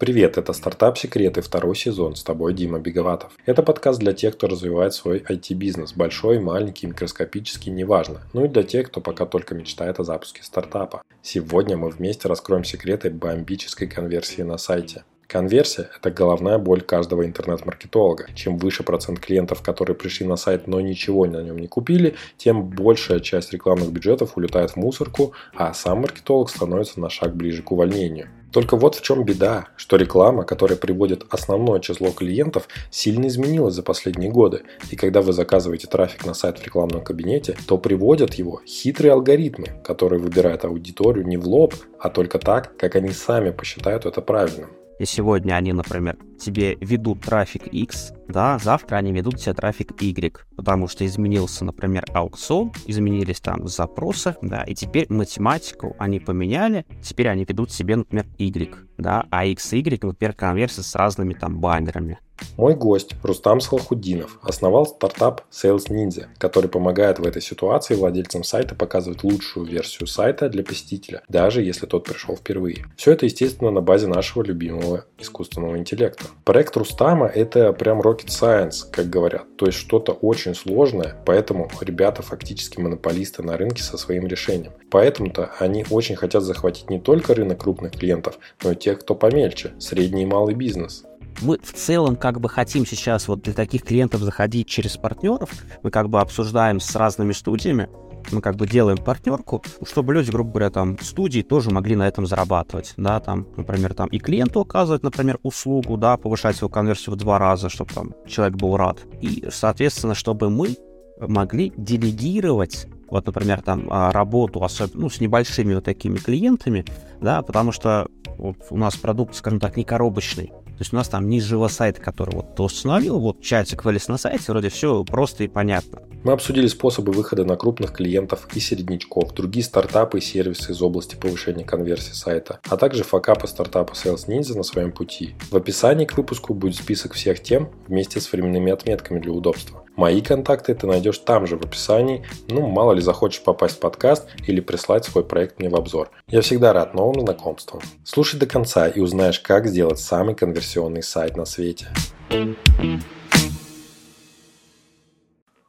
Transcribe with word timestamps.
Привет, 0.00 0.38
это 0.38 0.54
«Стартап 0.54 0.96
Секреты», 0.96 1.42
второй 1.42 1.76
сезон, 1.76 2.16
с 2.16 2.22
тобой 2.22 2.54
Дима 2.54 2.78
Беговатов. 2.78 3.32
Это 3.44 3.62
подкаст 3.62 3.98
для 3.98 4.14
тех, 4.14 4.34
кто 4.34 4.46
развивает 4.46 4.94
свой 4.94 5.18
IT-бизнес, 5.18 5.92
большой, 5.92 6.38
маленький, 6.38 6.86
микроскопический, 6.86 7.70
неважно. 7.70 8.22
Ну 8.32 8.46
и 8.46 8.48
для 8.48 8.62
тех, 8.62 8.86
кто 8.86 9.02
пока 9.02 9.26
только 9.26 9.54
мечтает 9.54 10.00
о 10.00 10.04
запуске 10.04 10.42
стартапа. 10.42 11.02
Сегодня 11.20 11.76
мы 11.76 11.90
вместе 11.90 12.28
раскроем 12.28 12.64
секреты 12.64 13.10
бомбической 13.10 13.88
конверсии 13.88 14.40
на 14.40 14.56
сайте. 14.56 15.04
Конверсия– 15.26 15.90
это 15.98 16.10
головная 16.10 16.56
боль 16.56 16.80
каждого 16.80 17.26
интернет-маркетолога. 17.26 18.28
Чем 18.34 18.56
выше 18.56 18.82
процент 18.82 19.20
клиентов, 19.20 19.60
которые 19.60 19.94
пришли 19.94 20.26
на 20.26 20.36
сайт, 20.36 20.66
но 20.66 20.80
ничего 20.80 21.26
на 21.26 21.42
нем 21.42 21.58
не 21.58 21.68
купили, 21.68 22.16
тем 22.38 22.70
большая 22.70 23.20
часть 23.20 23.52
рекламных 23.52 23.92
бюджетов 23.92 24.38
улетает 24.38 24.70
в 24.70 24.76
мусорку, 24.76 25.34
а 25.54 25.74
сам 25.74 25.98
маркетолог 26.00 26.48
становится 26.48 26.98
на 27.00 27.10
шаг 27.10 27.36
ближе 27.36 27.62
к 27.62 27.70
увольнению. 27.70 28.30
Только 28.52 28.76
вот 28.76 28.96
в 28.96 29.02
чем 29.02 29.24
беда, 29.24 29.68
что 29.76 29.96
реклама, 29.96 30.44
которая 30.44 30.76
приводит 30.76 31.24
основное 31.30 31.80
число 31.80 32.10
клиентов, 32.10 32.68
сильно 32.90 33.28
изменилась 33.28 33.74
за 33.74 33.82
последние 33.82 34.30
годы. 34.30 34.62
И 34.90 34.96
когда 34.96 35.22
вы 35.22 35.32
заказываете 35.32 35.86
трафик 35.86 36.26
на 36.26 36.34
сайт 36.34 36.58
в 36.58 36.64
рекламном 36.64 37.02
кабинете, 37.02 37.56
то 37.66 37.78
приводят 37.78 38.34
его 38.34 38.60
хитрые 38.66 39.12
алгоритмы, 39.12 39.68
которые 39.84 40.20
выбирают 40.20 40.64
аудиторию 40.64 41.26
не 41.26 41.36
в 41.36 41.46
лоб, 41.46 41.74
а 41.98 42.10
только 42.10 42.38
так, 42.38 42.76
как 42.76 42.96
они 42.96 43.10
сами 43.10 43.50
посчитают 43.50 44.06
это 44.06 44.20
правильным. 44.20 44.70
И 44.98 45.06
сегодня 45.06 45.54
они, 45.54 45.72
например, 45.72 46.18
тебе 46.38 46.76
ведут 46.80 47.22
трафик 47.22 47.68
X, 47.68 48.12
да, 48.30 48.58
завтра 48.58 48.96
они 48.96 49.12
ведут 49.12 49.38
тебе 49.38 49.54
трафик 49.54 50.00
Y, 50.00 50.44
потому 50.56 50.88
что 50.88 51.04
изменился, 51.06 51.64
например, 51.64 52.04
аукцион, 52.12 52.72
изменились 52.86 53.40
там 53.40 53.68
запросы, 53.68 54.36
да, 54.42 54.62
и 54.62 54.74
теперь 54.74 55.06
математику 55.08 55.96
они 55.98 56.20
поменяли, 56.20 56.86
теперь 57.02 57.28
они 57.28 57.44
ведут 57.44 57.72
себе, 57.72 57.96
например, 57.96 58.26
Y, 58.38 58.76
да, 58.98 59.26
а 59.30 59.44
X 59.46 59.72
Y, 59.72 60.02
например, 60.02 60.34
конверсия 60.34 60.82
с 60.82 60.94
разными 60.94 61.34
там 61.34 61.60
баннерами. 61.60 62.18
Мой 62.56 62.74
гость 62.74 63.14
Рустам 63.22 63.60
Салхудинов 63.60 64.38
основал 64.42 64.86
стартап 64.86 65.42
Sales 65.50 65.88
Ninja, 65.88 66.26
который 66.38 66.70
помогает 66.70 67.18
в 67.18 67.26
этой 67.26 67.42
ситуации 67.42 67.94
владельцам 67.94 68.44
сайта 68.44 68.74
показывать 68.74 69.24
лучшую 69.24 69.66
версию 69.66 70.06
сайта 70.06 70.48
для 70.48 70.62
посетителя, 70.62 71.22
даже 71.28 71.62
если 71.62 71.86
тот 71.86 72.04
пришел 72.04 72.36
впервые. 72.36 72.86
Все 72.96 73.12
это, 73.12 73.26
естественно, 73.26 73.70
на 73.70 73.80
базе 73.80 74.06
нашего 74.06 74.42
любимого 74.42 75.04
искусственного 75.18 75.78
интеллекта. 75.78 76.24
Проект 76.44 76.76
Рустама– 76.76 77.26
это 77.34 77.72
прям 77.72 78.00
rocket 78.20 78.28
science, 78.28 78.90
как 78.90 79.08
говорят, 79.08 79.56
то 79.56 79.66
есть 79.66 79.78
что-то 79.78 80.12
очень 80.12 80.54
сложное, 80.54 81.16
поэтому 81.26 81.70
ребята 81.80 82.22
фактически 82.22 82.80
монополисты 82.80 83.42
на 83.42 83.56
рынке 83.56 83.82
со 83.82 83.96
своим 83.96 84.26
решением. 84.26 84.72
Поэтому-то 84.90 85.50
они 85.58 85.84
очень 85.90 86.16
хотят 86.16 86.42
захватить 86.42 86.90
не 86.90 87.00
только 87.00 87.34
рынок 87.34 87.60
крупных 87.60 87.92
клиентов, 87.92 88.38
но 88.62 88.72
и 88.72 88.76
тех, 88.76 89.00
кто 89.00 89.14
помельче, 89.14 89.72
средний 89.78 90.22
и 90.22 90.26
малый 90.26 90.54
бизнес 90.54 91.04
мы 91.42 91.58
в 91.62 91.72
целом 91.72 92.16
как 92.16 92.38
бы 92.40 92.50
хотим 92.50 92.84
сейчас 92.84 93.26
вот 93.28 93.40
для 93.42 93.54
таких 93.54 93.84
клиентов 93.84 94.20
заходить 94.20 94.66
через 94.66 94.98
партнеров. 94.98 95.50
Мы 95.82 95.90
как 95.90 96.10
бы 96.10 96.20
обсуждаем 96.20 96.80
с 96.80 96.94
разными 96.96 97.32
студиями, 97.32 97.88
мы 98.30 98.40
как 98.40 98.56
бы 98.56 98.66
делаем 98.66 98.98
партнерку, 98.98 99.62
чтобы 99.86 100.14
люди, 100.14 100.30
грубо 100.30 100.50
говоря, 100.50 100.70
там, 100.70 100.98
студии 101.00 101.42
тоже 101.42 101.70
могли 101.70 101.96
на 101.96 102.06
этом 102.06 102.26
зарабатывать, 102.26 102.94
да, 102.96 103.20
там, 103.20 103.46
например, 103.56 103.94
там 103.94 104.08
и 104.08 104.18
клиенту 104.18 104.60
оказывать, 104.60 105.02
например, 105.02 105.38
услугу, 105.42 105.96
да, 105.96 106.16
повышать 106.16 106.58
его 106.58 106.68
конверсию 106.68 107.14
в 107.14 107.18
два 107.18 107.38
раза, 107.38 107.68
чтобы 107.68 107.92
там 107.92 108.14
человек 108.26 108.56
был 108.56 108.76
рад. 108.76 108.98
И, 109.20 109.46
соответственно, 109.50 110.14
чтобы 110.14 110.50
мы 110.50 110.76
могли 111.20 111.72
делегировать 111.76 112.86
вот, 113.10 113.26
например, 113.26 113.60
там 113.60 113.88
а, 113.90 114.12
работу, 114.12 114.62
особенно, 114.62 115.02
ну, 115.02 115.10
с 115.10 115.20
небольшими 115.20 115.74
вот 115.74 115.84
такими 115.84 116.16
клиентами, 116.16 116.84
да, 117.20 117.42
потому 117.42 117.72
что 117.72 118.06
вот 118.38 118.56
у 118.70 118.76
нас 118.76 118.96
продукт, 118.96 119.34
скажем 119.34 119.58
так, 119.58 119.76
не 119.76 119.84
коробочный, 119.84 120.52
то 120.80 120.82
есть 120.82 120.94
у 120.94 120.96
нас 120.96 121.10
там 121.10 121.28
не 121.28 121.42
живо 121.42 121.68
сайт, 121.68 121.98
который 121.98 122.36
вот 122.36 122.54
ты 122.54 122.62
установил, 122.62 123.18
вот 123.18 123.42
чатик 123.42 123.84
вылез 123.84 124.08
на 124.08 124.16
сайте, 124.16 124.44
вроде 124.48 124.70
все 124.70 125.04
просто 125.04 125.44
и 125.44 125.46
понятно. 125.46 126.00
Мы 126.24 126.32
обсудили 126.32 126.68
способы 126.68 127.12
выхода 127.12 127.44
на 127.44 127.56
крупных 127.56 127.92
клиентов 127.92 128.48
и 128.54 128.60
середнячков, 128.60 129.34
другие 129.34 129.62
стартапы 129.62 130.16
и 130.16 130.20
сервисы 130.22 130.72
из 130.72 130.80
области 130.80 131.16
повышения 131.16 131.64
конверсии 131.66 132.14
сайта, 132.14 132.60
а 132.66 132.78
также 132.78 133.04
факапы 133.04 133.46
стартапа 133.46 133.92
Sales 133.92 134.26
Ninja 134.26 134.56
на 134.56 134.62
своем 134.62 134.90
пути. 134.90 135.34
В 135.50 135.56
описании 135.56 136.06
к 136.06 136.16
выпуску 136.16 136.54
будет 136.54 136.76
список 136.76 137.12
всех 137.12 137.42
тем 137.42 137.68
вместе 137.86 138.18
с 138.18 138.32
временными 138.32 138.72
отметками 138.72 139.20
для 139.20 139.32
удобства. 139.32 139.84
Мои 140.00 140.22
контакты 140.22 140.74
ты 140.74 140.86
найдешь 140.86 141.18
там 141.18 141.46
же 141.46 141.58
в 141.58 141.62
описании, 141.62 142.24
ну 142.48 142.66
мало 142.66 142.94
ли 142.94 143.02
захочешь 143.02 143.42
попасть 143.42 143.76
в 143.76 143.80
подкаст 143.80 144.28
или 144.46 144.60
прислать 144.60 145.04
свой 145.04 145.24
проект 145.24 145.58
мне 145.58 145.68
в 145.68 145.76
обзор. 145.76 146.10
Я 146.26 146.40
всегда 146.40 146.72
рад 146.72 146.94
новым 146.94 147.20
знакомствам. 147.20 147.82
Слушай 148.02 148.40
до 148.40 148.46
конца 148.46 148.88
и 148.88 148.98
узнаешь, 148.98 149.40
как 149.40 149.66
сделать 149.66 149.98
самый 149.98 150.34
конверсионный 150.34 151.02
сайт 151.02 151.36
на 151.36 151.44
свете. 151.44 151.88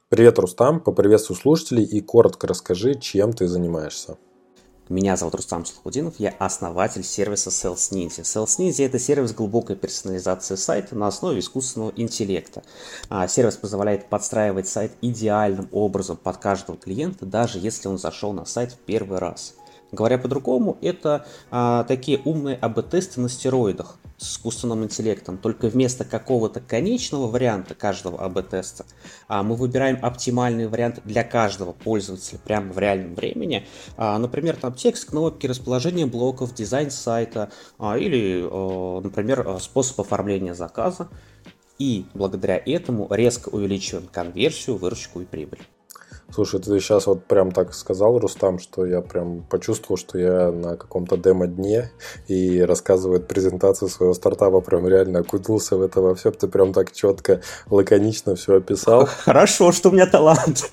Привет, 0.08 0.40
Рустам, 0.40 0.80
поприветствую 0.80 1.38
слушателей 1.38 1.84
и 1.84 2.00
коротко 2.00 2.48
расскажи, 2.48 2.96
чем 2.96 3.34
ты 3.34 3.50
занимаешься. 3.50 4.16
Меня 4.92 5.16
зовут 5.16 5.36
Рустам 5.36 5.66
Слухудинов, 5.66 6.16
я 6.18 6.36
основатель 6.38 7.06
сервиса 7.06 7.50
Sales 7.50 7.94
Ninja. 7.94 8.24
Sales 8.24 8.60
Ninja– 8.60 8.86
это 8.88 9.00
сервис 9.00 9.32
глубокой 9.32 9.78
персонализации 9.78 10.56
сайта 10.56 10.98
на 10.98 11.08
основе 11.08 11.40
искусственного 11.40 11.94
интеллекта. 11.96 12.62
А, 13.08 13.26
сервис 13.30 13.56
позволяет 13.56 14.10
подстраивать 14.10 14.68
сайт 14.68 14.92
идеальным 15.02 15.70
образом 15.72 16.18
под 16.18 16.36
каждого 16.40 16.78
клиента, 16.78 17.26
даже 17.26 17.58
если 17.58 17.88
он 17.88 17.98
зашел 17.98 18.34
на 18.34 18.44
сайт 18.44 18.74
в 18.74 18.80
первый 18.80 19.20
раз. 19.20 19.54
Говоря 19.92 20.18
по-другому, 20.18 20.78
это 20.82 21.26
а, 21.50 21.84
такие 21.84 22.20
умные 22.24 22.56
АБ-тесты 22.56 23.20
на 23.20 23.28
стероидах 23.28 23.98
с 24.18 24.34
искусственным 24.34 24.84
интеллектом. 24.84 25.38
Только 25.38 25.68
вместо 25.68 26.06
какого-то 26.06 26.62
конечного 26.62 27.28
варианта 27.28 27.76
каждого 27.76 28.24
АБ-теста 28.24 28.86
а, 29.28 29.44
мы 29.44 29.56
выбираем 29.56 30.00
оптимальный 30.02 30.68
вариант 30.68 31.02
для 31.04 31.24
каждого 31.24 31.74
пользователя 31.74 32.40
прямо 32.40 32.72
в 32.72 32.80
реальном 32.80 33.16
времени. 33.16 33.68
А, 33.98 34.18
например, 34.18 34.56
там 34.56 34.74
текст, 34.76 35.10
кнопки, 35.10 35.46
расположение 35.48 36.06
блоков, 36.06 36.54
дизайн 36.54 36.90
сайта 36.90 37.52
а, 37.78 37.98
или, 37.98 38.48
а, 38.50 39.02
например, 39.02 39.58
способ 39.60 40.00
оформления 40.00 40.54
заказа. 40.54 41.10
И 41.80 42.06
благодаря 42.14 42.62
этому 42.64 43.08
резко 43.10 43.50
увеличиваем 43.50 44.08
конверсию, 44.08 44.78
выручку 44.78 45.20
и 45.20 45.26
прибыль. 45.26 45.60
Слушай, 46.34 46.62
ты 46.62 46.80
сейчас 46.80 47.08
вот 47.08 47.26
прям 47.26 47.52
так 47.52 47.74
сказал, 47.74 48.18
Рустам, 48.18 48.60
что 48.60 48.86
я 48.86 49.02
прям 49.02 49.44
почувствовал, 49.44 49.98
что 49.98 50.18
я 50.18 50.52
на 50.52 50.78
каком-то 50.78 51.18
демо-дне 51.18 51.92
и 52.28 52.62
рассказывает 52.62 53.28
презентацию 53.28 53.90
своего 53.90 54.14
стартапа, 54.14 54.62
прям 54.62 54.88
реально 54.88 55.20
окунулся 55.20 55.76
в 55.76 55.82
это 55.82 56.02
во 56.02 56.16
все. 56.16 56.32
Ты 56.32 56.48
прям 56.48 56.74
так 56.74 56.94
четко, 56.94 57.42
лаконично 57.70 58.36
все 58.36 58.58
описал. 58.58 59.06
Хорошо, 59.06 59.72
что 59.72 59.90
у 59.90 59.92
меня 59.92 60.08
талант. 60.08 60.72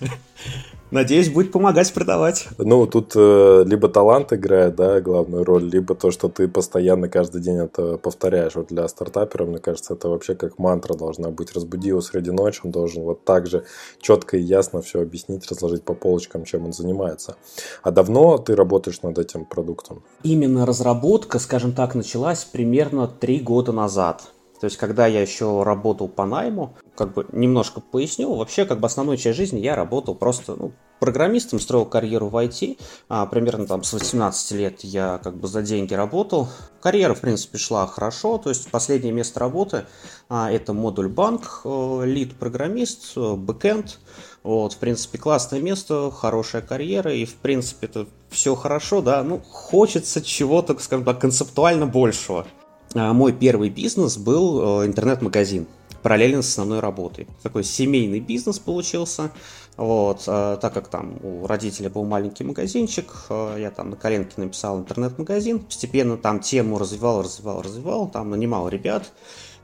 Надеюсь, 0.91 1.29
будет 1.29 1.53
помогать 1.53 1.93
продавать. 1.93 2.49
Ну, 2.57 2.87
тут 2.87 3.13
э, 3.15 3.65
либо 3.67 3.89
талант 3.89 4.33
играет, 4.33 4.75
да, 4.77 5.01
главную 5.01 5.45
роль, 5.45 5.65
либо 5.65 5.95
то, 5.95 6.11
что 6.11 6.29
ты 6.29 6.49
постоянно 6.49 7.09
каждый 7.09 7.43
день 7.43 7.59
это 7.59 7.99
повторяешь. 7.99 8.55
Вот 8.55 8.69
для 8.69 8.89
стартапера, 8.89 9.45
мне 9.45 9.59
кажется, 9.59 9.95
это 9.95 10.09
вообще 10.09 10.35
как 10.35 10.59
мантра 10.59 10.95
должна 10.95 11.31
быть. 11.31 11.53
Разбуди 11.53 11.89
его 11.89 12.01
среди 12.01 12.31
ночи, 12.31 12.61
он 12.65 12.71
должен 12.71 13.03
вот 13.03 13.25
так 13.25 13.47
же 13.47 13.65
четко 14.01 14.39
и 14.39 14.41
ясно 14.41 14.81
все 14.81 15.03
объяснить, 15.03 15.47
разложить 15.51 15.83
по 15.83 15.93
полочкам, 15.93 16.45
чем 16.45 16.65
он 16.65 16.73
занимается. 16.73 17.37
А 17.83 17.91
давно 17.91 18.39
ты 18.39 18.57
работаешь 18.57 19.03
над 19.03 19.19
этим 19.19 19.45
продуктом? 19.45 20.03
Именно 20.23 20.65
разработка, 20.65 21.39
скажем 21.39 21.73
так, 21.73 21.95
началась 21.95 22.45
примерно 22.45 23.09
три 23.09 23.41
года 23.41 23.73
назад. 23.73 24.33
То 24.61 24.65
есть, 24.65 24.77
когда 24.77 25.07
я 25.07 25.21
еще 25.21 25.63
работал 25.63 26.09
по 26.09 26.27
найму, 26.27 26.75
как 26.97 27.15
бы 27.15 27.27
немножко 27.33 27.81
поясню, 27.81 28.35
вообще, 28.35 28.65
как 28.65 28.81
бы 28.81 28.87
основную 28.87 29.17
часть 29.17 29.37
жизни 29.37 29.61
я 29.61 29.77
работал 29.77 30.15
просто 30.15 30.57
ну, 30.57 30.73
программистом, 30.99 31.61
строил 31.61 31.87
карьеру 31.87 32.29
в 32.29 32.37
IT. 32.37 32.79
А, 33.09 33.27
примерно 33.27 33.67
там 33.67 33.85
с 33.85 33.93
18 33.93 34.53
лет 34.53 34.81
я 34.83 35.21
как 35.23 35.37
бы 35.37 35.47
за 35.47 35.63
деньги 35.63 35.95
работал. 35.95 36.49
Карьера, 36.81 37.15
в 37.15 37.21
принципе, 37.21 37.59
шла 37.59 37.87
хорошо. 37.87 38.39
То 38.39 38.49
есть, 38.51 38.71
последнее 38.71 39.13
место 39.13 39.41
работы 39.41 39.87
а, 40.29 40.51
это 40.51 40.73
модуль 40.73 41.09
банк, 41.09 41.61
э, 41.65 42.03
лид-программист, 42.05 43.13
э, 43.17 43.35
бэкэнд. 43.35 43.99
Вот, 44.43 44.73
в 44.73 44.79
принципе, 44.79 45.19
классное 45.19 45.61
место, 45.61 46.11
хорошая 46.11 46.63
карьера, 46.63 47.13
и, 47.13 47.25
в 47.25 47.35
принципе, 47.35 47.87
это 47.87 48.07
все 48.31 48.55
хорошо, 48.55 49.03
да, 49.03 49.23
ну, 49.23 49.41
хочется 49.41 50.23
чего-то, 50.23 50.79
скажем 50.79 51.05
так, 51.05 51.21
концептуально 51.21 51.87
большего. 51.87 52.47
А, 52.95 53.13
мой 53.13 53.33
первый 53.33 53.71
бизнес 53.71 54.17
был 54.17 54.83
э, 54.83 54.87
интернет-магазин 54.87 55.67
параллельно 56.03 56.43
с 56.43 56.49
основной 56.49 56.81
работой. 56.81 57.27
Такой 57.43 57.65
семейный 57.65 58.21
бизнес 58.21 58.59
получился. 58.59 59.31
Вот, 59.77 60.25
а, 60.27 60.57
так 60.57 60.75
как 60.75 60.89
там 60.89 61.19
у 61.23 61.47
родителей 61.47 61.89
был 61.89 62.05
маленький 62.05 62.45
магазинчик, 62.45 63.13
а, 63.29 63.57
я 63.57 63.71
там 63.71 63.91
на 63.91 63.97
коленке 63.97 64.33
написал 64.37 64.79
интернет-магазин, 64.79 65.61
постепенно 65.61 66.17
там 66.17 66.41
тему 66.41 66.79
развивал, 66.79 67.23
развивал, 67.23 67.63
развивал, 67.63 68.09
там 68.09 68.31
нанимал 68.31 68.69
ребят, 68.69 69.13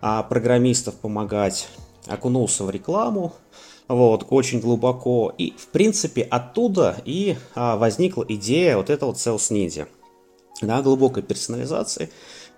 программистов 0.01 0.97
помогать, 0.97 1.67
окунулся 2.07 2.63
в 2.65 2.71
рекламу, 2.71 3.33
вот, 3.89 4.27
очень 4.29 4.61
глубоко. 4.61 5.33
И, 5.37 5.53
в 5.57 5.69
принципе, 5.69 6.23
оттуда 6.23 6.97
и 7.05 7.37
возникла 7.55 8.25
идея 8.29 8.77
вот 8.77 8.91
этого 8.91 9.13
Sales 9.13 9.51
Ninja, 9.51 9.89
да, 10.61 10.83
глубокой 10.83 11.23
персонализации, 11.23 12.11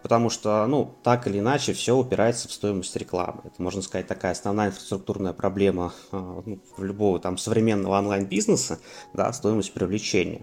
потому 0.06 0.30
что, 0.30 0.64
ну, 0.68 0.94
так 1.02 1.26
или 1.26 1.40
иначе, 1.40 1.72
все 1.72 1.96
упирается 1.96 2.46
в 2.46 2.52
стоимость 2.52 2.94
рекламы. 2.94 3.40
Это, 3.42 3.60
можно 3.60 3.82
сказать, 3.82 4.06
такая 4.06 4.30
основная 4.30 4.68
инфраструктурная 4.68 5.32
проблема 5.32 5.92
а, 6.12 6.44
ну, 6.46 6.60
любого 6.78 7.18
там 7.18 7.36
современного 7.38 7.98
онлайн-бизнеса, 7.98 8.78
да, 9.14 9.32
стоимость 9.32 9.72
привлечения. 9.72 10.42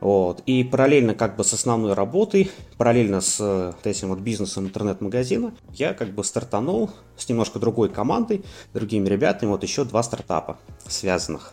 Вот. 0.00 0.42
И 0.46 0.64
параллельно 0.64 1.14
как 1.14 1.36
бы 1.36 1.44
с 1.44 1.52
основной 1.52 1.92
работой, 1.92 2.50
параллельно 2.78 3.20
с 3.20 3.74
вот 3.76 3.86
этим 3.86 4.08
вот 4.08 4.20
бизнесом 4.20 4.64
интернет-магазина, 4.64 5.52
я 5.74 5.92
как 5.92 6.14
бы 6.14 6.24
стартанул 6.24 6.88
с 7.18 7.28
немножко 7.28 7.58
другой 7.58 7.90
командой, 7.90 8.42
другими 8.72 9.06
ребятами, 9.06 9.50
вот 9.50 9.62
еще 9.62 9.84
два 9.84 10.02
стартапа 10.02 10.56
связанных. 10.88 11.52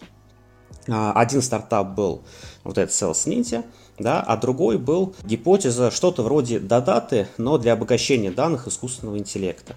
А, 0.87 1.11
один 1.11 1.41
стартап 1.41 1.95
был 1.95 2.23
вот 2.63 2.77
этот 2.77 2.95
Sales 2.95 3.27
Ninja, 3.27 3.65
да, 3.99 4.21
а 4.21 4.37
другой 4.37 4.77
был 4.77 5.15
гипотеза 5.23 5.91
что-то 5.91 6.23
вроде 6.23 6.59
додаты, 6.59 7.27
но 7.37 7.57
для 7.57 7.73
обогащения 7.73 8.31
данных 8.31 8.67
искусственного 8.67 9.17
интеллекта. 9.17 9.75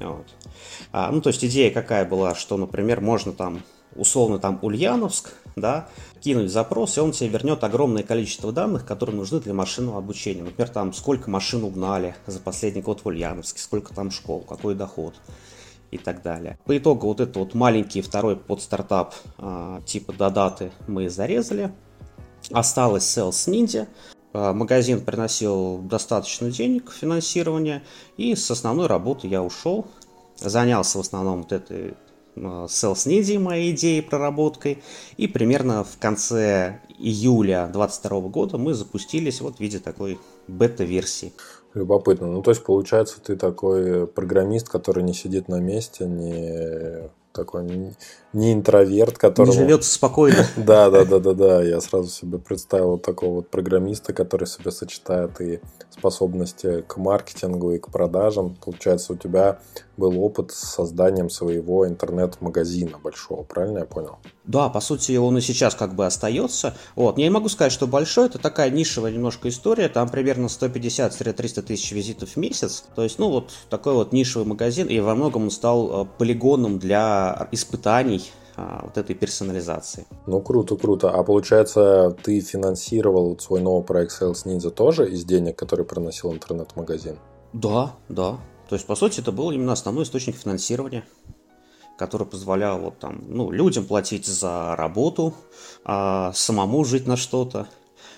Вот. 0.00 0.26
А, 0.92 1.10
ну, 1.10 1.20
то 1.20 1.28
есть 1.28 1.44
идея 1.44 1.70
какая 1.70 2.04
была, 2.04 2.34
что, 2.34 2.56
например, 2.56 3.00
можно 3.00 3.32
там 3.32 3.62
условно 3.94 4.38
там 4.38 4.58
Ульяновск, 4.62 5.32
да, 5.56 5.88
кинуть 6.20 6.50
запрос, 6.50 6.98
и 6.98 7.00
он 7.00 7.12
тебе 7.12 7.30
вернет 7.30 7.64
огромное 7.64 8.02
количество 8.02 8.52
данных, 8.52 8.84
которые 8.84 9.16
нужны 9.16 9.40
для 9.40 9.54
машинного 9.54 9.98
обучения. 9.98 10.42
Например, 10.42 10.68
там 10.68 10.92
сколько 10.92 11.30
машин 11.30 11.64
угнали 11.64 12.14
за 12.26 12.40
последний 12.40 12.82
год 12.82 13.00
в 13.02 13.06
Ульяновске, 13.06 13.60
сколько 13.60 13.94
там 13.94 14.10
школ, 14.10 14.40
какой 14.40 14.74
доход 14.74 15.14
и 15.90 15.98
так 15.98 16.22
далее. 16.22 16.58
По 16.64 16.76
итогу 16.76 17.06
вот 17.06 17.20
этот 17.20 17.36
вот 17.36 17.54
маленький 17.54 18.02
второй 18.02 18.36
подстартап 18.36 19.14
а, 19.38 19.80
типа 19.82 20.12
Додаты 20.12 20.72
мы 20.86 21.08
зарезали. 21.08 21.72
Осталось 22.50 23.04
Sales 23.04 23.48
Ninja. 23.48 23.88
А, 24.32 24.52
магазин 24.52 25.00
приносил 25.00 25.78
достаточно 25.78 26.50
денег 26.50 26.92
финансирования, 26.92 27.82
и 28.16 28.34
с 28.34 28.50
основной 28.50 28.86
работы 28.86 29.26
я 29.26 29.42
ушел. 29.42 29.86
Занялся 30.38 30.98
в 30.98 31.00
основном 31.00 31.42
вот 31.42 31.52
этой 31.52 31.94
Sales 32.36 33.06
Ninja, 33.06 33.38
моей 33.38 33.72
идеей 33.72 34.02
проработкой. 34.02 34.82
И 35.16 35.26
примерно 35.26 35.84
в 35.84 35.98
конце 35.98 36.80
июля 36.98 37.68
2022 37.72 38.20
года 38.28 38.58
мы 38.58 38.74
запустились 38.74 39.40
вот 39.40 39.56
в 39.56 39.60
виде 39.60 39.78
такой 39.78 40.18
бета-версии. 40.46 41.32
Любопытно. 41.74 42.28
Ну, 42.28 42.42
то 42.42 42.50
есть, 42.50 42.64
получается, 42.64 43.20
ты 43.20 43.36
такой 43.36 44.06
программист, 44.06 44.68
который 44.68 45.02
не 45.02 45.12
сидит 45.12 45.48
на 45.48 45.60
месте, 45.60 46.06
не 46.06 47.10
такой 47.36 47.94
не 48.32 48.52
интроверт, 48.52 49.18
который... 49.18 49.48
Не 49.50 49.54
живет 49.54 49.84
спокойно. 49.84 50.44
Да, 50.56 50.90
да, 50.90 51.04
да, 51.04 51.20
да, 51.20 51.32
да. 51.34 51.62
Я 51.62 51.80
сразу 51.80 52.08
себе 52.08 52.38
представил 52.38 52.98
такого 52.98 53.36
вот 53.36 53.50
программиста, 53.50 54.12
который 54.12 54.46
себе 54.46 54.70
сочетает 54.70 55.40
и 55.40 55.60
способности 55.90 56.82
к 56.82 56.96
маркетингу, 56.96 57.72
и 57.72 57.78
к 57.78 57.90
продажам. 57.90 58.56
Получается, 58.56 59.12
у 59.12 59.16
тебя 59.16 59.60
был 59.96 60.20
опыт 60.20 60.50
с 60.52 60.74
созданием 60.74 61.30
своего 61.30 61.86
интернет-магазина 61.86 62.98
большого, 62.98 63.42
правильно 63.42 63.78
я 63.78 63.84
понял? 63.84 64.18
Да, 64.46 64.68
по 64.68 64.80
сути, 64.80 65.16
он 65.16 65.38
и 65.38 65.40
сейчас 65.40 65.74
как 65.74 65.94
бы 65.94 66.06
остается. 66.06 66.74
Вот. 66.94 67.18
Я 67.18 67.24
не 67.24 67.30
могу 67.30 67.48
сказать, 67.48 67.72
что 67.72 67.86
большой, 67.86 68.26
это 68.26 68.38
такая 68.38 68.70
нишевая 68.70 69.12
немножко 69.12 69.48
история, 69.48 69.88
там 69.88 70.08
примерно 70.08 70.46
150-300 70.46 71.62
тысяч 71.62 71.92
визитов 71.92 72.30
в 72.30 72.36
месяц. 72.36 72.84
То 72.94 73.02
есть, 73.02 73.18
ну 73.18 73.28
вот 73.30 73.50
такой 73.70 73.94
вот 73.94 74.12
нишевый 74.12 74.46
магазин, 74.46 74.86
и 74.86 75.00
во 75.00 75.14
многом 75.14 75.44
он 75.44 75.50
стал 75.50 76.04
э, 76.04 76.06
полигоном 76.18 76.78
для 76.78 77.48
испытаний 77.50 78.22
а, 78.56 78.80
вот 78.84 78.96
этой 78.96 79.14
персонализации. 79.14 80.06
Ну, 80.26 80.40
круто, 80.40 80.76
круто. 80.76 81.10
А 81.10 81.22
получается, 81.22 82.16
ты 82.22 82.40
финансировал 82.40 83.38
свой 83.38 83.60
новый 83.60 83.84
проект 83.84 84.12
Sales 84.20 84.46
Ninja 84.46 84.70
тоже 84.70 85.10
из 85.10 85.24
денег, 85.24 85.56
который 85.56 85.84
приносил 85.84 86.32
интернет-магазин? 86.32 87.18
Да, 87.52 87.94
да. 88.08 88.38
То 88.68 88.74
есть, 88.74 88.86
по 88.86 88.96
сути, 88.96 89.20
это 89.20 89.30
был 89.30 89.50
именно 89.50 89.72
основной 89.72 90.04
источник 90.04 90.36
финансирования, 90.36 91.04
который 91.96 92.26
позволял 92.26 92.78
вот 92.78 92.98
там, 92.98 93.24
ну, 93.28 93.50
людям 93.50 93.84
платить 93.84 94.26
за 94.26 94.74
работу, 94.76 95.34
а 95.84 96.32
самому 96.34 96.84
жить 96.84 97.06
на 97.06 97.16
что-то. 97.16 97.66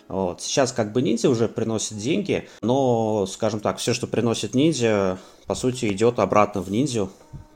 Вот. 0.08 0.40
Сейчас 0.40 0.72
как 0.72 0.92
бы 0.92 1.02
ниндзя 1.02 1.28
уже 1.28 1.48
приносит 1.48 1.98
деньги, 1.98 2.48
но, 2.62 3.26
скажем 3.26 3.60
так, 3.60 3.78
все, 3.78 3.92
что 3.92 4.06
приносит 4.06 4.54
ниндзя, 4.54 5.18
по 5.46 5.54
сути, 5.54 5.86
идет 5.92 6.18
обратно 6.18 6.62
в 6.62 6.70
ниндзю 6.70 7.10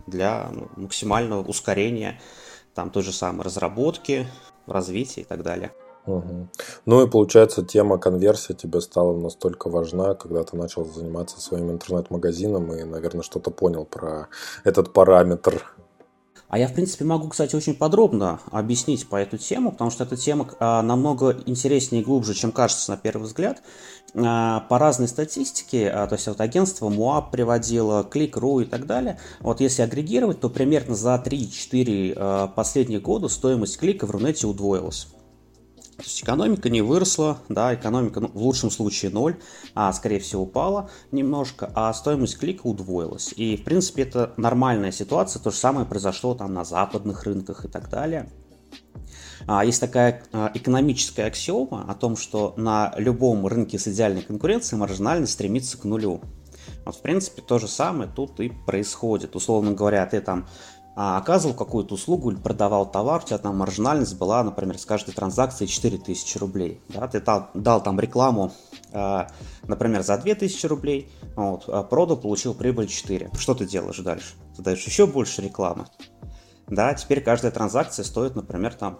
для 0.06 0.50
ну, 0.52 0.68
максимального 0.76 1.42
ускорения 1.42 2.20
там 2.74 2.90
той 2.90 3.02
же 3.02 3.12
самой 3.12 3.44
разработки, 3.44 4.26
развития 4.66 5.22
и 5.22 5.24
так 5.24 5.42
далее. 5.42 5.72
Угу. 6.06 6.48
Ну 6.86 7.06
и 7.06 7.08
получается, 7.08 7.64
тема 7.64 7.96
конверсии 7.96 8.54
тебе 8.54 8.80
стала 8.80 9.16
настолько 9.16 9.70
важна, 9.70 10.14
когда 10.14 10.42
ты 10.42 10.56
начал 10.56 10.84
заниматься 10.84 11.40
своим 11.40 11.70
интернет-магазином 11.70 12.72
и, 12.74 12.82
наверное, 12.82 13.22
что-то 13.22 13.50
понял 13.50 13.84
про 13.84 14.28
этот 14.64 14.92
параметр 14.92 15.62
а 16.52 16.58
я, 16.58 16.68
в 16.68 16.74
принципе, 16.74 17.06
могу, 17.06 17.28
кстати, 17.28 17.56
очень 17.56 17.74
подробно 17.74 18.38
объяснить 18.50 19.08
по 19.08 19.16
эту 19.16 19.38
тему, 19.38 19.72
потому 19.72 19.90
что 19.90 20.04
эта 20.04 20.18
тема 20.18 20.50
а, 20.60 20.82
намного 20.82 21.34
интереснее 21.46 22.02
и 22.02 22.04
глубже, 22.04 22.34
чем 22.34 22.52
кажется 22.52 22.90
на 22.90 22.98
первый 22.98 23.22
взгляд. 23.22 23.62
А, 24.14 24.60
по 24.68 24.78
разной 24.78 25.08
статистике, 25.08 25.88
а, 25.88 26.06
то 26.06 26.16
есть 26.16 26.26
вот 26.26 26.42
агентство 26.42 26.90
МУАП 26.90 27.30
приводило, 27.30 28.04
Клик.ру 28.04 28.60
и 28.60 28.64
так 28.66 28.84
далее, 28.84 29.18
вот 29.40 29.62
если 29.62 29.80
агрегировать, 29.80 30.40
то 30.40 30.50
примерно 30.50 30.94
за 30.94 31.14
3-4 31.14 32.12
а, 32.14 32.48
последних 32.48 33.00
года 33.00 33.28
стоимость 33.28 33.78
клика 33.78 34.06
в 34.06 34.10
Рунете 34.10 34.46
удвоилась. 34.46 35.08
То 35.96 36.04
есть 36.04 36.22
экономика 36.22 36.70
не 36.70 36.82
выросла, 36.82 37.38
да, 37.48 37.74
экономика 37.74 38.20
ну, 38.20 38.28
в 38.28 38.42
лучшем 38.42 38.70
случае 38.70 39.10
ноль, 39.10 39.36
а 39.74 39.92
скорее 39.92 40.20
всего 40.20 40.42
упала 40.42 40.90
немножко, 41.10 41.70
а 41.74 41.92
стоимость 41.92 42.38
клика 42.38 42.66
удвоилась. 42.66 43.32
И 43.36 43.56
в 43.56 43.64
принципе 43.64 44.02
это 44.02 44.32
нормальная 44.36 44.90
ситуация, 44.90 45.40
то 45.40 45.50
же 45.50 45.56
самое 45.56 45.86
произошло 45.86 46.34
там 46.34 46.54
на 46.54 46.64
западных 46.64 47.24
рынках 47.24 47.64
и 47.66 47.68
так 47.68 47.90
далее. 47.90 48.30
А, 49.46 49.64
есть 49.64 49.80
такая 49.80 50.22
а, 50.32 50.50
экономическая 50.54 51.24
аксиома 51.24 51.84
о 51.88 51.94
том, 51.94 52.16
что 52.16 52.54
на 52.56 52.94
любом 52.96 53.46
рынке 53.46 53.78
с 53.78 53.88
идеальной 53.88 54.22
конкуренцией 54.22 54.80
маржинальность 54.80 55.32
стремится 55.32 55.76
к 55.78 55.84
нулю. 55.84 56.20
Вот, 56.84 56.96
в 56.96 57.02
принципе, 57.02 57.42
то 57.42 57.58
же 57.58 57.68
самое 57.68 58.10
тут 58.14 58.40
и 58.40 58.48
происходит. 58.48 59.36
Условно 59.36 59.72
говоря, 59.72 60.04
ты 60.06 60.20
там 60.20 60.48
а, 60.94 61.16
оказывал 61.16 61.54
какую-то 61.54 61.94
услугу 61.94 62.30
или 62.30 62.38
продавал 62.38 62.90
товар, 62.90 63.22
у 63.22 63.26
тебя 63.26 63.38
там 63.38 63.56
маржинальность 63.56 64.18
была, 64.18 64.42
например, 64.44 64.78
с 64.78 64.84
каждой 64.84 65.14
транзакции 65.14 65.66
4000 65.66 66.38
рублей. 66.38 66.80
Да? 66.88 67.08
Ты 67.08 67.20
дал, 67.20 67.48
дал 67.54 67.82
там 67.82 67.98
рекламу, 67.98 68.52
э, 68.92 69.26
например, 69.62 70.02
за 70.02 70.18
2000 70.18 70.66
рублей, 70.66 71.10
вот, 71.34 71.64
а 71.68 71.82
продал, 71.82 72.18
получил 72.18 72.52
прибыль 72.52 72.88
4. 72.88 73.30
Что 73.38 73.54
ты 73.54 73.66
делаешь 73.66 73.98
дальше? 73.98 74.34
Ты 74.56 74.62
даешь 74.62 74.84
еще 74.84 75.06
больше 75.06 75.40
рекламы. 75.40 75.86
Да, 76.66 76.92
теперь 76.94 77.22
каждая 77.22 77.52
транзакция 77.52 78.04
стоит, 78.04 78.36
например, 78.36 78.74
там 78.74 78.98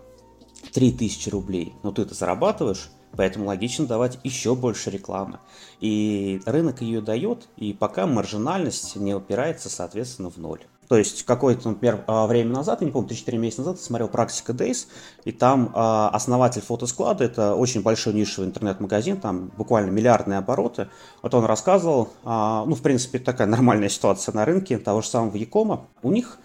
3000 0.72 1.28
рублей. 1.28 1.74
Но 1.82 1.92
ты 1.92 2.02
это 2.02 2.14
зарабатываешь, 2.14 2.90
поэтому 3.14 3.46
логично 3.46 3.86
давать 3.86 4.18
еще 4.24 4.54
больше 4.54 4.90
рекламы. 4.90 5.40
И 5.80 6.40
рынок 6.46 6.80
ее 6.80 7.02
дает, 7.02 7.48
и 7.56 7.74
пока 7.74 8.06
маржинальность 8.06 8.96
не 8.96 9.14
упирается, 9.14 9.68
соответственно, 9.68 10.30
в 10.30 10.38
ноль. 10.38 10.62
То 10.92 10.98
есть 10.98 11.22
какое-то, 11.22 11.70
например, 11.70 12.04
а, 12.06 12.26
время 12.26 12.50
назад, 12.52 12.82
я 12.82 12.86
не 12.86 12.92
помню, 12.92 13.08
3-4 13.08 13.38
месяца 13.38 13.62
назад 13.62 13.78
я 13.78 13.82
смотрел 13.82 14.08
«Практика 14.08 14.52
Days», 14.52 14.88
и 15.24 15.32
там 15.32 15.72
э, 15.74 15.78
основатель 16.12 16.60
фотосклада, 16.60 17.24
это 17.24 17.54
очень 17.54 17.80
большой 17.80 18.12
нишевый 18.12 18.50
интернет-магазин, 18.50 19.16
там 19.16 19.50
буквально 19.56 19.88
миллиардные 19.88 20.38
обороты. 20.38 20.90
Вот 21.22 21.32
он 21.32 21.46
рассказывал, 21.46 22.10
э, 22.24 22.28
ну, 22.66 22.74
в 22.74 22.82
принципе, 22.82 23.20
такая 23.20 23.46
нормальная 23.46 23.88
ситуация 23.88 24.34
на 24.34 24.44
рынке 24.44 24.76
того 24.76 25.00
же 25.00 25.08
самого 25.08 25.34
Якома. 25.34 25.86
У 26.02 26.12
них 26.12 26.38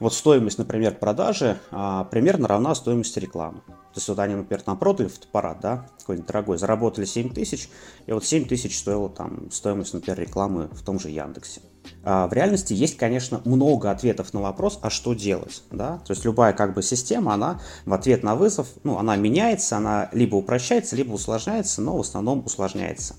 вот 0.00 0.14
стоимость, 0.14 0.58
например, 0.58 0.96
продажи 0.96 1.60
а, 1.70 2.02
примерно 2.02 2.48
равна 2.48 2.74
стоимости 2.74 3.20
рекламы. 3.20 3.60
То 3.60 3.98
есть 3.98 4.08
вот 4.08 4.18
они, 4.18 4.34
например, 4.34 4.62
там 4.62 4.78
продали 4.78 5.06
фотоаппарат, 5.06 5.60
да, 5.60 5.86
какой-нибудь 6.00 6.26
дорогой, 6.26 6.58
заработали 6.58 7.04
7 7.04 7.32
тысяч, 7.32 7.68
и 8.06 8.12
вот 8.12 8.24
7 8.24 8.48
тысяч 8.48 8.76
стоила 8.76 9.08
там 9.08 9.48
стоимость, 9.52 9.94
например, 9.94 10.18
рекламы 10.18 10.68
в 10.72 10.82
том 10.82 10.98
же 10.98 11.08
Яндексе. 11.08 11.60
А 12.04 12.26
в 12.26 12.32
реальности 12.32 12.72
есть, 12.72 12.96
конечно, 12.96 13.40
много 13.44 13.90
ответов 13.90 14.34
на 14.34 14.40
вопрос, 14.40 14.78
а 14.82 14.90
что 14.90 15.14
делать, 15.14 15.62
да, 15.70 15.98
то 15.98 16.12
есть 16.12 16.24
любая 16.24 16.52
как 16.52 16.74
бы 16.74 16.82
система, 16.82 17.34
она 17.34 17.60
в 17.84 17.92
ответ 17.92 18.24
на 18.24 18.34
вызов, 18.34 18.68
ну, 18.82 18.98
она 18.98 19.14
меняется, 19.16 19.76
она 19.76 20.08
либо 20.12 20.34
упрощается, 20.36 20.96
либо 20.96 21.12
усложняется, 21.12 21.80
но 21.80 21.96
в 21.96 22.00
основном 22.00 22.44
усложняется. 22.44 23.14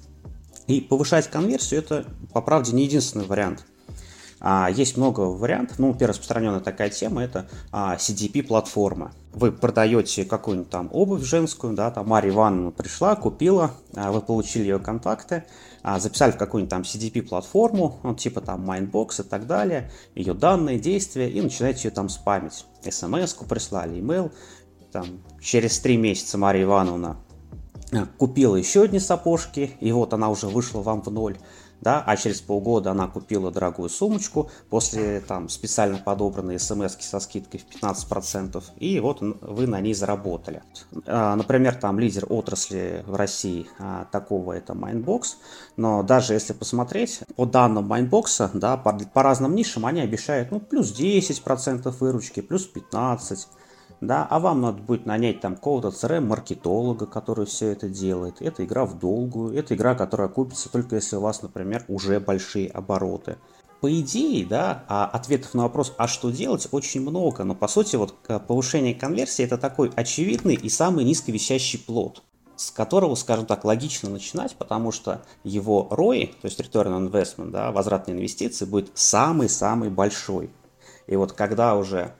И 0.68 0.82
повышать 0.82 1.30
конверсию 1.30 1.82
это, 1.82 2.06
по 2.34 2.42
правде, 2.42 2.74
не 2.74 2.84
единственный 2.84 3.26
вариант. 3.26 3.66
А, 4.46 4.70
есть 4.70 4.98
много 4.98 5.22
вариантов. 5.22 5.80
Ну, 5.80 5.94
первая 5.94 6.10
распространенная 6.10 6.60
такая 6.60 6.90
тема– 6.90 7.24
это 7.24 7.48
а, 7.72 7.96
CDP-платформа. 7.96 9.14
Вы 9.34 9.54
продаете 9.54 10.26
какую-нибудь 10.26 10.70
там 10.70 10.90
обувь 10.92 11.24
женскую, 11.24 11.74
да, 11.74 11.92
там 11.92 12.10
Марья 12.10 12.32
Ивановна 12.32 12.72
пришла, 12.72 13.16
купила, 13.16 13.72
а, 13.96 14.12
вы 14.12 14.20
получили 14.20 14.64
ее 14.64 14.80
контакты, 14.80 15.46
записали 15.84 16.32
в 16.32 16.38
какую-нибудь 16.38 16.70
там 16.70 16.82
CDP-платформу, 16.84 18.00
ну, 18.04 18.16
типа 18.16 18.42
там 18.42 18.70
Mindbox 18.70 19.22
и 19.22 19.28
так 19.28 19.48
далее, 19.48 19.92
ее 20.16 20.34
данные, 20.34 20.80
действия, 20.80 21.30
и 21.30 21.42
начинаете 21.42 21.90
ее 21.90 21.94
там 21.94 22.10
спамить. 22.10 22.66
СМС-ку 22.84 23.46
прислали, 23.46 24.00
email, 24.00 24.32
там, 24.92 25.06
через 25.42 25.80
три 25.80 25.98
месяца 25.98 26.38
Марья 26.38 26.64
Ивановна 26.64 27.18
купила 28.18 28.56
еще 28.56 28.84
одни 28.84 29.00
сапожки, 29.00 29.72
и 29.80 29.92
вот 29.92 30.14
она 30.14 30.30
уже 30.30 30.48
вышла 30.48 30.82
вам 30.82 31.02
в 31.02 31.12
ноль 31.12 31.38
да, 31.84 32.02
а 32.06 32.16
через 32.18 32.42
полгода 32.42 32.92
она 32.92 33.08
купила 33.08 33.52
дорогую 33.52 33.90
сумочку 33.90 34.50
после 34.70 35.20
там 35.20 35.50
специально 35.50 35.98
подобранной 35.98 36.58
смс 36.60 36.96
со 37.00 37.20
скидкой 37.20 37.60
в 37.60 37.84
15%, 37.84 38.64
и 38.78 39.00
вот 39.00 39.20
вы 39.22 39.68
на 39.68 39.80
ней 39.82 39.94
заработали. 39.94 40.64
А, 41.06 41.36
например, 41.36 41.76
там 41.76 42.00
лидер 42.00 42.26
отрасли 42.30 43.04
в 43.06 43.16
России 43.16 43.68
а, 43.78 44.06
такого 44.12 44.54
это 44.54 44.74
Mindbox, 44.74 45.24
но 45.76 46.02
даже 46.04 46.34
если 46.34 46.54
посмотреть, 46.54 47.20
по 47.36 47.46
данным 47.46 47.92
Mindbox, 47.92 48.52
да, 48.54 48.78
по, 48.78 48.94
по 48.94 49.22
разным 49.22 49.54
нишам 49.54 49.86
они 49.86 50.02
обещают 50.02 50.52
ну, 50.52 50.60
плюс 50.60 50.98
10% 50.98 51.94
выручки, 52.00 52.40
плюс 52.40 52.70
15%, 52.74 53.48
да, 54.08 54.28
а 54.30 54.40
вам 54.40 54.62
надо 54.62 54.82
будет 54.82 55.06
нанять 55.06 55.42
там 55.42 55.56
какого-то 55.56 55.90
CRM-маркетолога, 55.90 57.06
который 57.06 57.46
все 57.46 57.68
это 57.68 57.90
делает. 57.90 58.42
Это 58.42 58.64
игра 58.64 58.86
в 58.86 59.00
долгую, 59.00 59.58
это 59.58 59.76
игра, 59.76 59.96
которая 59.96 60.28
купится 60.28 60.72
только 60.72 60.96
если 60.96 61.16
у 61.16 61.22
вас, 61.22 61.42
например, 61.42 61.86
уже 61.88 62.20
большие 62.20 62.70
обороты. 62.70 63.38
По 63.82 63.92
идее, 64.00 64.46
да, 64.46 64.86
а 64.88 65.06
ответов 65.06 65.54
на 65.54 65.64
вопрос, 65.64 65.94
а 65.98 66.08
что 66.08 66.30
делать, 66.30 66.68
очень 66.72 67.02
много, 67.02 67.44
но 67.44 67.54
по 67.54 67.68
сути 67.68 67.98
вот 67.98 68.16
повышение 68.48 68.96
конверсии 68.96 69.44
это 69.44 69.58
такой 69.58 69.92
очевидный 69.96 70.56
и 70.56 70.70
самый 70.70 71.04
низковещащий 71.04 71.80
плод 71.80 72.24
с 72.56 72.72
которого, 72.72 73.16
скажем 73.16 73.46
так, 73.46 73.66
логично 73.66 74.10
начинать, 74.10 74.56
потому 74.56 74.92
что 74.92 75.24
его 75.44 75.88
ROI, 75.90 76.28
то 76.42 76.46
есть 76.46 76.60
Return 76.60 76.88
on 76.88 77.12
Investment, 77.12 77.50
да, 77.50 77.72
возвратные 77.72 78.16
инвестиции, 78.16 78.66
будет 78.66 78.92
самый-самый 78.94 79.90
большой. 79.90 80.52
И 81.08 81.16
вот 81.16 81.34
когда 81.34 81.76
уже 81.76 82.14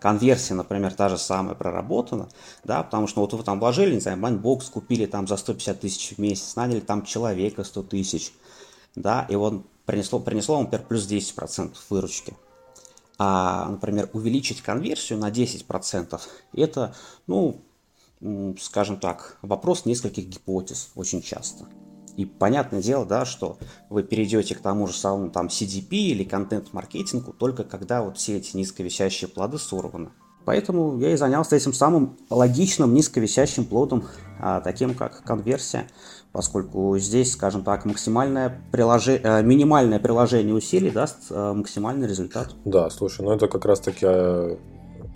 конверсия, 0.00 0.54
например, 0.54 0.94
та 0.94 1.08
же 1.08 1.18
самая 1.18 1.54
проработана, 1.54 2.28
да, 2.64 2.82
потому 2.82 3.06
что 3.06 3.20
вот 3.20 3.32
вы 3.34 3.42
там 3.42 3.60
вложили, 3.60 3.94
не 3.94 4.00
знаю, 4.00 4.18
Mindbox 4.18 4.70
купили 4.70 5.06
там 5.06 5.28
за 5.28 5.36
150 5.36 5.80
тысяч 5.80 6.16
в 6.16 6.18
месяц, 6.18 6.56
наняли 6.56 6.80
там 6.80 7.04
человека 7.04 7.62
100 7.62 7.82
тысяч, 7.84 8.32
да, 8.94 9.26
и 9.28 9.34
он 9.34 9.66
принесло, 9.84 10.20
принесло 10.20 10.60
например, 10.60 10.86
плюс 10.86 11.06
10% 11.06 11.74
выручки. 11.90 12.34
А, 13.18 13.68
например, 13.68 14.10
увеличить 14.12 14.62
конверсию 14.62 15.18
на 15.18 15.30
10%, 15.30 16.20
это, 16.54 16.94
ну, 17.26 17.62
скажем 18.60 18.98
так, 18.98 19.38
вопрос 19.42 19.84
нескольких 19.84 20.26
гипотез 20.26 20.90
очень 20.94 21.22
часто. 21.22 21.66
И 22.16 22.24
понятное 22.24 22.80
дело, 22.80 23.04
да, 23.04 23.24
что 23.24 23.58
вы 23.90 24.02
перейдете 24.02 24.54
к 24.54 24.60
тому 24.60 24.86
же 24.86 24.94
самому 24.94 25.30
там 25.30 25.48
CDP 25.48 25.96
или 25.96 26.24
контент-маркетингу 26.24 27.32
только 27.32 27.62
когда 27.64 28.02
вот 28.02 28.16
все 28.16 28.38
эти 28.38 28.56
низковисящие 28.56 29.28
плоды 29.28 29.58
сорваны. 29.58 30.10
Поэтому 30.46 30.96
я 30.98 31.12
и 31.12 31.16
занялся 31.16 31.56
этим 31.56 31.72
самым 31.72 32.16
логичным 32.30 32.94
низковисящим 32.94 33.64
плодом, 33.64 34.04
а, 34.40 34.60
таким 34.60 34.94
как 34.94 35.24
конверсия, 35.24 35.88
поскольку 36.32 36.96
здесь, 36.98 37.32
скажем 37.32 37.64
так, 37.64 37.84
максимальное 37.84 38.62
приложение, 38.70 39.22
э, 39.24 39.42
минимальное 39.42 39.98
приложение 39.98 40.54
усилий 40.54 40.90
даст 40.90 41.16
э, 41.30 41.52
максимальный 41.52 42.06
результат. 42.06 42.54
Да, 42.64 42.88
слушай, 42.90 43.22
ну 43.22 43.32
это 43.32 43.48
как 43.48 43.64
раз 43.64 43.80
таки 43.80 44.06
э, 44.08 44.56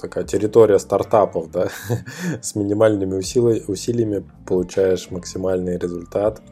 такая 0.00 0.24
территория 0.24 0.80
стартапов, 0.80 1.50
да, 1.52 1.68
с 2.42 2.56
минимальными 2.56 3.14
усилиями 3.14 4.24
получаешь 4.46 5.10
максимальный 5.12 5.78
результат 5.78 6.42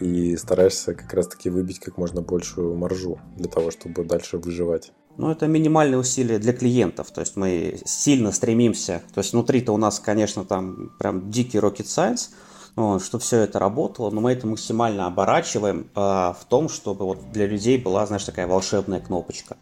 и 0.00 0.36
стараешься 0.36 0.94
как 0.94 1.12
раз-таки 1.12 1.50
выбить 1.50 1.80
как 1.80 1.96
можно 1.96 2.22
большую 2.22 2.76
маржу 2.76 3.18
для 3.36 3.48
того, 3.48 3.70
чтобы 3.70 4.04
дальше 4.04 4.38
выживать. 4.38 4.92
Ну, 5.16 5.30
это 5.30 5.46
минимальные 5.46 5.98
усилия 5.98 6.38
для 6.38 6.52
клиентов, 6.52 7.10
то 7.10 7.22
есть 7.22 7.36
мы 7.36 7.80
сильно 7.86 8.32
стремимся, 8.32 9.02
то 9.14 9.20
есть 9.20 9.32
внутри-то 9.32 9.72
у 9.72 9.78
нас, 9.78 9.98
конечно, 9.98 10.44
там 10.44 10.90
прям 10.98 11.30
дикий 11.30 11.58
rocket 11.58 11.86
science, 11.86 12.30
вот, 12.74 13.02
что 13.02 13.18
все 13.18 13.38
это 13.38 13.58
работало, 13.58 14.10
но 14.10 14.20
мы 14.20 14.32
это 14.32 14.46
максимально 14.46 15.06
оборачиваем 15.06 15.88
э, 15.94 15.98
в 15.98 16.40
том, 16.48 16.68
чтобы 16.68 17.06
вот 17.06 17.32
для 17.32 17.46
людей 17.46 17.78
была, 17.78 18.04
знаешь, 18.04 18.24
такая 18.24 18.46
волшебная 18.46 19.00
кнопочка. 19.00 19.56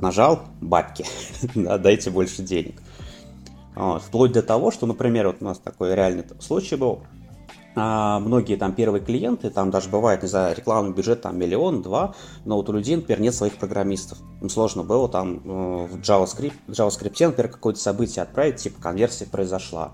Нажал– 0.00 0.42
бабки, 0.60 1.06
да, 1.54 1.78
дайте 1.78 2.10
больше 2.10 2.42
денег. 2.42 2.82
Вплоть 3.76 4.32
до 4.32 4.42
того, 4.42 4.70
что, 4.70 4.86
например, 4.86 5.28
вот 5.28 5.36
у 5.40 5.44
нас 5.44 5.58
такой 5.58 5.94
реальный 5.94 6.24
случай 6.40 6.74
был– 6.74 7.02
а 7.25 7.25
многие 7.76 8.56
там 8.56 8.72
первые 8.72 9.04
клиенты, 9.04 9.50
там 9.50 9.70
даже 9.70 9.90
бывает, 9.90 10.22
не 10.22 10.28
знаю, 10.28 10.56
рекламный 10.56 10.94
бюджет 10.94 11.20
там 11.20 11.38
миллион-два, 11.38 12.14
но 12.44 12.56
вот 12.56 12.68
у 12.70 12.72
людей, 12.72 12.96
например, 12.96 13.20
нет 13.20 13.34
своих 13.34 13.58
программистов. 13.58 14.18
Им 14.40 14.48
сложно 14.48 14.82
было 14.82 15.08
там 15.08 15.36
э, 15.36 15.86
в 15.86 16.00
JavaScript, 16.00 16.54
в 16.66 16.72
JavaScript, 16.72 17.26
например, 17.26 17.50
какое-то 17.50 17.78
событие 17.78 18.22
отправить, 18.22 18.56
типа 18.56 18.80
конверсия 18.80 19.26
произошла. 19.26 19.92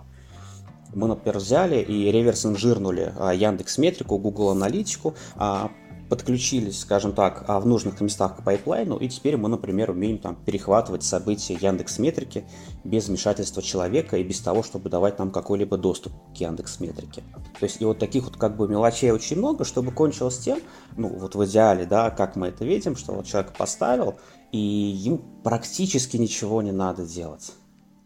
Мы, 0.95 1.09
например, 1.09 1.39
взяли 1.39 1.81
и 1.81 2.11
реверс-инжирнули 2.11 3.15
а, 3.19 3.33
Яндекс 3.33 3.79
Метрику, 3.79 4.19
Google 4.19 4.51
Аналитику, 4.51 5.15
а, 5.37 5.71
подключились, 6.13 6.81
скажем 6.81 7.15
так, 7.15 7.47
а, 7.49 7.59
в 7.59 7.65
нужных 7.65 7.99
местах 8.03 8.37
к 8.37 8.45
пайплайну, 8.45 8.99
и 8.99 9.09
теперь 9.09 9.39
мы, 9.39 9.49
например, 9.49 9.93
умеем 9.93 10.19
там 10.19 10.37
перехватывать 10.37 11.05
события 11.05 11.55
Яндекс 11.55 11.99
Метрики 11.99 12.45
без 12.85 13.09
вмешательства 13.09 13.63
человека 13.63 14.19
и 14.19 14.23
без 14.23 14.39
того, 14.41 14.63
чтобы 14.63 14.91
давать 14.91 15.19
нам 15.19 15.31
какой-либо 15.31 15.79
доступ 15.79 16.13
к 16.35 16.37
Яндекс 16.37 16.81
Метрике. 16.81 17.23
То 17.59 17.65
есть 17.65 17.81
и 17.81 17.87
вот 17.87 17.99
таких 17.99 18.25
вот 18.25 18.37
как 18.37 18.59
бы 18.59 18.69
мелочей 18.69 19.11
очень 19.11 19.39
много, 19.39 19.65
чтобы 19.65 19.91
кончилось 19.91 20.37
тем, 20.37 20.59
ну 20.99 21.09
вот 21.09 21.35
в 21.35 21.43
идеале, 21.47 21.87
да, 21.87 22.11
как 22.11 22.37
мы 22.37 22.49
это 22.49 22.67
видим, 22.67 22.95
что 22.95 23.15
вот 23.15 23.25
человек 23.25 23.57
поставил, 23.57 24.17
и 24.53 24.59
ему 24.59 25.23
практически 25.43 26.19
ничего 26.19 26.61
не 26.61 26.73
надо 26.73 27.07
делать. 27.07 27.53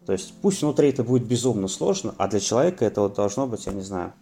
То 0.05 0.13
есть 0.13 0.33
пусть 0.41 0.61
внутри 0.61 0.91
это 0.91 1.03
будет 1.03 1.27
безумно 1.27 1.67
сложно, 1.67 2.15
а 2.17 2.29
для 2.29 2.39
человека 2.39 2.85
это 2.85 3.01
вот 3.01 3.15
должно 3.15 3.47
быть, 3.47 3.65
я 3.65 3.73
не 3.73 3.81
знаю, 3.81 4.13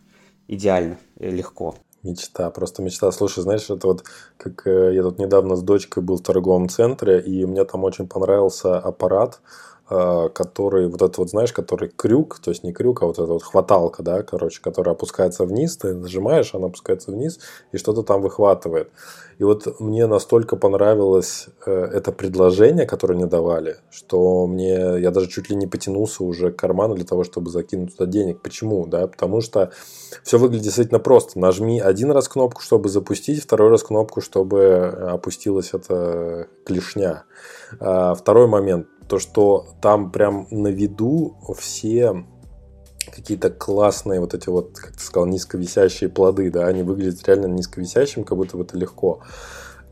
идеально 0.48 0.98
и 1.20 1.30
легко. 1.30 1.76
Мечта, 2.06 2.52
просто 2.52 2.84
мечта. 2.84 3.12
Слушай, 3.12 3.42
знаешь, 3.42 3.68
это 3.70 3.88
вот 3.88 4.04
как 4.38 4.68
э, 4.68 4.94
я 4.94 5.02
тут 5.02 5.18
недавно 5.18 5.56
с 5.56 5.64
дочкой 5.64 6.04
был 6.04 6.18
в 6.18 6.22
торговом 6.22 6.70
центре, 6.70 7.20
и 7.20 7.46
мне 7.46 7.66
там 7.66 7.84
очень 7.84 8.08
понравился 8.08 8.78
аппарат, 8.78 9.42
который, 9.88 10.88
вот 10.88 11.02
этот 11.02 11.18
вот, 11.20 11.30
знаешь, 11.30 11.54
который 11.54 11.90
крюк, 11.90 12.40
то 12.40 12.50
есть 12.50 12.64
не 12.64 12.74
крюк, 12.74 13.04
а 13.04 13.06
вот 13.06 13.20
эта 13.20 13.32
вот 13.32 13.44
хваталка, 13.44 14.02
да, 14.02 14.24
короче, 14.24 14.62
которая 14.62 14.96
опускается 14.96 15.46
вниз, 15.46 15.78
ты 15.78 15.94
нажимаешь, 15.94 16.56
она 16.56 16.68
опускается 16.68 17.12
вниз, 17.12 17.40
и 17.72 17.78
что-то 17.78 18.02
там 18.04 18.22
выхватывает. 18.22 18.90
И 19.38 19.44
вот 19.44 19.80
мне 19.80 20.08
настолько 20.08 20.56
понравилось 20.56 21.48
э, 21.66 21.72
это 21.72 22.12
предложение, 22.12 22.86
которое 22.86 23.16
мне 23.16 23.26
давали, 23.26 23.78
что 23.92 24.48
мне 24.48 25.00
я 25.00 25.12
даже 25.12 25.28
чуть 25.28 25.50
ли 25.50 25.56
не 25.56 25.68
потянулся 25.68 26.24
уже 26.24 26.52
к 26.52 26.56
карману 26.56 26.96
для 26.96 27.06
того, 27.06 27.24
чтобы 27.24 27.52
закинуть 27.52 27.98
туда 27.98 28.10
денег. 28.10 28.42
Почему? 28.42 28.86
Да, 28.88 29.08
потому 29.08 29.42
что 29.42 29.72
все 30.24 30.38
выглядит 30.38 30.64
действительно 30.64 31.00
просто. 31.00 31.38
Нажми 31.38 31.82
один 31.82 32.12
раз 32.12 32.30
кнопку, 32.30 32.62
чтобы 32.62 32.88
запустить, 32.88 33.44
второй 33.44 33.70
раз 33.70 33.84
кнопку, 33.84 34.22
чтобы 34.22 34.86
опустилась 35.12 35.74
эта 35.74 36.48
клешня. 36.66 37.24
А 37.80 38.14
второй 38.14 38.48
момент, 38.48 38.88
то 39.08 39.20
что 39.20 39.68
там 39.82 40.12
прям 40.12 40.48
на 40.52 40.68
виду 40.68 41.38
все 41.58 42.26
какие-то 43.12 43.50
классные 43.50 44.20
вот 44.20 44.34
эти 44.34 44.50
вот, 44.50 44.78
как 44.78 44.94
ты 44.94 45.04
сказал, 45.04 45.28
низковисящие 45.28 46.10
плоды, 46.10 46.50
да, 46.52 46.68
они 46.68 46.84
выглядят 46.84 47.26
реально 47.28 47.48
низковисящим, 47.48 48.24
как 48.24 48.38
будто 48.38 48.58
бы 48.58 48.64
это 48.64 48.78
легко. 48.78 49.22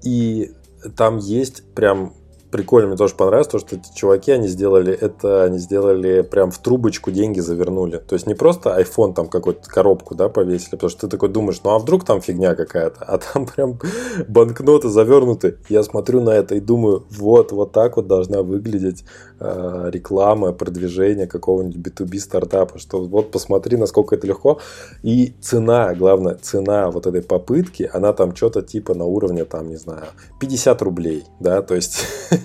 И 0.02 0.52
там 0.96 1.18
есть 1.18 1.64
прям 1.74 2.14
прикольно, 2.54 2.90
мне 2.90 2.98
тоже 2.98 3.16
понравилось, 3.16 3.48
то, 3.48 3.58
что 3.58 3.76
эти 3.76 3.92
чуваки, 3.96 4.32
они 4.32 4.48
сделали 4.48 4.94
это, 4.94 5.44
они 5.44 5.58
сделали 5.58 6.22
прям 6.22 6.52
в 6.52 6.60
трубочку 6.60 7.10
деньги 7.10 7.40
завернули. 7.40 7.98
То 7.98 8.14
есть 8.14 8.28
не 8.28 8.36
просто 8.36 8.80
iPhone 8.80 9.16
там 9.16 9.28
какую-то 9.28 9.68
коробку, 9.68 10.14
да, 10.14 10.30
повесили, 10.30 10.76
потому 10.76 10.92
что 10.92 11.02
ты 11.02 11.08
такой 11.08 11.30
думаешь, 11.30 11.62
ну 11.64 11.72
а 11.72 11.80
вдруг 11.80 12.06
там 12.06 12.22
фигня 12.22 12.54
какая-то, 12.54 13.06
а 13.06 13.18
там 13.18 13.48
прям 13.56 13.80
банкноты 14.28 14.90
завернуты. 14.90 15.58
Я 15.68 15.82
смотрю 15.82 16.22
на 16.22 16.30
это 16.30 16.54
и 16.54 16.60
думаю, 16.60 17.08
вот, 17.10 17.52
вот 17.52 17.72
так 17.72 17.98
вот 17.98 18.06
должна 18.06 18.44
выглядеть 18.44 19.04
э, 19.40 19.90
реклама, 19.92 20.54
продвижение 20.54 21.26
какого-нибудь 21.26 21.78
B2B 21.78 22.20
стартапа, 22.20 22.78
что 22.78 23.04
вот 23.04 23.32
посмотри, 23.32 23.78
насколько 23.78 24.14
это 24.14 24.28
легко. 24.28 24.60
И 25.02 25.34
цена, 25.42 25.96
главное, 25.96 26.36
цена 26.36 26.92
вот 26.92 27.08
этой 27.08 27.24
попытки, 27.24 27.90
она 27.92 28.14
там 28.14 28.36
что-то 28.36 28.62
типа 28.62 28.94
на 28.94 29.06
уровне, 29.06 29.44
там, 29.44 29.70
не 29.70 29.78
знаю, 29.78 30.06
50 30.40 30.82
рублей, 30.84 31.24
да, 31.40 31.64
то 31.64 31.74
есть 31.74 32.06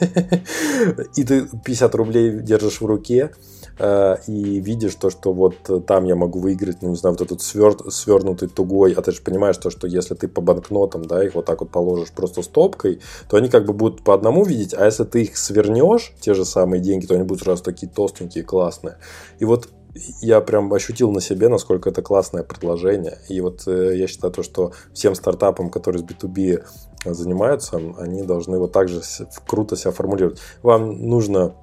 и 1.16 1.24
ты 1.24 1.46
50 1.64 1.94
рублей 1.94 2.40
держишь 2.40 2.80
в 2.80 2.86
руке, 2.86 3.30
э, 3.78 4.16
и 4.26 4.60
видишь 4.60 4.94
то, 4.94 5.10
что 5.10 5.32
вот 5.32 5.86
там 5.86 6.04
я 6.04 6.16
могу 6.16 6.40
выиграть, 6.40 6.82
ну, 6.82 6.90
не 6.90 6.96
знаю, 6.96 7.16
вот 7.18 7.26
этот 7.26 7.42
свер... 7.42 7.76
свернутый 7.90 8.48
тугой, 8.48 8.92
а 8.92 9.02
ты 9.02 9.12
же 9.12 9.22
понимаешь 9.22 9.56
то, 9.56 9.70
что 9.70 9.86
если 9.86 10.14
ты 10.14 10.28
по 10.28 10.40
банкнотам, 10.40 11.04
да, 11.04 11.24
их 11.24 11.34
вот 11.34 11.46
так 11.46 11.60
вот 11.60 11.70
положишь 11.70 12.10
просто 12.10 12.42
стопкой, 12.42 13.00
то 13.28 13.36
они 13.36 13.48
как 13.48 13.66
бы 13.66 13.72
будут 13.72 14.02
по 14.02 14.14
одному 14.14 14.44
видеть, 14.44 14.74
а 14.74 14.84
если 14.84 15.04
ты 15.04 15.22
их 15.22 15.36
свернешь, 15.36 16.12
те 16.20 16.34
же 16.34 16.44
самые 16.44 16.80
деньги, 16.80 17.06
то 17.06 17.14
они 17.14 17.24
будут 17.24 17.42
сразу 17.42 17.62
такие 17.62 17.90
толстенькие, 17.90 18.44
классные. 18.44 18.96
И 19.38 19.44
вот 19.44 19.68
я 20.20 20.40
прям 20.40 20.72
ощутил 20.72 21.10
на 21.12 21.20
себе, 21.20 21.48
насколько 21.48 21.88
это 21.88 22.02
классное 22.02 22.42
предложение. 22.42 23.18
И 23.28 23.40
вот 23.40 23.66
э, 23.66 23.96
я 23.96 24.06
считаю 24.06 24.32
то, 24.32 24.42
что 24.42 24.72
всем 24.92 25.14
стартапам, 25.14 25.70
которые 25.70 26.02
с 26.02 26.04
B2B 26.04 26.64
занимаются, 27.04 27.80
они 27.98 28.22
должны 28.22 28.58
вот 28.58 28.72
так 28.72 28.88
же 28.88 29.02
круто 29.46 29.76
себя 29.76 29.92
формулировать. 29.92 30.40
Вам 30.62 31.08
нужно 31.08 31.54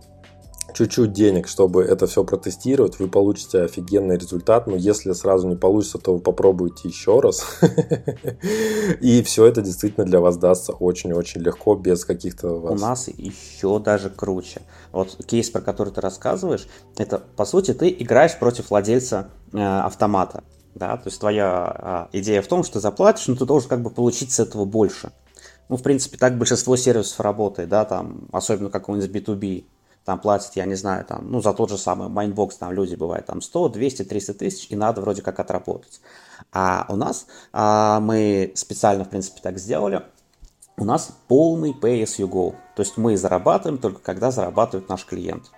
чуть-чуть 0.74 1.14
денег, 1.14 1.48
чтобы 1.48 1.84
это 1.84 2.06
все 2.08 2.24
протестировать, 2.24 3.00
вы 3.00 3.08
получите 3.08 3.62
офигенный 3.62 4.18
результат, 4.18 4.68
но 4.68 4.76
если 4.76 5.14
сразу 5.14 5.48
не 5.48 5.56
получится, 5.56 5.98
то 5.98 6.14
вы 6.14 6.20
попробуйте 6.20 6.90
еще 6.90 7.20
раз, 7.20 7.46
и 9.02 9.24
все 9.24 9.46
это 9.46 9.62
действительно 9.62 10.06
для 10.06 10.20
вас 10.20 10.38
дастся 10.38 10.74
очень-очень 10.74 11.42
легко, 11.42 11.76
без 11.76 12.04
каких-то... 12.04 12.50
У 12.50 12.76
нас 12.76 13.08
еще 13.08 13.80
даже 13.80 14.10
круче. 14.10 14.62
Вот 14.92 15.26
кейс, 15.26 15.50
про 15.50 15.62
который 15.62 15.94
ты 15.94 16.02
рассказываешь, 16.02 16.68
это, 16.98 17.22
по 17.36 17.46
сути, 17.46 17.74
ты 17.74 17.90
играешь 17.90 18.38
против 18.38 18.70
владельца 18.70 19.30
э, 19.54 19.58
автомата, 19.60 20.44
да, 20.74 20.98
то 20.98 21.08
есть 21.08 21.20
твоя 21.20 22.10
э, 22.12 22.20
идея 22.20 22.42
в 22.42 22.48
том, 22.48 22.64
что 22.64 22.80
заплатишь, 22.80 23.28
но 23.28 23.36
ты 23.36 23.46
должен 23.46 23.70
как 23.70 23.82
бы 23.82 23.90
получить 23.90 24.32
с 24.32 24.40
этого 24.40 24.66
больше. 24.66 25.12
Ну, 25.68 25.78
в 25.78 25.84
принципе, 25.84 26.18
так 26.18 26.38
большинство 26.38 26.76
сервисов 26.76 27.20
работает, 27.20 27.70
да, 27.70 27.86
там, 27.86 28.28
особенно 28.32 28.70
какой-нибудь 28.70 29.10
B2B, 29.10 29.66
там 30.04 30.20
платят, 30.20 30.56
я 30.56 30.66
не 30.66 30.76
знаю, 30.76 31.04
там, 31.06 31.32
ну, 31.32 31.42
за 31.42 31.54
тот 31.54 31.72
же 31.72 31.78
самый 31.78 32.10
Mindbox, 32.10 32.52
там 32.60 32.72
люди 32.72 32.96
бывают 32.96 33.26
там 33.26 33.42
100, 33.42 33.70
200, 33.70 34.04
300 34.04 34.34
тысяч, 34.36 34.68
и 34.70 34.76
надо 34.76 35.02
вроде 35.02 35.24
как 35.24 35.40
отработать. 35.40 36.00
А 36.52 36.86
у 36.90 36.96
нас 36.96 37.26
а, 37.52 38.00
мы 38.00 38.52
специально, 38.56 39.04
в 39.04 39.10
принципе, 39.10 39.40
так 39.42 39.58
сделали, 39.58 40.04
у 40.78 40.86
нас 40.86 41.12
полный 41.28 41.72
pay 41.72 42.04
as 42.04 42.20
you 42.20 42.30
go, 42.30 42.56
то 42.76 42.84
есть 42.84 42.98
мы 42.98 43.18
зарабатываем 43.18 43.80
только 43.80 44.00
когда 44.02 44.30
зарабатывает 44.30 44.90
наш 44.90 45.06
клиент. 45.06 45.52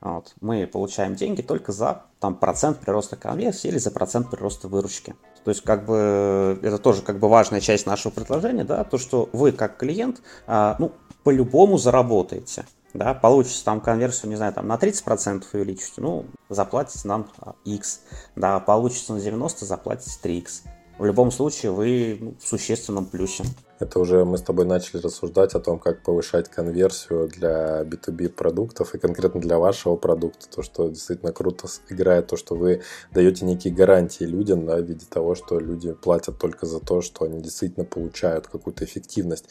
Вот. 0.00 0.34
Мы 0.40 0.66
получаем 0.66 1.14
деньги 1.14 1.42
только 1.42 1.70
за 1.70 2.02
там, 2.18 2.34
процент 2.34 2.80
прироста 2.80 3.16
конверсии 3.16 3.68
или 3.68 3.78
за 3.78 3.92
процент 3.92 4.30
прироста 4.30 4.66
выручки. 4.66 5.14
То 5.44 5.50
есть, 5.50 5.62
как 5.62 5.84
бы, 5.84 6.58
это 6.62 6.78
тоже 6.78 7.02
как 7.02 7.18
бы 7.18 7.28
важная 7.28 7.60
часть 7.60 7.86
нашего 7.86 8.12
предложения, 8.12 8.64
да, 8.64 8.84
то, 8.84 8.98
что 8.98 9.28
вы 9.32 9.52
как 9.52 9.76
клиент, 9.76 10.22
а, 10.46 10.76
ну, 10.78 10.92
по-любому 11.24 11.78
заработаете. 11.78 12.64
Да, 12.94 13.14
получите 13.14 13.64
там 13.64 13.80
конверсию, 13.80 14.28
не 14.28 14.36
знаю, 14.36 14.52
там 14.52 14.68
на 14.68 14.76
30% 14.76 15.44
увеличите, 15.54 16.02
ну, 16.02 16.26
заплатите 16.50 17.08
нам 17.08 17.26
X. 17.64 18.02
Да, 18.36 18.60
получится 18.60 19.14
на 19.14 19.20
90, 19.20 19.64
заплатите 19.64 20.10
3X. 20.22 20.68
В 20.98 21.04
любом 21.04 21.30
случае 21.30 21.72
вы 21.72 22.18
ну, 22.20 22.34
в 22.38 22.46
существенном 22.46 23.06
плюсе. 23.06 23.44
Это 23.80 23.98
уже 23.98 24.24
мы 24.24 24.38
с 24.38 24.42
тобой 24.42 24.66
начали 24.66 25.00
рассуждать 25.00 25.54
о 25.54 25.60
том, 25.60 25.78
как 25.78 26.02
повышать 26.02 26.48
конверсию 26.48 27.28
для 27.28 27.82
B2B 27.82 28.28
продуктов 28.28 28.94
и 28.94 28.98
конкретно 28.98 29.40
для 29.40 29.58
вашего 29.58 29.96
продукта. 29.96 30.46
То, 30.48 30.62
что 30.62 30.88
действительно 30.88 31.32
круто 31.32 31.66
играет, 31.88 32.28
то, 32.28 32.36
что 32.36 32.54
вы 32.54 32.82
даете 33.10 33.44
некие 33.44 33.74
гарантии 33.74 34.22
людям 34.22 34.66
да, 34.66 34.76
в 34.76 34.82
виде 34.82 35.04
того, 35.08 35.34
что 35.34 35.58
люди 35.58 35.92
платят 35.92 36.38
только 36.38 36.66
за 36.66 36.78
то, 36.78 37.00
что 37.00 37.24
они 37.24 37.40
действительно 37.40 37.84
получают 37.84 38.46
какую-то 38.46 38.84
эффективность. 38.84 39.46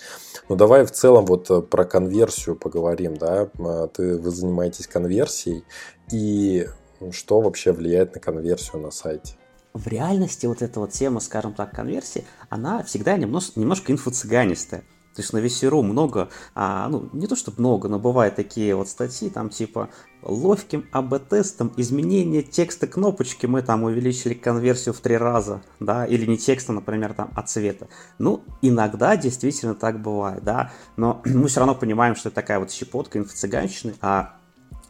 Но 0.47 0.55
давай 0.55 0.85
в 0.85 0.91
целом 0.91 1.25
вот 1.25 1.49
э, 1.49 1.61
про 1.61 1.83
конверсию 1.83 2.55
поговорим. 2.55 3.17
Да? 3.17 3.49
А, 3.59 3.87
ты, 3.87 4.17
вы 4.17 4.31
занимаетесь 4.31 4.87
конверсией 4.87 5.65
и 6.11 6.67
что 7.11 7.41
вообще 7.41 7.73
влияет 7.73 8.13
на 8.13 8.21
конверсию 8.21 8.81
на 8.81 8.91
сайте? 8.91 9.35
В 9.73 9.87
реальности 9.87 10.45
вот 10.45 10.61
эта 10.61 10.79
вот 10.79 10.91
тема, 10.91 11.19
скажем 11.19 11.53
так, 11.53 11.71
конверсии, 11.71 12.25
она 12.49 12.83
всегда 12.83 13.17
немножко, 13.17 13.59
немножко 13.59 13.91
инфо-цыганистая. 13.91 14.83
То 15.13 15.21
есть 15.21 15.33
на 15.33 15.39
VC.ru 15.39 15.81
много, 15.81 16.29
а, 16.55 16.87
ну, 16.87 17.09
не 17.11 17.27
то 17.27 17.35
чтобы 17.35 17.59
много, 17.59 17.89
но 17.89 17.99
бывают 17.99 18.35
такие 18.35 18.73
вот 18.75 18.87
статьи, 18.87 19.29
там 19.29 19.49
типа 19.49 19.89
ловким 20.21 20.87
АБ-тестом 20.93 21.73
изменение 21.75 22.43
текста 22.43 22.87
кнопочки 22.87 23.45
мы 23.45 23.61
там 23.61 23.83
увеличили 23.83 24.33
конверсию 24.33 24.93
в 24.93 25.01
три 25.01 25.17
раза, 25.17 25.63
да, 25.81 26.05
или 26.05 26.25
не 26.25 26.37
текста, 26.37 26.71
например, 26.71 27.13
там, 27.13 27.29
а 27.35 27.41
цвета. 27.41 27.89
Ну, 28.19 28.45
иногда 28.61 29.17
действительно 29.17 29.75
так 29.75 30.01
бывает, 30.01 30.43
да, 30.45 30.71
но 30.95 31.21
мы 31.25 31.49
все 31.49 31.59
равно 31.59 31.75
понимаем, 31.75 32.15
что 32.15 32.29
это 32.29 32.35
такая 32.35 32.59
вот 32.59 32.71
щепотка 32.71 33.19
инфо-цыганщины, 33.19 33.95
а 33.99 34.37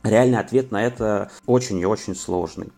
реальный 0.03 0.39
ответ 0.39 0.71
на 0.71 0.83
это 0.83 1.31
очень 1.47 1.79
и 1.79 1.85
очень 1.85 2.15
сложный. 2.15 2.71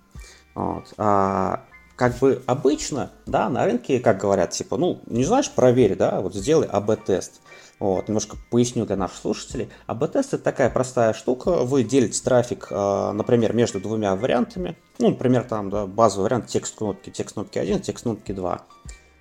Вот. 0.56 0.94
А, 0.98 1.66
как 1.96 2.18
бы 2.18 2.42
обычно, 2.48 3.12
да, 3.26 3.50
на 3.50 3.66
рынке, 3.66 4.00
как 4.00 4.18
говорят, 4.18 4.52
типа, 4.52 4.78
ну, 4.78 5.02
не 5.06 5.24
знаешь, 5.24 5.50
проверь, 5.50 5.96
да, 5.96 6.22
вот 6.22 6.34
сделай 6.34 6.68
АБ-тест. 6.68 7.42
Вот, 7.80 8.08
немножко 8.08 8.38
поясню 8.50 8.86
для 8.86 8.96
наших 8.96 9.18
слушателей. 9.18 9.70
АБ-тест 9.88 10.34
это 10.34 10.44
такая 10.44 10.70
простая 10.70 11.14
штука. 11.14 11.64
Вы 11.64 11.84
делите 11.84 12.24
трафик, 12.24 12.67
а, 12.72 13.12
например, 13.13 13.54
между 13.54 13.80
двумя 13.80 14.15
вариантами. 14.15 14.78
Ну, 15.00 15.10
например, 15.10 15.44
там, 15.44 15.70
да, 15.70 15.86
базовый 15.86 16.26
вариант 16.26 16.48
текст 16.48 16.78
кнопки, 16.78 17.10
текст 17.10 17.34
кнопки 17.34 17.60
1, 17.60 17.82
текст 17.82 18.04
кнопки 18.04 18.32
2. 18.32 18.62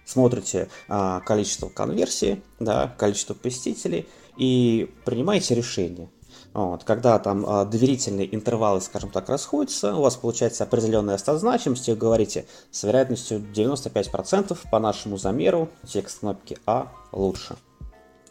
Смотрите 0.05 0.69
а, 0.89 1.21
количество 1.21 1.69
конверсии, 1.69 2.43
да, 2.61 2.95
количество 2.99 3.35
посетителей 3.35 4.09
и 4.37 4.95
принимаете 5.05 5.55
решение. 5.55 6.09
Вот, 6.55 6.85
когда 6.85 7.19
там 7.19 7.47
э, 7.47 7.65
доверительные 7.65 8.35
интервалы, 8.35 8.83
скажем 8.83 9.11
так, 9.11 9.31
расходятся, 9.31 9.95
у 9.95 10.03
вас 10.03 10.17
получается 10.17 10.65
определенная 10.65 11.17
значимость, 11.17 11.89
и 11.89 11.93
вы 11.93 11.97
говорите 11.97 12.47
с 12.71 12.83
вероятностью 12.83 13.43
95% 13.55 14.59
по 14.71 14.79
нашему 14.79 15.17
замеру 15.17 15.71
текст 15.87 16.21
кнопки 16.21 16.59
А 16.67 16.93
лучше. 17.11 17.57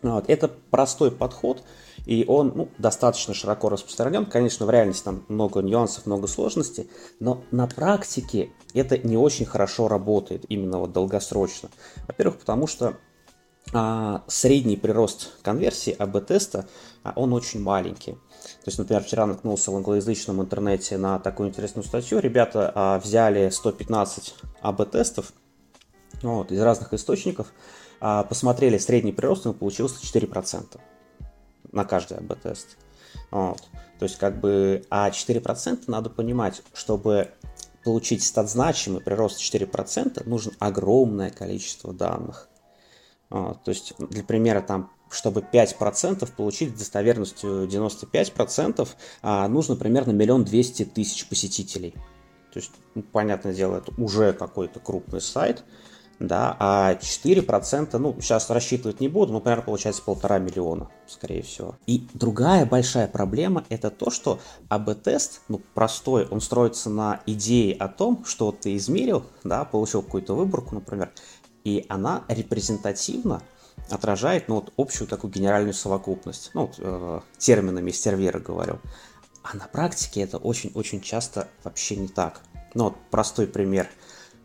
Вот, 0.04 0.26
это 0.30 0.50
простой 0.70 1.12
подход, 1.12 1.64
и 2.06 2.26
он 2.28 2.52
ну, 2.56 2.70
достаточно 2.78 3.34
широко 3.34 3.70
распространен. 3.70 4.26
Конечно, 4.26 4.66
в 4.66 4.70
реальности 4.70 5.04
там 5.04 5.24
много 5.28 5.62
нюансов, 5.62 6.06
много 6.06 6.28
сложностей, 6.28 6.90
но 7.20 7.44
на 7.52 7.68
практике 7.68 8.52
это 8.74 8.98
не 8.98 9.18
очень 9.18 9.46
хорошо 9.46 9.88
работает, 9.88 10.46
именно 10.50 10.80
вот 10.80 10.92
долгосрочно. 10.92 11.70
Во-первых, 12.08 12.38
потому 12.40 12.68
что 12.68 12.98
а, 13.74 14.24
средний 14.28 14.76
прирост 14.76 15.32
конверсии 15.44 15.96
АБ-теста, 15.98 16.68
он 17.16 17.34
очень 17.34 17.62
маленький. 17.62 18.14
То 18.14 18.68
есть, 18.68 18.78
например, 18.78 19.04
вчера 19.04 19.26
наткнулся 19.26 19.72
в 19.72 19.76
англоязычном 19.76 20.42
интернете 20.42 20.98
на 20.98 21.20
такую 21.20 21.50
интересную 21.50 21.84
статью. 21.86 22.20
Ребята 22.20 22.72
а, 22.74 23.00
взяли 23.00 23.50
115 23.50 24.36
АБ-тестов 24.62 25.34
вот, 26.22 26.52
из 26.52 26.62
разных 26.62 26.94
источников, 26.94 27.48
а, 28.00 28.24
посмотрели 28.24 28.78
средний 28.78 29.12
прирост, 29.12 29.46
и 29.46 29.54
получился 29.54 29.96
4% 30.02 30.80
на 31.72 31.86
каждый 31.86 32.18
АБ-тест. 32.18 32.78
Вот. 33.32 33.62
То 34.00 34.06
есть, 34.06 34.18
как 34.18 34.40
бы, 34.40 34.84
а 34.90 35.10
4% 35.10 35.84
надо 35.88 36.10
понимать, 36.10 36.62
чтобы 36.74 37.32
получить 37.84 38.24
стат-значимый 38.24 39.02
прирост 39.02 39.40
4%, 39.40 40.28
нужно 40.28 40.54
огромное 40.60 41.32
количество 41.32 41.94
данных. 41.94 42.48
А, 43.30 43.56
то 43.56 43.70
есть, 43.70 43.94
для 43.98 44.24
примера, 44.24 44.62
там, 44.62 44.92
чтобы 45.12 45.42
5% 45.42 46.30
получить 46.36 46.78
достоверностью 46.78 47.68
95%, 47.68 48.88
а, 49.22 49.48
нужно 49.48 49.76
примерно 49.76 50.12
миллион 50.12 50.44
двести 50.44 50.86
тысяч 50.86 51.28
посетителей. 51.28 51.94
То 52.54 52.60
есть, 52.60 52.72
ну, 52.96 53.04
понятное 53.04 53.54
дело, 53.54 53.78
это 53.78 53.94
уже 54.02 54.34
какой-то 54.34 54.80
крупный 54.80 55.22
сайт, 55.22 55.64
да, 56.20 56.56
а 56.60 56.96
4%, 56.96 57.98
ну, 57.98 58.16
сейчас 58.22 58.50
рассчитывать 58.50 59.00
не 59.00 59.08
буду, 59.08 59.32
но, 59.32 59.40
например, 59.40 59.64
получается 59.64 60.04
полтора 60.04 60.38
миллиона, 60.38 60.90
скорее 61.08 61.42
всего. 61.42 61.76
И 61.88 62.08
другая 62.14 62.66
большая 62.66 63.08
проблема– 63.08 63.66
это 63.70 63.90
то, 63.90 64.12
что 64.12 64.40
АБ-тест, 64.70 65.42
ну, 65.48 65.62
простой, 65.74 66.28
он 66.28 66.42
строится 66.42 66.90
на 66.90 67.22
идее 67.26 67.74
о 67.76 67.88
том, 67.88 68.24
что 68.26 68.52
ты 68.52 68.76
измерил, 68.76 69.24
да, 69.44 69.66
получил 69.66 70.04
какую-то 70.04 70.36
выборку, 70.36 70.76
например, 70.76 71.12
и 71.64 71.86
она 71.90 72.24
репрезентативно 72.28 73.42
отражает 73.92 74.48
ну, 74.48 74.56
вот, 74.56 74.74
общую 74.78 75.08
такую 75.08 75.32
генеральную 75.32 75.74
совокупность. 75.74 76.52
Ну, 76.54 76.68
вот, 76.68 76.76
э, 76.80 77.20
терминами 77.38 77.92
сервера 77.92 78.40
говорю. 78.40 78.80
А 79.44 79.56
на 79.58 79.68
практике 79.68 80.22
это 80.22 80.38
очень-очень 80.38 81.02
часто 81.02 81.48
вообще 81.64 81.96
не 81.96 82.08
так. 82.08 82.42
Ну, 82.74 82.86
вот 82.86 82.96
простой 83.10 83.48
пример. 83.48 83.88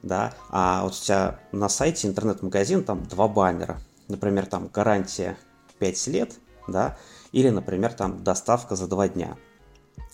Да, 0.02 0.34
а 0.50 0.84
вот 0.84 0.92
у 0.92 0.96
тебя 0.96 1.40
на 1.52 1.68
сайте 1.68 2.06
интернет-магазин 2.06 2.84
там 2.84 3.04
два 3.06 3.28
баннера. 3.28 3.80
Например, 4.08 4.46
там 4.46 4.68
гарантия 4.68 5.36
5 5.78 6.06
лет, 6.08 6.34
да, 6.68 6.96
или, 7.32 7.48
например, 7.48 7.92
там 7.92 8.22
доставка 8.22 8.76
за 8.76 8.86
2 8.86 9.08
дня. 9.08 9.36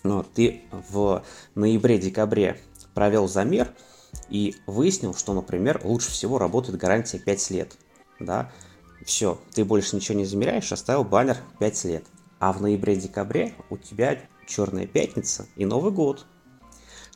Но 0.03 0.23
ты 0.23 0.63
в 0.71 1.23
ноябре-декабре 1.53 2.59
провел 2.95 3.27
замер, 3.27 3.71
и 4.29 4.55
выяснил, 4.65 5.13
что, 5.13 5.33
например, 5.33 5.81
лучше 5.83 6.11
всего 6.11 6.37
работает 6.37 6.77
гарантия 6.77 7.19
5 7.19 7.49
лет. 7.51 7.77
Да? 8.19 8.51
Все, 9.05 9.39
ты 9.53 9.65
больше 9.65 9.95
ничего 9.95 10.17
не 10.17 10.25
замеряешь, 10.25 10.71
оставил 10.71 11.03
баннер 11.03 11.37
5 11.59 11.83
лет. 11.85 12.05
А 12.39 12.51
в 12.51 12.61
ноябре-декабре 12.61 13.53
у 13.69 13.77
тебя 13.77 14.19
Черная 14.45 14.87
пятница 14.87 15.47
и 15.55 15.65
Новый 15.65 15.91
год. 15.91 16.25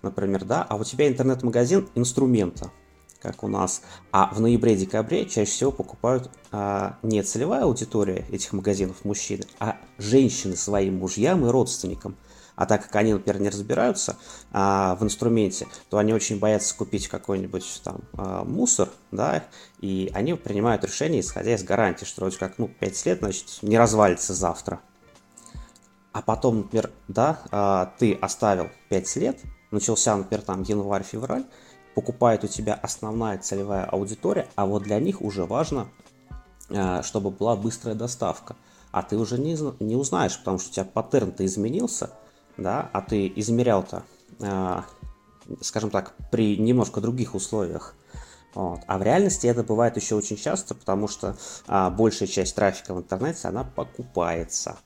Например, 0.01 0.45
да, 0.45 0.63
а 0.63 0.75
у 0.75 0.83
тебя 0.83 1.07
интернет-магазин 1.07 1.89
инструмента, 1.95 2.71
как 3.19 3.43
у 3.43 3.47
нас. 3.47 3.81
А 4.11 4.33
в 4.33 4.39
ноябре-декабре 4.39 5.25
чаще 5.25 5.51
всего 5.51 5.71
покупают 5.71 6.29
а, 6.51 6.97
не 7.01 7.21
целевая 7.23 7.63
аудитория 7.63 8.25
этих 8.31 8.53
магазинов 8.53 9.03
мужчины, 9.03 9.43
а 9.59 9.77
женщины 9.97 10.55
своим 10.55 10.99
мужьям 10.99 11.45
и 11.45 11.49
родственникам. 11.49 12.15
А 12.57 12.65
так 12.65 12.83
как 12.83 12.95
они, 12.95 13.13
например, 13.13 13.39
не 13.39 13.49
разбираются 13.49 14.17
а, 14.51 14.95
в 14.95 15.03
инструменте, 15.03 15.67
то 15.89 15.99
они 15.99 16.11
очень 16.11 16.39
боятся 16.39 16.75
купить 16.75 17.07
какой-нибудь 17.07 17.81
там 17.83 17.99
а, 18.17 18.43
мусор, 18.43 18.89
да, 19.11 19.43
и 19.79 20.11
они 20.15 20.33
принимают 20.33 20.83
решение, 20.83 21.21
исходя 21.21 21.53
из 21.53 21.63
гарантии, 21.63 22.03
что 22.03 22.21
вроде 22.21 22.37
как, 22.37 22.57
ну, 22.57 22.67
5 22.67 23.05
лет, 23.05 23.19
значит, 23.19 23.45
не 23.61 23.77
развалится 23.77 24.33
завтра. 24.33 24.81
А 26.13 26.23
потом, 26.23 26.57
например, 26.57 26.89
да, 27.07 27.39
а, 27.51 27.93
ты 27.99 28.15
оставил 28.15 28.69
5 28.89 29.15
лет, 29.17 29.39
начался, 29.69 30.17
например, 30.17 30.43
там 30.43 30.63
январь-февраль, 30.63 31.45
покупает 31.93 32.43
у 32.43 32.47
тебя 32.47 32.73
основная 32.73 33.37
целевая 33.37 33.85
аудитория, 33.85 34.47
а 34.55 34.65
вот 34.65 34.81
для 34.81 34.99
них 34.99 35.21
уже 35.21 35.45
важно, 35.45 35.89
а, 36.71 37.03
чтобы 37.03 37.29
была 37.29 37.55
быстрая 37.55 37.93
доставка. 37.93 38.55
А 38.91 39.03
ты 39.03 39.15
уже 39.15 39.37
не, 39.37 39.55
не 39.79 39.95
узнаешь, 39.95 40.39
потому 40.39 40.57
что 40.57 40.69
у 40.69 40.73
тебя 40.73 40.85
паттерн-то 40.85 41.45
изменился, 41.45 42.09
да, 42.57 42.89
а 42.93 43.01
ты 43.01 43.31
измерял-то, 43.35 44.03
а, 44.41 44.85
скажем 45.61 45.89
так, 45.89 46.13
при 46.31 46.57
немножко 46.57 47.01
других 47.01 47.35
условиях. 47.35 47.95
Вот. 48.53 48.79
А 48.87 48.97
в 48.97 49.03
реальности 49.03 49.45
это 49.47 49.63
бывает 49.63 49.97
еще 49.97 50.15
очень 50.15 50.37
часто, 50.37 50.73
потому 50.73 51.07
что 51.07 51.37
а, 51.67 51.89
большая 51.89 52.27
часть 52.27 52.55
трафика 52.55 52.93
в 52.93 52.97
интернете, 52.97 53.47
она 53.47 53.63
покупается. 53.63 54.77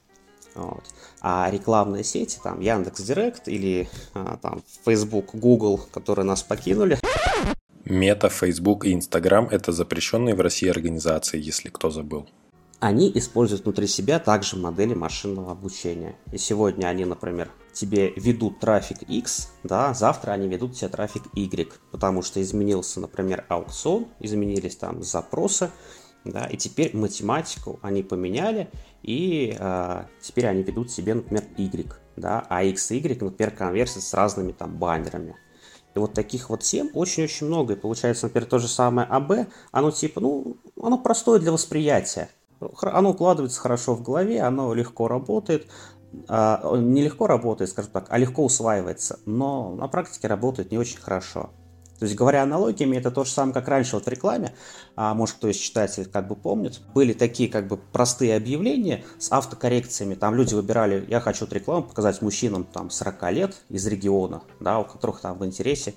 Вот. 0.55 0.83
А 1.21 1.49
рекламные 1.49 2.03
сети, 2.03 2.37
там 2.43 2.59
Яндекс 2.59 3.01
Директ 3.01 3.47
или 3.47 3.89
а, 4.13 4.37
там 4.41 4.61
Facebook, 4.85 5.33
Google, 5.33 5.79
которые 5.91 6.25
нас 6.25 6.43
покинули. 6.43 6.99
Мета, 7.85 8.29
Facebook 8.29 8.85
и 8.85 8.93
Instagram– 8.93 9.47
это 9.51 9.71
запрещенные 9.71 10.35
в 10.35 10.41
России 10.41 10.69
организации, 10.69 11.41
если 11.41 11.69
кто 11.69 11.89
забыл. 11.89 12.27
Они 12.81 13.11
используют 13.13 13.63
внутри 13.63 13.85
себя 13.85 14.17
также 14.17 14.57
модели 14.57 14.95
машинного 14.95 15.51
обучения. 15.51 16.15
И 16.31 16.39
сегодня 16.39 16.87
они, 16.87 17.05
например, 17.05 17.51
тебе 17.73 18.09
ведут 18.15 18.59
трафик 18.59 19.03
X, 19.03 19.51
да, 19.63 19.93
завтра 19.93 20.31
они 20.31 20.47
ведут 20.47 20.73
тебе 20.73 20.89
трафик 20.89 21.21
Y, 21.35 21.71
потому 21.91 22.23
что 22.23 22.41
изменился, 22.41 22.99
например, 22.99 23.45
аукцион, 23.49 24.07
изменились 24.19 24.77
там 24.77 25.03
запросы, 25.03 25.69
да, 26.25 26.47
и 26.47 26.57
теперь 26.57 26.97
математику 26.97 27.79
они 27.83 28.01
поменяли, 28.01 28.71
и 29.03 29.55
э, 29.59 30.03
теперь 30.19 30.47
они 30.47 30.63
ведут 30.63 30.89
себе, 30.89 31.13
например, 31.13 31.43
Y, 31.57 31.93
да, 32.15 32.47
а 32.49 32.63
X 32.63 32.89
и 32.91 32.97
Y, 32.97 33.21
например, 33.21 33.55
конверсия 33.55 34.01
с 34.01 34.11
разными 34.15 34.53
там 34.53 34.75
баннерами. 34.75 35.35
И 35.93 35.99
вот 35.99 36.15
таких 36.15 36.49
вот 36.49 36.61
тем 36.61 36.89
очень-очень 36.95 37.45
много. 37.45 37.73
И 37.73 37.77
получается, 37.77 38.25
например, 38.25 38.49
то 38.49 38.57
же 38.57 38.67
самое 38.67 39.07
АБ, 39.07 39.49
оно 39.71 39.91
типа, 39.91 40.19
ну, 40.19 40.57
оно 40.81 40.97
простое 40.97 41.39
для 41.39 41.51
восприятия. 41.51 42.29
Оно 42.81 43.11
укладывается 43.11 43.59
хорошо 43.59 43.95
в 43.95 44.01
голове, 44.01 44.41
оно 44.41 44.73
легко 44.73 45.07
работает. 45.07 45.67
А, 46.27 46.77
не 46.77 47.03
легко 47.03 47.27
работает, 47.27 47.69
скажем 47.69 47.91
так, 47.91 48.05
а 48.09 48.17
легко 48.17 48.43
усваивается. 48.43 49.19
Но 49.25 49.75
на 49.75 49.87
практике 49.87 50.27
работает 50.27 50.71
не 50.71 50.77
очень 50.77 50.99
хорошо. 50.99 51.51
То 52.01 52.05
есть, 52.05 52.17
говоря 52.17 52.41
аналогиями, 52.41 52.97
это 52.97 53.11
то 53.11 53.23
же 53.23 53.29
самое, 53.29 53.53
как 53.53 53.67
раньше 53.67 53.95
вот 53.95 54.05
в 54.05 54.09
рекламе, 54.09 54.55
а, 54.95 55.13
может, 55.13 55.35
кто 55.35 55.47
из 55.49 55.55
читателей 55.57 56.07
как 56.07 56.27
бы 56.27 56.35
помнит, 56.35 56.81
были 56.95 57.13
такие 57.13 57.47
как 57.47 57.67
бы 57.67 57.77
простые 57.77 58.35
объявления 58.35 59.03
с 59.19 59.31
автокоррекциями. 59.31 60.15
Там 60.15 60.33
люди 60.33 60.55
выбирали, 60.55 61.05
я 61.07 61.19
хочу 61.19 61.45
эту 61.45 61.53
рекламу 61.53 61.83
показать 61.83 62.23
мужчинам 62.23 62.63
там 62.63 62.89
40 62.89 63.31
лет 63.31 63.55
из 63.69 63.85
региона, 63.85 64.41
да, 64.59 64.79
у 64.79 64.83
которых 64.83 65.21
там 65.21 65.37
в 65.37 65.45
интересе, 65.45 65.93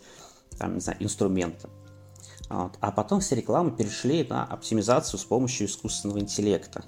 там, 0.58 0.74
не 0.74 0.80
знаю, 0.80 1.02
инструменты. 1.02 1.68
Вот. 2.50 2.76
А 2.80 2.90
потом 2.90 3.20
все 3.20 3.34
рекламы 3.36 3.70
перешли 3.70 4.24
на 4.24 4.44
оптимизацию 4.44 5.18
с 5.18 5.24
помощью 5.24 5.66
искусственного 5.66 6.20
интеллекта. 6.20 6.84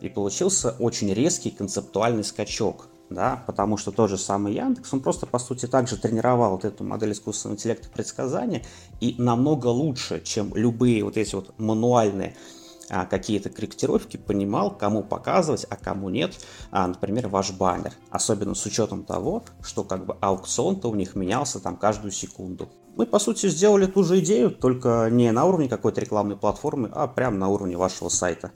И 0.00 0.08
получился 0.08 0.76
очень 0.78 1.12
резкий 1.12 1.50
концептуальный 1.50 2.22
скачок 2.22 2.88
да, 3.12 3.42
потому 3.46 3.76
что 3.76 3.92
тот 3.92 4.10
же 4.10 4.18
самый 4.18 4.54
Яндекс, 4.54 4.92
он 4.92 5.00
просто, 5.00 5.26
по 5.26 5.38
сути, 5.38 5.66
также 5.66 5.96
тренировал 5.96 6.52
вот 6.52 6.64
эту 6.64 6.84
модель 6.84 7.12
искусственного 7.12 7.56
интеллекта 7.56 7.88
предсказания 7.88 8.62
и 9.00 9.14
намного 9.18 9.66
лучше, 9.66 10.22
чем 10.22 10.54
любые 10.54 11.04
вот 11.04 11.16
эти 11.16 11.34
вот 11.34 11.58
мануальные 11.58 12.36
а, 12.92 13.06
какие-то 13.06 13.48
корректировки, 13.48 14.18
понимал, 14.18 14.76
кому 14.76 15.02
показывать, 15.02 15.66
а 15.70 15.76
кому 15.76 16.10
нет, 16.10 16.34
а, 16.70 16.86
например, 16.86 17.28
ваш 17.28 17.50
баннер. 17.50 17.94
Особенно 18.10 18.54
с 18.54 18.66
учетом 18.66 19.04
того, 19.04 19.44
что 19.62 19.82
как 19.82 20.04
бы 20.04 20.14
аукцион-то 20.20 20.90
у 20.90 20.94
них 20.94 21.16
менялся 21.16 21.58
там 21.58 21.78
каждую 21.78 22.12
секунду. 22.12 22.68
Мы, 22.94 23.06
по 23.06 23.18
сути, 23.18 23.48
сделали 23.48 23.86
ту 23.86 24.04
же 24.04 24.20
идею, 24.20 24.50
только 24.50 25.08
не 25.10 25.32
на 25.32 25.46
уровне 25.46 25.70
какой-то 25.70 26.02
рекламной 26.02 26.36
платформы, 26.36 26.90
а 26.92 27.08
прямо 27.08 27.38
на 27.38 27.48
уровне 27.48 27.78
вашего 27.78 28.10
сайта. 28.10 28.52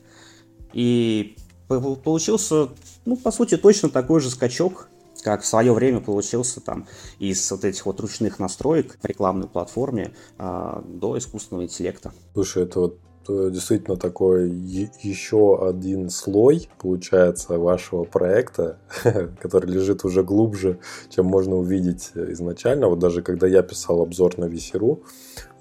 И 0.74 1.36
получился, 1.66 2.68
ну, 3.06 3.16
по 3.16 3.30
сути, 3.30 3.56
точно 3.56 3.88
такой 3.88 4.20
же 4.20 4.28
скачок, 4.28 4.90
как 5.22 5.42
в 5.42 5.46
свое 5.46 5.72
время 5.72 6.00
получился 6.00 6.60
там 6.60 6.86
из 7.18 7.50
вот 7.50 7.64
этих 7.64 7.86
вот 7.86 7.98
ручных 8.00 8.38
настроек 8.38 8.98
в 9.02 9.04
рекламной 9.06 9.48
платформе 9.48 10.12
э, 10.38 10.82
до 10.84 11.16
искусственного 11.16 11.64
интеллекта. 11.64 12.12
Слушай, 12.34 12.64
это 12.64 12.80
вот 12.80 13.00
действительно 13.28 13.96
такой 13.96 14.50
еще 14.50 15.66
один 15.66 16.10
слой, 16.10 16.68
получается, 16.78 17.58
вашего 17.58 18.04
проекта, 18.04 18.78
который 19.40 19.70
лежит 19.70 20.04
уже 20.04 20.22
глубже, 20.22 20.78
чем 21.08 21.26
можно 21.26 21.56
увидеть 21.56 22.12
изначально. 22.14 22.88
Вот 22.88 22.98
даже 22.98 23.22
когда 23.22 23.46
я 23.46 23.62
писал 23.62 24.02
обзор 24.02 24.38
на 24.38 24.46
Весеру, 24.46 25.02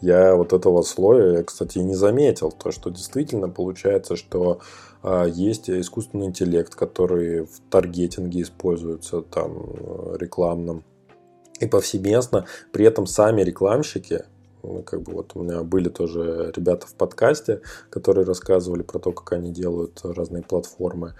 я 0.01 0.36
вот 0.36 0.54
этого 0.54 0.82
слоя, 0.82 1.43
кстати, 1.43 1.80
и 1.80 1.84
не 1.84 1.95
заметил. 1.95 2.51
То, 2.51 2.71
что 2.71 2.89
действительно 2.89 3.49
получается, 3.49 4.15
что 4.15 4.60
а, 5.01 5.25
есть 5.25 5.69
искусственный 5.69 6.25
интеллект, 6.25 6.75
который 6.75 7.45
в 7.45 7.60
таргетинге 7.69 8.41
используется 8.41 9.21
там 9.21 9.58
э, 9.58 10.17
рекламном 10.19 10.84
и 11.60 11.67
повсеместно. 11.67 12.45
При 12.71 12.86
этом 12.86 13.06
сами 13.06 13.41
рекламщики, 13.41 14.25
ну, 14.73 14.84
как 14.84 15.01
бы 15.01 15.13
вот 15.13 15.32
у 15.36 15.43
меня 15.43 15.63
были 15.63 15.89
тоже 15.89 16.51
ребята 16.56 16.88
в 16.88 16.93
подкасте, 16.93 17.62
которые 17.89 18.25
рассказывали 18.25 18.84
про 18.84 18.99
то, 18.99 19.12
как 19.12 19.34
они 19.34 19.51
делают 19.51 20.01
разные 20.04 20.43
платформы. 20.43 21.13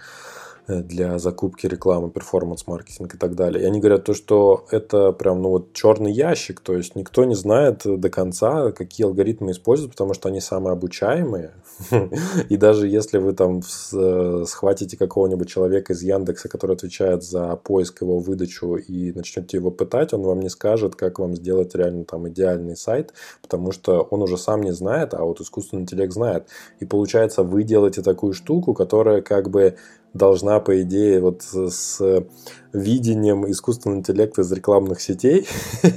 Э, 0.68 0.82
для 0.82 1.20
закупки 1.20 1.68
рекламы, 1.68 2.10
перформанс-маркетинг 2.10 3.14
и 3.14 3.18
так 3.18 3.36
далее. 3.36 3.64
И 3.64 3.68
они 3.68 3.80
говорят 3.80 4.04
то, 4.04 4.16
что 4.16 4.66
это 4.72 5.12
прям 5.12 5.42
ну 5.42 5.50
вот 5.50 5.74
черный 5.74 6.12
ящик, 6.12 6.60
то 6.60 6.76
есть 6.76 6.96
никто 6.96 7.24
не 7.24 7.36
знает 7.36 7.82
до 7.86 8.10
конца, 8.10 8.72
какие 8.72 9.06
алгоритмы 9.06 9.52
используют, 9.52 9.92
потому 9.92 10.16
что 10.16 10.30
они 10.30 10.42
самые 10.42 10.74
обучаемые. 10.74 11.52
И 12.50 12.58
даже 12.58 12.88
если 12.88 13.20
вы 13.20 13.34
там 13.34 13.62
э, 13.94 14.44
схватите 14.48 14.98
какого-нибудь 14.98 15.48
человека 15.48 15.94
из 15.94 16.02
Яндекса, 16.02 16.50
который 16.50 16.76
отвечает 16.76 17.24
за 17.24 17.56
поиск 17.58 18.02
его 18.02 18.18
выдачу 18.18 18.76
и 18.76 19.12
начнете 19.12 19.58
его 19.58 19.70
пытать, 19.70 20.14
он 20.14 20.24
вам 20.24 20.40
не 20.40 20.50
скажет, 20.50 20.96
как 20.96 21.20
вам 21.20 21.36
сделать 21.36 21.76
реально 21.76 22.06
там 22.06 22.28
идеальный 22.28 22.76
сайт, 22.76 23.14
потому 23.44 23.72
что 23.72 24.02
он 24.02 24.24
уже 24.24 24.38
сам 24.38 24.62
не 24.64 24.72
знает, 24.72 25.14
а 25.14 25.24
вот 25.26 25.42
искусственный 25.42 25.84
интеллект 25.84 26.14
знает. 26.14 26.48
И 26.80 26.86
получается, 26.86 27.44
вы 27.44 27.64
делаете 27.64 28.02
такую 28.02 28.34
штуку, 28.34 28.74
которая 28.74 29.22
как 29.22 29.50
бы 29.52 29.76
должна, 30.16 30.60
по 30.60 30.82
идее, 30.82 31.20
вот 31.20 31.44
с 31.44 32.26
видением 32.76 33.50
искусственного 33.50 34.00
интеллекта 34.00 34.42
из 34.42 34.52
рекламных 34.52 35.02
сетей 35.02 35.48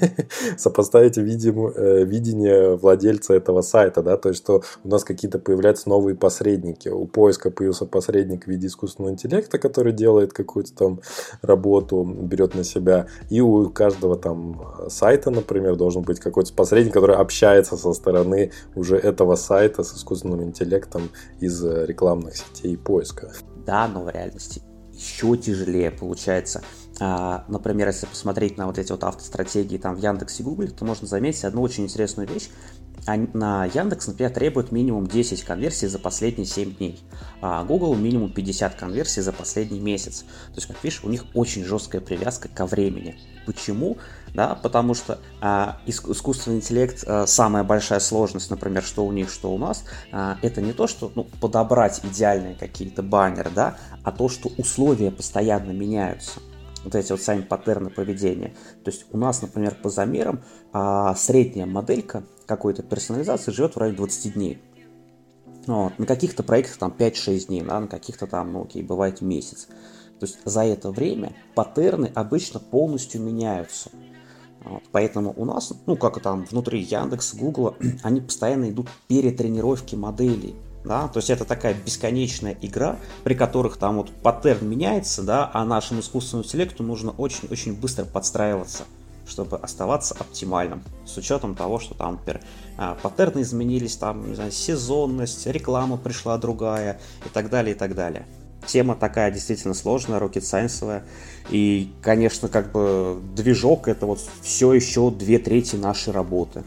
сопоставить 0.56 1.16
видим, 1.16 1.66
э, 1.66 2.04
видение 2.04 2.76
владельца 2.76 3.34
этого 3.34 3.62
сайта, 3.62 4.02
да, 4.02 4.16
то 4.16 4.28
есть 4.28 4.42
что 4.42 4.62
у 4.84 4.88
нас 4.88 5.04
какие-то 5.04 5.38
появляются 5.38 5.88
новые 5.88 6.14
посредники. 6.14 6.88
У 6.88 7.06
поиска 7.06 7.50
появился 7.50 7.84
посредник 7.84 8.44
в 8.44 8.48
виде 8.48 8.68
искусственного 8.68 9.12
интеллекта, 9.12 9.58
который 9.58 9.92
делает 9.92 10.32
какую-то 10.32 10.74
там 10.74 11.00
работу, 11.42 12.04
берет 12.04 12.54
на 12.54 12.64
себя, 12.64 13.06
и 13.30 13.40
у 13.40 13.68
каждого 13.70 14.16
там 14.16 14.62
сайта, 14.88 15.30
например, 15.30 15.76
должен 15.76 16.02
быть 16.02 16.20
какой-то 16.20 16.52
посредник, 16.52 16.94
который 16.94 17.16
общается 17.16 17.76
со 17.76 17.92
стороны 17.92 18.52
уже 18.74 18.96
этого 18.96 19.34
сайта 19.34 19.82
с 19.82 19.96
искусственным 19.96 20.42
интеллектом 20.42 21.10
из 21.40 21.64
рекламных 21.64 22.36
сетей 22.36 22.76
поиска. 22.76 23.32
Да, 23.68 23.86
но 23.86 24.02
в 24.02 24.08
реальности 24.08 24.62
еще 24.94 25.36
тяжелее 25.36 25.90
получается. 25.90 26.62
А, 27.00 27.44
например, 27.48 27.88
если 27.88 28.06
посмотреть 28.06 28.56
на 28.56 28.66
вот 28.66 28.78
эти 28.78 28.90
вот 28.90 29.04
автостратегии 29.04 29.76
там 29.76 29.94
в 29.94 29.98
Яндексе 29.98 30.42
и 30.42 30.46
Гугле, 30.46 30.68
то 30.68 30.86
можно 30.86 31.06
заметить 31.06 31.44
одну 31.44 31.60
очень 31.60 31.84
интересную 31.84 32.26
вещь. 32.26 32.48
На 33.34 33.66
Яндекс, 33.66 34.06
например, 34.06 34.32
требует 34.32 34.72
минимум 34.72 35.06
10 35.06 35.42
конверсий 35.42 35.86
за 35.86 35.98
последние 35.98 36.46
7 36.46 36.76
дней, 36.76 36.98
а 37.42 37.62
Google 37.64 37.94
минимум 37.94 38.32
50 38.32 38.74
конверсий 38.74 39.20
за 39.20 39.34
последний 39.34 39.80
месяц. 39.80 40.20
То 40.20 40.54
есть, 40.56 40.66
как 40.66 40.82
видишь, 40.82 41.04
у 41.04 41.10
них 41.10 41.26
очень 41.34 41.62
жесткая 41.62 42.00
привязка 42.00 42.48
ко 42.48 42.64
времени. 42.64 43.16
Почему? 43.44 43.98
Да, 44.34 44.54
потому 44.54 44.94
что 44.94 45.18
а, 45.40 45.78
искусственный 45.86 46.58
интеллект, 46.58 47.04
а, 47.06 47.26
самая 47.26 47.64
большая 47.64 48.00
сложность, 48.00 48.50
например, 48.50 48.82
что 48.82 49.04
у 49.06 49.12
них, 49.12 49.30
что 49.30 49.52
у 49.52 49.58
нас, 49.58 49.84
а, 50.12 50.38
это 50.42 50.60
не 50.60 50.72
то, 50.72 50.86
что 50.86 51.10
ну, 51.14 51.24
подобрать 51.24 52.00
идеальные 52.04 52.54
какие-то 52.54 53.02
баннеры, 53.02 53.50
да, 53.54 53.76
а 54.04 54.12
то, 54.12 54.28
что 54.28 54.50
условия 54.56 55.10
постоянно 55.10 55.70
меняются 55.70 56.40
вот 56.84 56.94
эти 56.94 57.12
вот 57.12 57.20
сами 57.20 57.42
паттерны 57.42 57.90
поведения. 57.90 58.54
То 58.84 58.90
есть 58.90 59.06
у 59.10 59.18
нас, 59.18 59.42
например, 59.42 59.74
по 59.74 59.90
замерам 59.90 60.42
а, 60.72 61.14
средняя 61.14 61.66
моделька 61.66 62.24
какой-то 62.46 62.82
персонализации 62.82 63.52
живет 63.52 63.74
в 63.74 63.78
районе 63.78 63.96
20 63.98 64.34
дней. 64.34 64.62
Вот. 65.66 65.98
На 65.98 66.06
каких-то 66.06 66.42
проектах 66.42 66.78
там 66.78 66.94
5-6 66.96 67.48
дней, 67.48 67.62
да, 67.62 67.80
на 67.80 67.88
каких-то 67.88 68.26
там, 68.26 68.52
ну 68.52 68.62
окей, 68.62 68.82
бывает 68.82 69.20
месяц. 69.20 69.68
То 70.18 70.26
есть 70.26 70.38
за 70.44 70.64
это 70.64 70.90
время 70.90 71.34
паттерны 71.54 72.10
обычно 72.14 72.58
полностью 72.58 73.20
меняются. 73.22 73.90
Вот. 74.68 74.82
Поэтому 74.92 75.32
у 75.36 75.44
нас, 75.44 75.72
ну 75.86 75.96
как 75.96 76.20
там 76.20 76.44
внутри 76.44 76.80
Яндекс, 76.80 77.34
Гугла, 77.34 77.74
они 78.02 78.20
постоянно 78.20 78.70
идут 78.70 78.88
перетренировки 79.08 79.94
моделей. 79.94 80.54
да, 80.84 81.08
то 81.08 81.18
есть 81.18 81.30
это 81.30 81.44
такая 81.44 81.74
бесконечная 81.74 82.56
игра, 82.60 82.96
при 83.24 83.34
которых 83.34 83.76
там 83.76 83.96
вот 83.96 84.10
паттерн 84.22 84.68
меняется, 84.68 85.22
да, 85.22 85.50
а 85.52 85.64
нашему 85.64 86.00
искусственному 86.00 86.46
интеллекту 86.46 86.82
нужно 86.82 87.12
очень-очень 87.12 87.74
быстро 87.74 88.04
подстраиваться, 88.04 88.84
чтобы 89.26 89.56
оставаться 89.56 90.14
оптимальным, 90.18 90.82
с 91.06 91.16
учетом 91.16 91.54
того, 91.54 91.78
что 91.78 91.94
там, 91.94 92.12
например, 92.12 92.42
а, 92.76 92.94
паттерны 93.02 93.42
изменились, 93.42 93.96
там, 93.96 94.28
не 94.28 94.34
знаю, 94.34 94.52
сезонность, 94.52 95.46
реклама 95.46 95.96
пришла 95.96 96.38
другая 96.38 97.00
и 97.26 97.28
так 97.28 97.50
далее, 97.50 97.74
и 97.74 97.78
так 97.78 97.94
далее. 97.94 98.26
Тема 98.68 98.94
такая 98.94 99.30
действительно 99.30 99.72
сложная, 99.72 100.20
rocket 100.20 100.42
science, 100.42 101.02
и, 101.48 101.90
конечно, 102.02 102.48
как 102.48 102.70
бы 102.70 103.18
движок 103.34 103.88
это 103.88 104.04
вот 104.04 104.20
все 104.42 104.74
еще 104.74 105.10
две 105.10 105.38
трети 105.38 105.76
нашей 105.76 106.12
работы. 106.12 106.62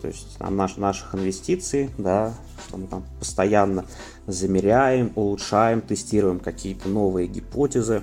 То 0.00 0.08
есть 0.08 0.38
наш, 0.38 0.76
наших 0.76 1.14
инвестиций, 1.14 1.90
да, 1.98 2.34
что 2.68 2.76
мы 2.76 2.86
там 2.86 3.04
постоянно 3.18 3.84
замеряем, 4.26 5.12
улучшаем, 5.16 5.80
тестируем 5.80 6.38
какие-то 6.38 6.88
новые 6.88 7.26
гипотезы. 7.26 8.02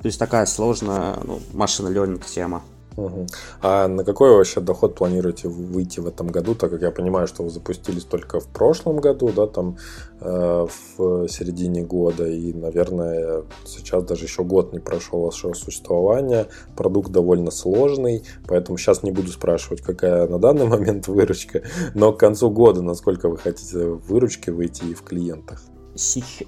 То 0.00 0.06
есть 0.06 0.18
такая 0.18 0.46
сложная 0.46 1.18
ну, 1.22 1.40
машина 1.52 1.88
learning 1.88 2.24
тема. 2.26 2.62
Угу. 2.96 3.26
А 3.62 3.88
на 3.88 4.04
какой 4.04 4.30
вообще 4.30 4.60
доход 4.60 4.94
планируете 4.94 5.48
выйти 5.48 6.00
в 6.00 6.06
этом 6.06 6.28
году, 6.28 6.54
так 6.54 6.70
как 6.70 6.82
я 6.82 6.90
понимаю, 6.90 7.26
что 7.26 7.42
вы 7.42 7.50
запустились 7.50 8.04
только 8.04 8.40
в 8.40 8.46
прошлом 8.46 8.98
году, 8.98 9.30
да, 9.34 9.46
там 9.46 9.78
э, 10.20 10.66
в 10.96 11.28
середине 11.28 11.82
года, 11.82 12.26
и, 12.26 12.52
наверное, 12.52 13.44
сейчас 13.64 14.04
даже 14.04 14.24
еще 14.24 14.44
год 14.44 14.72
не 14.72 14.80
прошел 14.80 15.22
вашего 15.22 15.54
существования, 15.54 16.48
продукт 16.76 17.10
довольно 17.10 17.50
сложный, 17.50 18.24
поэтому 18.46 18.76
сейчас 18.76 19.02
не 19.02 19.12
буду 19.12 19.30
спрашивать, 19.30 19.80
какая 19.80 20.26
на 20.26 20.38
данный 20.38 20.66
момент 20.66 21.08
выручка, 21.08 21.62
но 21.94 22.12
к 22.12 22.18
концу 22.18 22.50
года, 22.50 22.82
насколько 22.82 23.28
вы 23.28 23.38
хотите 23.38 23.86
выручки 23.86 24.50
выйти 24.50 24.84
и 24.84 24.94
в 24.94 25.02
клиентах? 25.02 25.62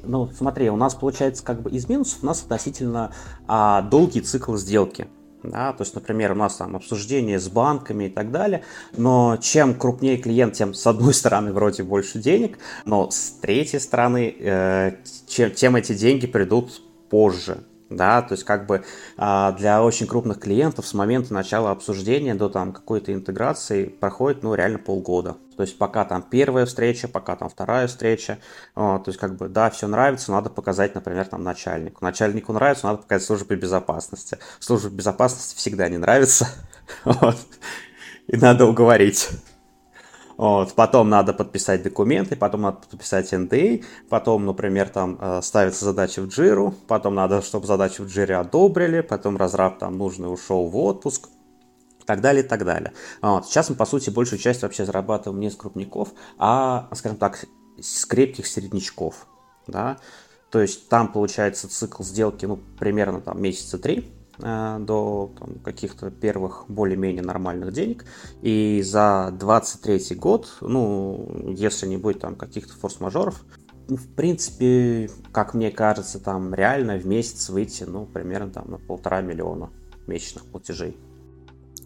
Ну, 0.04 0.30
смотри, 0.36 0.70
у 0.70 0.76
нас 0.76 0.94
получается 0.94 1.44
как 1.44 1.62
бы 1.62 1.70
из 1.70 1.88
минусов 1.88 2.22
у 2.22 2.26
нас 2.26 2.42
относительно 2.42 3.12
а, 3.46 3.82
долгий 3.82 4.20
цикл 4.20 4.56
сделки. 4.56 5.08
Да, 5.42 5.72
то 5.72 5.82
есть, 5.82 5.94
например, 5.94 6.32
у 6.32 6.34
нас 6.36 6.56
там 6.56 6.76
обсуждение 6.76 7.40
с 7.40 7.48
банками 7.48 8.04
и 8.04 8.08
так 8.08 8.30
далее, 8.30 8.62
но 8.96 9.36
чем 9.40 9.74
крупнее 9.74 10.16
клиент, 10.16 10.54
тем 10.54 10.72
с 10.72 10.86
одной 10.86 11.14
стороны 11.22 11.52
вроде 11.52 11.82
больше 11.82 12.18
денег, 12.18 12.58
но 12.84 13.10
с 13.10 13.38
третьей 13.40 13.80
стороны, 13.80 14.34
э, 14.38 14.92
чем, 15.26 15.50
тем 15.50 15.76
эти 15.76 15.94
деньги 15.94 16.26
придут 16.26 16.82
позже 17.10 17.64
да, 17.96 18.22
то 18.22 18.32
есть 18.32 18.44
как 18.44 18.66
бы 18.66 18.84
а, 19.16 19.52
для 19.52 19.82
очень 19.82 20.06
крупных 20.06 20.40
клиентов 20.40 20.86
с 20.86 20.94
момента 20.94 21.32
начала 21.32 21.70
обсуждения 21.70 22.34
до 22.34 22.48
там 22.48 22.72
какой-то 22.72 23.12
интеграции 23.12 23.84
проходит, 23.84 24.42
ну, 24.42 24.54
реально 24.54 24.78
полгода. 24.78 25.36
То 25.56 25.62
есть 25.62 25.76
пока 25.78 26.04
там 26.04 26.22
первая 26.22 26.66
встреча, 26.66 27.08
пока 27.08 27.36
там 27.36 27.48
вторая 27.48 27.86
встреча, 27.86 28.38
а, 28.74 28.98
то 28.98 29.10
есть 29.10 29.20
как 29.20 29.36
бы, 29.36 29.48
да, 29.48 29.70
все 29.70 29.86
нравится, 29.86 30.32
надо 30.32 30.50
показать, 30.50 30.94
например, 30.94 31.26
там 31.26 31.42
начальнику. 31.42 32.04
Начальнику 32.04 32.52
нравится, 32.52 32.86
надо 32.86 32.98
показать 32.98 33.24
службе 33.24 33.56
безопасности. 33.56 34.38
Службе 34.58 34.90
безопасности 34.90 35.56
всегда 35.56 35.88
не 35.88 35.98
нравится, 35.98 36.48
вот, 37.04 37.36
и 38.26 38.36
надо 38.36 38.66
уговорить. 38.66 39.28
Вот. 40.36 40.74
Потом 40.74 41.08
надо 41.08 41.32
подписать 41.32 41.82
документы, 41.82 42.36
потом 42.36 42.62
надо 42.62 42.78
подписать 42.78 43.32
NDA, 43.32 43.84
потом, 44.08 44.46
например, 44.46 44.88
там 44.88 45.18
э, 45.20 45.40
ставится 45.42 45.84
задача 45.84 46.22
в 46.22 46.28
джиру, 46.28 46.74
потом 46.88 47.14
надо, 47.14 47.42
чтобы 47.42 47.66
задачу 47.66 48.04
в 48.04 48.06
джире 48.06 48.36
одобрили, 48.36 49.00
потом 49.00 49.36
разраб 49.36 49.78
там 49.78 49.98
нужный 49.98 50.32
ушел 50.32 50.68
в 50.68 50.76
отпуск, 50.76 51.28
и 52.00 52.04
так 52.04 52.20
далее, 52.20 52.44
и 52.44 52.46
так 52.46 52.64
далее. 52.64 52.92
Вот. 53.20 53.46
Сейчас 53.46 53.70
мы, 53.70 53.76
по 53.76 53.86
сути, 53.86 54.10
большую 54.10 54.38
часть 54.38 54.62
вообще 54.62 54.84
зарабатываем 54.84 55.40
не 55.40 55.50
с 55.50 55.56
крупников, 55.56 56.10
а, 56.38 56.88
скажем 56.94 57.16
так, 57.16 57.44
с 57.80 58.04
крепких 58.04 58.46
середнячков, 58.46 59.26
да, 59.66 59.98
то 60.50 60.60
есть 60.60 60.88
там 60.88 61.10
получается 61.10 61.68
цикл 61.68 62.02
сделки, 62.02 62.44
ну, 62.44 62.58
примерно 62.78 63.20
там 63.20 63.40
месяца 63.40 63.78
три, 63.78 64.12
до 64.38 65.32
там, 65.38 65.58
каких-то 65.62 66.10
первых 66.10 66.64
более-менее 66.68 67.22
нормальных 67.22 67.72
денег. 67.72 68.04
И 68.40 68.82
за 68.82 69.32
23 69.38 70.16
год, 70.16 70.48
ну, 70.60 71.52
если 71.56 71.86
не 71.86 71.96
будет 71.96 72.20
там 72.20 72.34
каких-то 72.34 72.72
форс-мажоров, 72.74 73.44
ну, 73.88 73.96
в 73.96 74.08
принципе, 74.14 75.10
как 75.32 75.54
мне 75.54 75.70
кажется, 75.70 76.18
там 76.18 76.54
реально 76.54 76.96
в 76.96 77.06
месяц 77.06 77.50
выйти, 77.50 77.84
ну, 77.84 78.06
примерно 78.06 78.50
там 78.50 78.70
на 78.70 78.78
полтора 78.78 79.20
миллиона 79.20 79.70
месячных 80.06 80.44
платежей. 80.46 80.96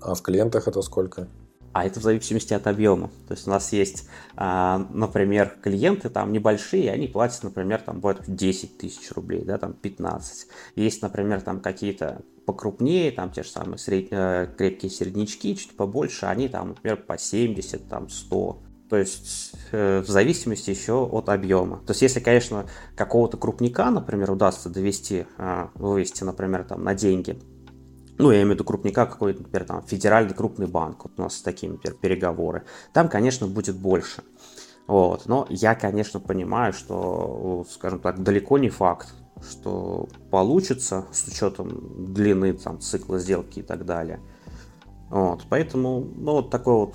А 0.01 0.15
в 0.15 0.23
клиентах 0.23 0.69
это 0.69 0.83
сколько? 0.83 1.29
а 1.77 1.85
это 1.85 2.01
в 2.01 2.03
зависимости 2.03 2.55
от 2.55 2.67
объема. 2.69 3.11
То 3.29 3.35
есть 3.35 3.47
у 3.47 3.51
нас 3.51 3.71
есть, 3.71 4.09
а, 4.35 4.87
например, 4.89 5.59
клиенты 5.61 6.09
там 6.09 6.33
небольшие, 6.33 6.91
они 6.91 7.07
платят, 7.07 7.43
например, 7.43 7.83
там 7.83 8.01
будет 8.01 8.23
10 8.27 8.79
тысяч 8.79 9.13
рублей, 9.13 9.45
да, 9.45 9.59
там 9.59 9.75
15. 9.75 10.49
Есть, 10.75 11.03
например, 11.03 11.43
там 11.43 11.61
какие-то 11.61 12.23
покрупнее, 12.47 13.13
там 13.13 13.31
те 13.31 13.43
же 13.43 13.51
самые 13.51 13.79
сред... 13.79 14.09
Э, 14.11 14.49
крепкие 14.57 14.91
середнячки, 14.91 15.55
чуть 15.55 15.77
побольше, 15.77 16.27
они 16.27 16.49
там, 16.49 16.69
например, 16.69 16.97
по 16.97 17.19
70, 17.19 17.89
там 17.89 18.09
100. 18.09 18.63
То 18.89 18.97
есть 18.97 19.53
э, 19.73 20.01
в 20.01 20.07
зависимости 20.07 20.71
еще 20.71 21.05
от 21.05 21.29
объема. 21.29 21.79
То 21.79 21.91
есть 21.91 22.03
если, 22.03 22.21
конечно, 22.21 22.67
какого-то 22.95 23.37
крупника, 23.37 23.91
например, 23.91 24.31
удастся 24.31 24.71
довести, 24.71 25.27
э, 25.37 25.67
вывести, 25.75 26.23
например, 26.23 26.65
там 26.65 26.85
на 26.85 26.95
деньги, 26.95 27.39
ну, 28.19 28.31
я 28.31 28.39
имею 28.39 28.51
в 28.51 28.55
виду 28.55 28.65
крупника, 28.65 29.05
какой-то, 29.07 29.43
например, 29.43 29.67
там, 29.67 29.83
федеральный 29.83 30.33
крупный 30.33 30.67
банк, 30.67 31.05
вот 31.05 31.13
у 31.19 31.23
нас 31.23 31.43
такие, 31.43 31.71
например, 31.71 31.99
переговоры, 31.99 32.63
там, 32.95 33.09
конечно, 33.09 33.47
будет 33.47 33.77
больше. 33.77 34.23
Вот. 34.87 35.27
Но 35.27 35.47
я, 35.51 35.75
конечно, 35.75 36.21
понимаю, 36.21 36.73
что, 36.73 37.67
скажем 37.71 37.99
так, 37.99 38.23
далеко 38.23 38.57
не 38.57 38.71
факт, 38.71 39.15
что 39.43 40.09
получится 40.31 41.07
с 41.13 41.27
учетом 41.29 42.15
длины 42.15 42.53
там, 42.55 42.81
цикла 42.81 43.19
сделки 43.19 43.61
и 43.61 43.63
так 43.63 43.85
далее. 43.85 44.21
Вот. 45.11 45.45
Поэтому, 45.49 46.01
ну, 46.01 46.33
вот 46.33 46.51
такой 46.51 46.75
вот 46.75 46.95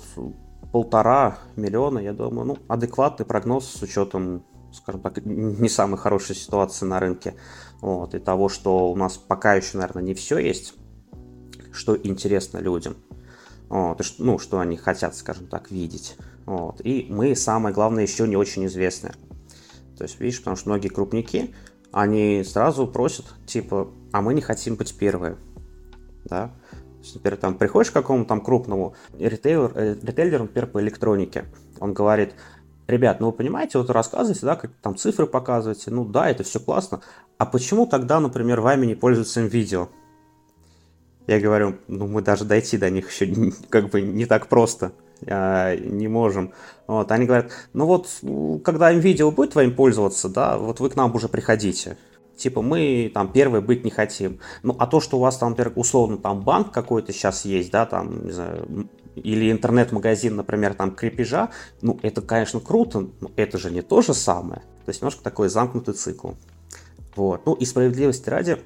полтора 0.72 1.38
миллиона, 1.56 1.98
я 1.98 2.12
думаю, 2.12 2.46
ну, 2.46 2.58
адекватный 2.68 3.26
прогноз 3.26 3.66
с 3.66 3.82
учетом, 3.82 4.44
скажем 4.72 5.00
так, 5.00 5.24
не 5.24 5.68
самой 5.68 5.98
хорошей 5.98 6.34
ситуации 6.34 6.86
на 6.86 6.98
рынке. 7.00 7.34
Вот, 7.80 8.14
и 8.14 8.18
того, 8.20 8.48
что 8.48 8.90
у 8.90 8.96
нас 8.96 9.16
пока 9.16 9.54
еще, 9.54 9.78
наверное, 9.78 10.02
не 10.02 10.14
все 10.14 10.38
есть 10.38 10.74
что 11.72 11.96
интересно 11.96 12.58
людям, 12.58 12.96
вот, 13.68 14.00
и, 14.00 14.04
ну, 14.18 14.38
что 14.38 14.60
они 14.60 14.76
хотят, 14.76 15.16
скажем 15.16 15.46
так, 15.46 15.70
видеть. 15.70 16.16
Вот. 16.44 16.80
И 16.84 17.06
мы, 17.08 17.34
самое 17.34 17.74
главное, 17.74 18.02
еще 18.02 18.28
не 18.28 18.36
очень 18.36 18.66
известны. 18.66 19.12
То 19.96 20.04
есть, 20.04 20.20
видишь, 20.20 20.38
потому 20.38 20.56
что 20.56 20.68
многие 20.68 20.88
крупники, 20.88 21.54
они 21.92 22.42
сразу 22.44 22.86
просят, 22.86 23.26
типа, 23.46 23.88
а 24.12 24.22
мы 24.22 24.34
не 24.34 24.40
хотим 24.40 24.76
быть 24.76 24.96
первые. 24.96 25.36
Да? 26.24 26.52
Есть, 27.00 27.14
например, 27.16 27.38
там 27.38 27.58
приходишь 27.58 27.90
к 27.90 27.94
какому-то 27.94 28.28
там 28.28 28.40
крупному 28.40 28.94
ритейлер, 29.18 29.72
э, 29.74 29.96
ритейлеру, 30.02 30.44
например, 30.44 30.68
по 30.68 30.80
электронике, 30.80 31.44
он 31.80 31.92
говорит, 31.92 32.34
ребят, 32.86 33.20
ну 33.20 33.26
вы 33.26 33.32
понимаете, 33.32 33.78
вот 33.78 33.90
рассказываете, 33.90 34.46
да, 34.46 34.56
как 34.56 34.70
там 34.80 34.96
цифры 34.96 35.26
показываете, 35.26 35.90
ну 35.90 36.04
да, 36.04 36.30
это 36.30 36.44
все 36.44 36.60
классно, 36.60 37.02
а 37.38 37.46
почему 37.46 37.86
тогда, 37.86 38.20
например, 38.20 38.60
вами 38.60 38.86
не 38.86 38.94
пользуются 38.94 39.40
видео? 39.40 39.88
Я 41.26 41.40
говорю, 41.40 41.76
ну 41.88 42.06
мы 42.06 42.22
даже 42.22 42.44
дойти 42.44 42.78
до 42.78 42.88
них 42.90 43.10
еще 43.10 43.52
как 43.68 43.90
бы 43.90 44.00
не 44.00 44.26
так 44.26 44.48
просто 44.48 44.92
а, 45.26 45.76
не 45.76 46.08
можем. 46.08 46.52
Вот, 46.86 47.10
они 47.12 47.26
говорят, 47.26 47.50
ну 47.72 47.86
вот, 47.86 48.08
когда 48.64 48.92
видео 48.92 49.30
будет 49.30 49.52
твоим 49.52 49.74
пользоваться, 49.74 50.28
да, 50.28 50.58
вот 50.58 50.80
вы 50.80 50.90
к 50.90 50.96
нам 50.96 51.14
уже 51.14 51.28
приходите. 51.28 51.96
Типа 52.36 52.62
мы 52.62 53.10
там 53.12 53.30
первые 53.30 53.62
быть 53.62 53.84
не 53.84 53.90
хотим. 53.90 54.40
Ну, 54.62 54.74
а 54.78 54.86
то, 54.86 55.00
что 55.00 55.18
у 55.18 55.20
вас 55.20 55.36
там, 55.36 55.50
например, 55.50 55.72
условно 55.76 56.16
там 56.16 56.40
банк 56.40 56.72
какой-то 56.72 57.12
сейчас 57.12 57.44
есть, 57.44 57.70
да, 57.70 57.86
там, 57.86 58.24
не 58.26 58.32
знаю, 58.32 58.88
или 59.14 59.52
интернет-магазин, 59.52 60.36
например, 60.36 60.74
там 60.74 60.92
крепежа, 60.92 61.50
ну, 61.82 61.98
это, 62.02 62.22
конечно, 62.22 62.60
круто, 62.60 63.08
но 63.20 63.30
это 63.36 63.58
же 63.58 63.70
не 63.70 63.82
то 63.82 64.00
же 64.00 64.14
самое. 64.14 64.62
То 64.84 64.88
есть 64.88 65.02
немножко 65.02 65.22
такой 65.22 65.48
замкнутый 65.48 65.94
цикл. 65.94 66.30
Вот. 67.14 67.44
Ну 67.46 67.54
и 67.54 67.64
справедливости 67.64 68.28
ради, 68.30 68.58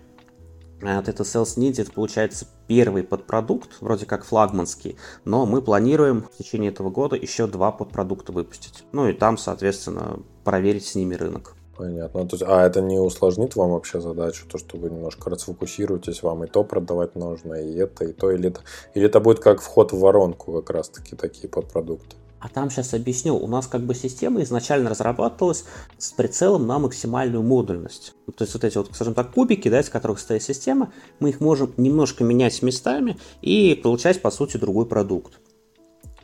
а 0.82 0.96
вот 0.96 1.08
это 1.08 1.22
Sales 1.22 1.56
Needs, 1.56 1.80
это 1.80 1.92
получается 1.92 2.46
первый 2.66 3.02
подпродукт, 3.02 3.80
вроде 3.80 4.04
как 4.04 4.24
флагманский, 4.24 4.96
но 5.24 5.46
мы 5.46 5.62
планируем 5.62 6.22
в 6.22 6.36
течение 6.36 6.70
этого 6.70 6.90
года 6.90 7.16
еще 7.16 7.46
два 7.46 7.72
подпродукта 7.72 8.32
выпустить. 8.32 8.84
Ну 8.92 9.08
и 9.08 9.12
там, 9.12 9.38
соответственно, 9.38 10.20
проверить 10.44 10.86
с 10.86 10.94
ними 10.94 11.14
рынок. 11.14 11.54
Понятно. 11.76 12.26
То 12.26 12.36
есть, 12.36 12.44
а 12.46 12.64
это 12.64 12.80
не 12.80 12.98
усложнит 12.98 13.54
вам 13.54 13.72
вообще 13.72 14.00
задачу, 14.00 14.46
то, 14.50 14.58
что 14.58 14.78
вы 14.78 14.90
немножко 14.90 15.28
расфокусируетесь, 15.28 16.22
вам 16.22 16.44
и 16.44 16.46
то 16.46 16.64
продавать 16.64 17.14
нужно, 17.16 17.54
и 17.54 17.74
это, 17.76 18.04
и 18.04 18.12
то, 18.12 18.30
или 18.30 18.48
это, 18.48 18.60
или 18.94 19.06
это 19.06 19.20
будет 19.20 19.40
как 19.40 19.60
вход 19.60 19.92
в 19.92 19.98
воронку 19.98 20.52
как 20.54 20.70
раз-таки 20.70 21.16
такие 21.16 21.48
подпродукты? 21.48 22.16
А 22.38 22.48
там 22.48 22.70
сейчас 22.70 22.92
объясню, 22.92 23.34
у 23.36 23.46
нас 23.46 23.66
как 23.66 23.82
бы 23.82 23.94
система 23.94 24.42
изначально 24.42 24.90
разрабатывалась 24.90 25.64
с 25.96 26.12
прицелом 26.12 26.66
на 26.66 26.78
максимальную 26.78 27.42
модульность. 27.42 28.14
То 28.36 28.44
есть 28.44 28.52
вот 28.52 28.64
эти 28.64 28.76
вот, 28.76 28.90
скажем 28.92 29.14
так, 29.14 29.32
кубики, 29.32 29.68
да, 29.68 29.80
из 29.80 29.88
которых 29.88 30.18
стоит 30.18 30.42
система, 30.42 30.92
мы 31.18 31.30
их 31.30 31.40
можем 31.40 31.72
немножко 31.76 32.24
менять 32.24 32.62
местами 32.62 33.16
и 33.40 33.74
получать, 33.82 34.20
по 34.20 34.30
сути, 34.30 34.58
другой 34.58 34.86
продукт. 34.86 35.40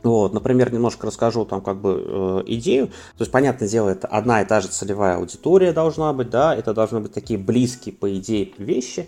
Вот, 0.03 0.33
например, 0.33 0.71
немножко 0.71 1.07
расскажу 1.07 1.45
там 1.45 1.61
как 1.61 1.79
бы 1.79 2.03
э, 2.05 2.43
идею. 2.47 2.87
То 2.87 3.21
есть, 3.21 3.31
понятное 3.31 3.69
дело, 3.69 3.89
это 3.89 4.07
одна 4.07 4.41
и 4.41 4.45
та 4.45 4.59
же 4.59 4.67
целевая 4.67 5.15
аудитория 5.15 5.71
должна 5.71 6.11
быть, 6.11 6.29
да, 6.29 6.53
это 6.53 6.73
должны 6.73 6.99
быть 6.99 7.13
такие 7.13 7.39
близкие, 7.39 7.95
по 7.95 8.13
идее, 8.13 8.51
вещи, 8.57 9.07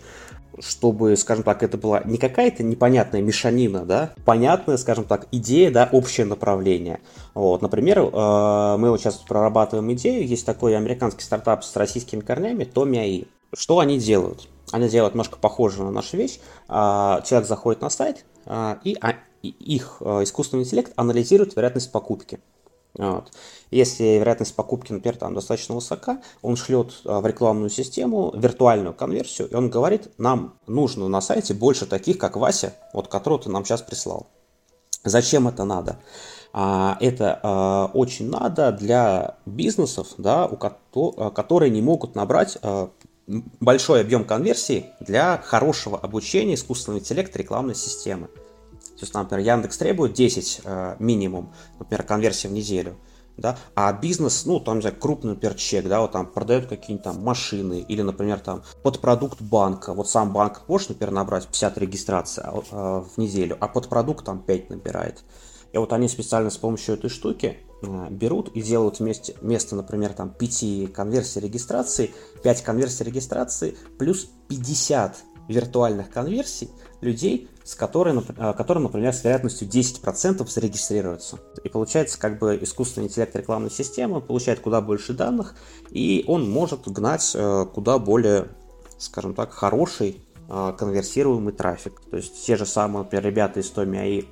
чтобы, 0.60 1.16
скажем 1.16 1.44
так, 1.44 1.62
это 1.62 1.76
была 1.76 2.02
не 2.04 2.18
какая-то 2.18 2.62
непонятная 2.62 3.22
мешанина, 3.22 3.84
да, 3.84 4.12
понятная, 4.24 4.76
скажем 4.76 5.04
так, 5.04 5.26
идея, 5.32 5.70
да, 5.70 5.88
общее 5.92 6.26
направление. 6.26 7.00
Вот, 7.34 7.62
например, 7.62 7.98
э, 7.98 8.76
мы 8.78 8.90
вот 8.90 9.00
сейчас 9.00 9.16
прорабатываем 9.16 9.92
идею, 9.92 10.26
есть 10.26 10.46
такой 10.46 10.76
американский 10.76 11.24
стартап 11.24 11.64
с 11.64 11.76
российскими 11.76 12.20
корнями, 12.20 12.64
Томи 12.64 13.26
Что 13.54 13.78
они 13.78 13.98
делают? 13.98 14.48
Они 14.72 14.88
делают 14.88 15.14
немножко 15.14 15.38
похоже 15.38 15.82
на 15.82 15.90
нашу 15.90 16.16
вещь. 16.16 16.40
А, 16.68 17.20
человек 17.22 17.48
заходит 17.48 17.82
на 17.82 17.90
сайт, 17.90 18.24
а, 18.46 18.78
и 18.82 18.96
их 19.48 19.98
э, 20.00 20.22
искусственный 20.24 20.64
интеллект 20.64 20.92
анализирует 20.96 21.54
вероятность 21.54 21.92
покупки. 21.92 22.40
Вот. 22.98 23.32
Если 23.70 24.04
вероятность 24.04 24.54
покупки, 24.54 24.92
например, 24.92 25.16
там 25.16 25.34
достаточно 25.34 25.74
высока, 25.74 26.22
он 26.40 26.56
шлет 26.56 26.94
э, 27.04 27.18
в 27.18 27.26
рекламную 27.26 27.68
систему 27.68 28.32
виртуальную 28.34 28.94
конверсию, 28.94 29.48
и 29.48 29.54
он 29.54 29.68
говорит, 29.68 30.08
нам 30.18 30.54
нужно 30.66 31.08
на 31.08 31.20
сайте 31.20 31.52
больше 31.52 31.86
таких, 31.86 32.16
как 32.18 32.36
Вася, 32.36 32.74
вот 32.94 33.08
которого 33.08 33.42
ты 33.42 33.50
нам 33.50 33.64
сейчас 33.64 33.82
прислал. 33.82 34.28
Зачем 35.04 35.46
это 35.46 35.64
надо? 35.64 35.98
А, 36.52 36.96
это 37.00 37.38
а, 37.42 37.90
очень 37.92 38.30
надо 38.30 38.72
для 38.72 39.36
бизнесов, 39.44 40.08
да, 40.16 40.46
у 40.46 40.56
ко- 40.56 40.78
которые 41.30 41.70
не 41.70 41.82
могут 41.82 42.14
набрать 42.14 42.56
а, 42.62 42.90
большой 43.26 44.00
объем 44.00 44.24
конверсии 44.24 44.86
для 45.00 45.36
хорошего 45.38 45.98
обучения 45.98 46.54
искусственного 46.54 47.00
интеллекта 47.00 47.38
рекламной 47.38 47.74
системы. 47.74 48.28
То 48.96 49.02
есть, 49.02 49.14
например, 49.14 49.44
Яндекс 49.44 49.76
требует 49.76 50.14
10 50.14 50.60
э, 50.64 50.96
минимум, 50.98 51.52
например, 51.78 52.02
конверсии 52.02 52.48
в 52.48 52.52
неделю, 52.52 52.96
да, 53.36 53.58
а 53.74 53.92
бизнес, 53.92 54.46
ну, 54.46 54.60
там, 54.60 54.76
не 54.76 54.80
знаю, 54.80 54.96
крупный, 54.96 55.32
например, 55.32 55.54
чек, 55.54 55.86
да, 55.86 56.00
вот 56.00 56.12
там 56.12 56.26
продает 56.26 56.66
какие-нибудь 56.66 57.04
там 57.04 57.22
машины 57.22 57.84
или, 57.86 58.00
например, 58.00 58.40
там 58.40 58.62
под 58.82 59.00
продукт 59.00 59.42
банка, 59.42 59.92
вот 59.92 60.08
сам 60.08 60.32
банк 60.32 60.62
может, 60.68 60.90
например, 60.90 61.12
набрать 61.12 61.46
50 61.46 61.78
регистраций 61.78 62.44
э, 62.44 62.50
в 62.70 63.18
неделю, 63.18 63.56
а 63.60 63.68
под 63.68 63.88
продукт 63.88 64.24
там 64.24 64.40
5 64.42 64.70
набирает. 64.70 65.22
И 65.72 65.78
вот 65.78 65.92
они 65.92 66.08
специально 66.08 66.48
с 66.48 66.56
помощью 66.56 66.94
этой 66.94 67.10
штуки 67.10 67.58
э, 67.82 68.06
берут 68.10 68.48
и 68.56 68.62
делают 68.62 69.00
вместе, 69.00 69.36
вместо, 69.42 69.76
например, 69.76 70.14
там 70.14 70.30
5 70.30 70.92
конверсий 70.94 71.40
регистрации, 71.40 72.14
5 72.42 72.62
конверсий 72.62 73.04
регистрации 73.04 73.76
плюс 73.98 74.26
50 74.48 75.16
виртуальных 75.48 76.10
конверсий 76.10 76.70
людей, 77.00 77.48
с 77.64 77.74
которой, 77.74 78.14
э, 78.16 78.52
которые, 78.54 78.82
например, 78.82 79.12
с 79.12 79.24
вероятностью 79.24 79.68
10% 79.68 80.48
зарегистрируются. 80.48 81.38
И 81.64 81.68
получается, 81.68 82.18
как 82.18 82.38
бы 82.38 82.58
искусственный 82.60 83.06
интеллект 83.06 83.34
рекламной 83.34 83.70
системы 83.70 84.20
получает 84.20 84.60
куда 84.60 84.80
больше 84.80 85.12
данных, 85.12 85.54
и 85.90 86.24
он 86.26 86.48
может 86.48 86.88
гнать 86.88 87.32
э, 87.34 87.66
куда 87.72 87.98
более, 87.98 88.48
скажем 88.98 89.34
так, 89.34 89.52
хороший 89.52 90.22
э, 90.48 90.72
конверсируемый 90.78 91.52
трафик. 91.52 92.00
То 92.10 92.16
есть 92.16 92.44
те 92.44 92.56
же 92.56 92.66
самые, 92.66 93.04
например, 93.04 93.24
ребята 93.24 93.60
из 93.60 93.70
Томи 93.70 93.98
АИ, 93.98 94.24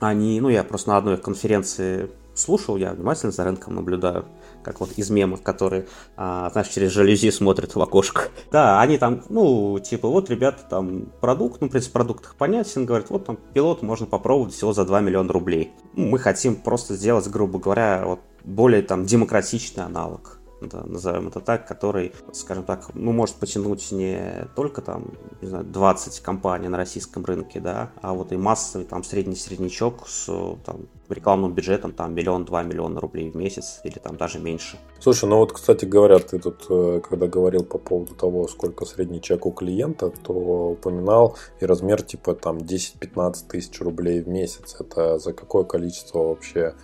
они, 0.00 0.40
ну, 0.40 0.48
я 0.48 0.64
просто 0.64 0.90
на 0.90 0.96
одной 0.98 1.16
конференции 1.16 2.10
слушал, 2.34 2.76
я 2.76 2.92
внимательно 2.92 3.32
за 3.32 3.44
рынком 3.44 3.76
наблюдаю, 3.76 4.26
как 4.64 4.80
вот 4.80 4.90
из 4.96 5.10
мемов, 5.10 5.42
которые, 5.42 5.86
а, 6.16 6.50
знаешь, 6.50 6.68
через 6.68 6.90
жалюзи 6.90 7.30
смотрят 7.30 7.74
в 7.74 7.80
окошко. 7.80 8.22
Да, 8.50 8.80
они 8.80 8.98
там, 8.98 9.22
ну, 9.30 9.78
типа, 9.80 10.08
вот, 10.08 10.30
ребята, 10.30 10.62
там, 10.68 11.06
продукт, 11.20 11.60
ну, 11.60 11.66
в 11.66 11.70
принципе, 11.70 11.92
продукт 11.92 12.24
их 12.24 12.36
понятен, 12.36 12.86
говорят, 12.86 13.10
вот 13.10 13.26
там 13.26 13.36
пилот 13.52 13.82
можно 13.82 14.06
попробовать 14.06 14.54
всего 14.54 14.72
за 14.72 14.84
2 14.84 15.00
миллиона 15.00 15.32
рублей. 15.32 15.72
Ну, 15.94 16.06
мы 16.06 16.18
хотим 16.18 16.54
просто 16.54 16.94
сделать, 16.94 17.26
грубо 17.28 17.58
говоря, 17.58 18.04
вот 18.06 18.20
более 18.44 18.82
там 18.82 19.06
демократичный 19.06 19.84
аналог 19.84 20.38
да, 20.68 20.82
назовем 20.84 21.28
это 21.28 21.40
так, 21.40 21.66
который, 21.66 22.12
скажем 22.32 22.64
так, 22.64 22.94
ну, 22.94 23.12
может 23.12 23.36
потянуть 23.36 23.92
не 23.92 24.46
только 24.56 24.82
там, 24.82 25.12
не 25.40 25.48
знаю, 25.48 25.64
20 25.64 26.20
компаний 26.20 26.68
на 26.68 26.76
российском 26.76 27.24
рынке, 27.24 27.60
да, 27.60 27.90
а 28.02 28.12
вот 28.14 28.32
и 28.32 28.36
массовый 28.36 28.86
там 28.86 29.04
средний 29.04 29.36
среднячок 29.36 30.08
с 30.08 30.26
там, 30.64 30.86
рекламным 31.08 31.52
бюджетом 31.52 31.92
там 31.92 32.14
миллион-два 32.14 32.62
миллиона 32.62 33.00
рублей 33.00 33.30
в 33.30 33.36
месяц 33.36 33.80
или 33.84 33.98
там 33.98 34.16
даже 34.16 34.38
меньше. 34.38 34.78
Слушай, 35.00 35.28
ну 35.28 35.36
вот, 35.36 35.52
кстати 35.52 35.84
говоря, 35.84 36.18
ты 36.18 36.38
тут, 36.38 36.66
э, 36.70 37.00
когда 37.08 37.26
говорил 37.26 37.64
по 37.64 37.78
поводу 37.78 38.14
того, 38.14 38.48
сколько 38.48 38.84
средний 38.84 39.20
чек 39.20 39.46
у 39.46 39.52
клиента, 39.52 40.10
то 40.10 40.32
упоминал 40.32 41.36
и 41.60 41.66
размер 41.66 42.02
типа 42.02 42.34
там 42.34 42.58
10-15 42.58 43.48
тысяч 43.48 43.80
рублей 43.80 44.22
в 44.22 44.28
месяц. 44.28 44.76
Это 44.78 45.18
за 45.18 45.32
какое 45.32 45.64
количество 45.64 46.20
вообще 46.20 46.74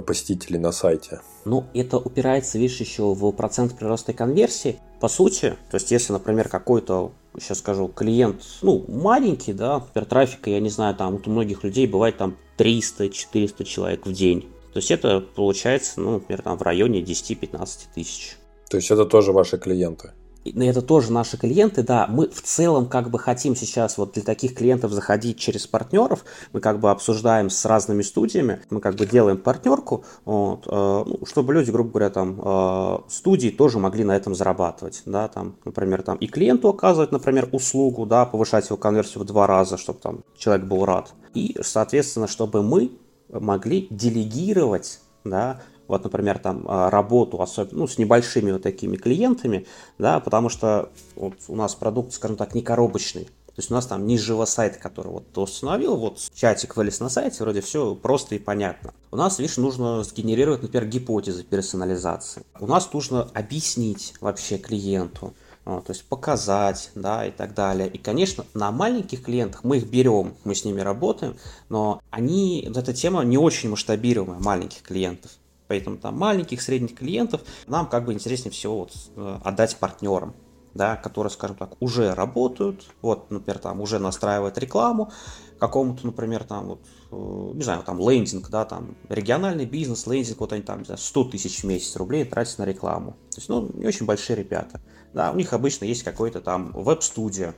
посетителей 0.00 0.58
на 0.58 0.72
сайте? 0.72 1.20
Ну, 1.44 1.66
это 1.74 1.98
упирается, 1.98 2.58
видишь, 2.58 2.80
еще 2.80 3.12
в 3.12 3.32
процент 3.32 3.76
прироста 3.76 4.12
конверсии. 4.12 4.78
По 5.00 5.08
сути, 5.08 5.56
то 5.70 5.74
есть, 5.74 5.90
если, 5.90 6.12
например, 6.12 6.48
какой-то, 6.48 7.12
сейчас 7.38 7.58
скажу, 7.58 7.88
клиент, 7.88 8.42
ну, 8.62 8.84
маленький, 8.88 9.52
да, 9.52 9.80
например, 9.80 10.06
трафика, 10.06 10.48
я 10.48 10.60
не 10.60 10.70
знаю, 10.70 10.94
там, 10.94 11.12
вот 11.14 11.26
у 11.26 11.30
многих 11.30 11.64
людей 11.64 11.86
бывает 11.86 12.16
там 12.16 12.38
300-400 12.56 13.64
человек 13.64 14.06
в 14.06 14.12
день. 14.12 14.48
То 14.72 14.78
есть, 14.78 14.90
это 14.90 15.20
получается, 15.20 16.00
ну, 16.00 16.12
например, 16.12 16.42
там 16.42 16.56
в 16.56 16.62
районе 16.62 17.02
10-15 17.02 17.88
тысяч. 17.94 18.36
То 18.70 18.78
есть, 18.78 18.90
это 18.90 19.04
тоже 19.04 19.32
ваши 19.32 19.58
клиенты? 19.58 20.12
Это 20.44 20.82
тоже 20.82 21.12
наши 21.12 21.36
клиенты, 21.36 21.82
да, 21.82 22.06
мы 22.08 22.28
в 22.28 22.42
целом 22.42 22.86
как 22.86 23.10
бы 23.10 23.18
хотим 23.18 23.54
сейчас 23.54 23.98
вот 23.98 24.12
для 24.14 24.22
таких 24.22 24.54
клиентов 24.54 24.92
заходить 24.92 25.38
через 25.38 25.66
партнеров, 25.66 26.24
мы 26.52 26.60
как 26.60 26.80
бы 26.80 26.90
обсуждаем 26.90 27.50
с 27.50 27.64
разными 27.64 28.02
студиями, 28.02 28.60
мы 28.70 28.80
как 28.80 28.96
бы 28.96 29.06
делаем 29.06 29.38
партнерку, 29.38 30.04
вот, 30.24 30.66
э, 30.66 31.04
ну, 31.06 31.26
чтобы 31.26 31.54
люди, 31.54 31.70
грубо 31.70 31.90
говоря, 31.90 32.10
там, 32.10 32.40
э, 32.42 32.98
студии 33.08 33.50
тоже 33.50 33.78
могли 33.78 34.04
на 34.04 34.16
этом 34.16 34.34
зарабатывать, 34.34 35.02
да, 35.06 35.28
там, 35.28 35.56
например, 35.64 36.02
там 36.02 36.16
и 36.16 36.26
клиенту 36.26 36.68
оказывать, 36.68 37.12
например, 37.12 37.48
услугу, 37.52 38.06
да, 38.06 38.26
повышать 38.26 38.68
его 38.68 38.76
конверсию 38.76 39.22
в 39.22 39.26
два 39.26 39.46
раза, 39.46 39.76
чтобы 39.76 40.00
там 40.00 40.24
человек 40.36 40.66
был 40.66 40.84
рад, 40.84 41.12
и, 41.34 41.56
соответственно, 41.62 42.26
чтобы 42.26 42.62
мы 42.62 42.92
могли 43.28 43.86
делегировать 43.90 45.00
да, 45.24 45.60
вот, 45.88 46.04
например, 46.04 46.38
там 46.38 46.64
а, 46.68 46.90
работу, 46.90 47.40
особенно 47.40 47.80
ну, 47.80 47.86
с 47.86 47.98
небольшими 47.98 48.52
вот 48.52 48.62
такими 48.62 48.96
клиентами, 48.96 49.66
да, 49.98 50.20
потому 50.20 50.48
что 50.48 50.90
вот 51.16 51.34
у 51.48 51.56
нас 51.56 51.74
продукт, 51.74 52.12
скажем 52.12 52.36
так, 52.36 52.54
не 52.54 52.62
коробочный. 52.62 53.28
То 53.54 53.58
есть 53.58 53.70
у 53.70 53.74
нас 53.74 53.86
там 53.86 54.06
не 54.06 54.16
живо 54.16 54.46
сайт, 54.46 54.78
который 54.78 55.12
вот 55.12 55.36
установил, 55.36 55.96
вот 55.96 56.18
чатик 56.34 56.74
вылез 56.74 57.00
на 57.00 57.10
сайте, 57.10 57.42
вроде 57.42 57.60
все 57.60 57.94
просто 57.94 58.34
и 58.34 58.38
понятно. 58.38 58.94
У 59.10 59.16
нас, 59.16 59.38
видишь, 59.38 59.58
нужно 59.58 60.02
сгенерировать, 60.04 60.62
например, 60.62 60.88
гипотезы 60.88 61.44
персонализации. 61.44 62.44
У 62.58 62.66
нас 62.66 62.90
нужно 62.94 63.28
объяснить 63.34 64.14
вообще 64.22 64.56
клиенту, 64.56 65.34
то 65.64 65.84
есть 65.88 66.04
показать, 66.06 66.90
да, 66.94 67.26
и 67.26 67.30
так 67.30 67.52
далее. 67.52 67.88
И, 67.88 67.98
конечно, 67.98 68.46
на 68.54 68.72
маленьких 68.72 69.22
клиентах 69.22 69.64
мы 69.64 69.76
их 69.76 69.86
берем, 69.86 70.34
мы 70.44 70.54
с 70.54 70.64
ними 70.64 70.80
работаем, 70.80 71.36
но 71.68 72.00
они, 72.10 72.66
эта 72.74 72.94
тема 72.94 73.22
не 73.22 73.36
очень 73.36 73.68
масштабируемая 73.68 74.40
маленьких 74.40 74.80
клиентов. 74.82 75.30
Поэтому 75.72 75.96
там 75.96 76.18
маленьких, 76.18 76.60
средних 76.60 76.94
клиентов 76.94 77.40
нам 77.66 77.86
как 77.88 78.04
бы 78.04 78.12
интереснее 78.12 78.52
всего 78.52 78.80
вот, 78.80 78.92
э, 79.16 79.38
отдать 79.42 79.78
партнерам 79.78 80.34
да, 80.74 80.96
которые, 80.96 81.30
скажем 81.30 81.56
так, 81.56 81.76
уже 81.80 82.14
работают, 82.14 82.86
вот, 83.00 83.30
например, 83.30 83.58
там 83.58 83.80
уже 83.80 83.98
настраивают 83.98 84.56
рекламу 84.58 85.12
какому-то, 85.58 86.06
например, 86.06 86.44
там, 86.44 86.66
вот, 86.66 86.80
э, 87.10 87.56
не 87.56 87.62
знаю, 87.62 87.82
там, 87.84 87.98
лендинг, 87.98 88.50
да, 88.50 88.64
там, 88.64 88.96
региональный 89.08 89.66
бизнес, 89.66 90.06
лендинг, 90.06 90.40
вот 90.40 90.52
они 90.52 90.62
там, 90.62 90.80
не 90.80 90.84
знаю, 90.84 90.98
100 90.98 91.24
тысяч 91.24 91.62
в 91.62 91.64
месяц 91.64 91.96
рублей 91.96 92.24
тратят 92.24 92.58
на 92.58 92.64
рекламу. 92.64 93.12
То 93.30 93.36
есть, 93.36 93.48
ну, 93.48 93.70
не 93.74 93.86
очень 93.86 94.04
большие 94.06 94.36
ребята. 94.36 94.80
Да, 95.14 95.30
у 95.30 95.36
них 95.36 95.52
обычно 95.52 95.84
есть 95.84 96.02
какой-то 96.02 96.40
там 96.40 96.72
веб-студия, 96.72 97.54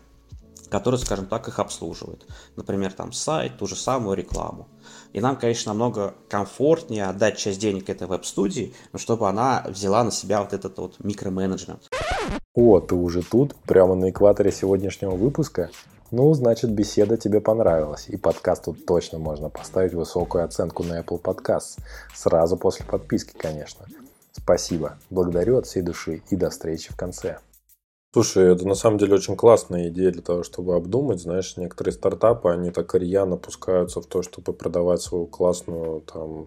который, 0.75 0.99
скажем 0.99 1.27
так, 1.27 1.47
их 1.47 1.61
обслуживает. 1.61 2.27
Например, 2.57 2.93
там 2.93 3.13
сайт, 3.13 3.59
ту 3.59 3.69
же 3.69 3.77
самую 3.77 4.17
рекламу. 4.17 4.67
И 5.13 5.21
нам, 5.21 5.37
конечно, 5.37 5.71
намного 5.71 6.15
комфортнее 6.29 7.05
отдать 7.05 7.39
часть 7.39 7.61
денег 7.61 7.89
этой 7.89 8.09
веб-студии, 8.09 8.75
но 8.93 8.99
чтобы 8.99 9.29
она 9.29 9.65
взяла 9.69 10.03
на 10.03 10.11
себя 10.11 10.43
вот 10.43 10.53
этот 10.53 10.77
вот 10.79 10.99
микроменеджмент. 10.99 11.89
О, 12.55 12.81
ты 12.81 12.97
уже 12.97 13.23
тут, 13.23 13.55
прямо 13.55 13.95
на 13.95 14.11
экваторе 14.11 14.51
сегодняшнего 14.51 15.13
выпуска? 15.13 15.71
Ну, 16.11 16.35
значит, 16.35 16.73
беседа 16.73 17.17
тебе 17.17 17.41
понравилась, 17.41 18.07
и 18.09 18.17
подкаст 18.17 18.65
тут 18.65 18.85
точно 18.85 19.21
можно 19.21 19.51
поставить 19.51 19.95
высокую 19.95 20.45
оценку 20.45 20.83
на 20.83 21.03
Apple 21.03 21.23
Podcasts. 21.23 21.79
Сразу 22.13 22.57
после 22.57 22.85
подписки, 22.85 23.33
конечно. 23.39 23.87
Спасибо, 24.33 24.99
благодарю 25.09 25.57
от 25.57 25.67
всей 25.67 25.83
души 25.83 26.25
и 26.31 26.35
до 26.35 26.51
встречи 26.51 26.93
в 26.93 26.97
конце. 26.97 27.39
Слушай, 28.15 28.53
это 28.53 28.65
на 28.65 28.77
самом 28.77 28.99
деле 28.99 29.15
очень 29.15 29.35
классная 29.35 29.89
идея 29.89 30.13
для 30.13 30.23
того, 30.23 30.45
чтобы 30.45 30.77
обдумать. 30.77 31.21
Знаешь, 31.21 31.57
некоторые 31.57 31.93
стартапы, 31.93 32.49
они 32.49 32.71
так 32.71 32.95
рьяно 32.95 33.37
пускаются 33.37 34.01
в 34.01 34.07
то, 34.07 34.23
чтобы 34.23 34.53
продавать 34.53 35.03
свою 35.03 35.27
классную, 35.27 36.01
там, 36.03 36.47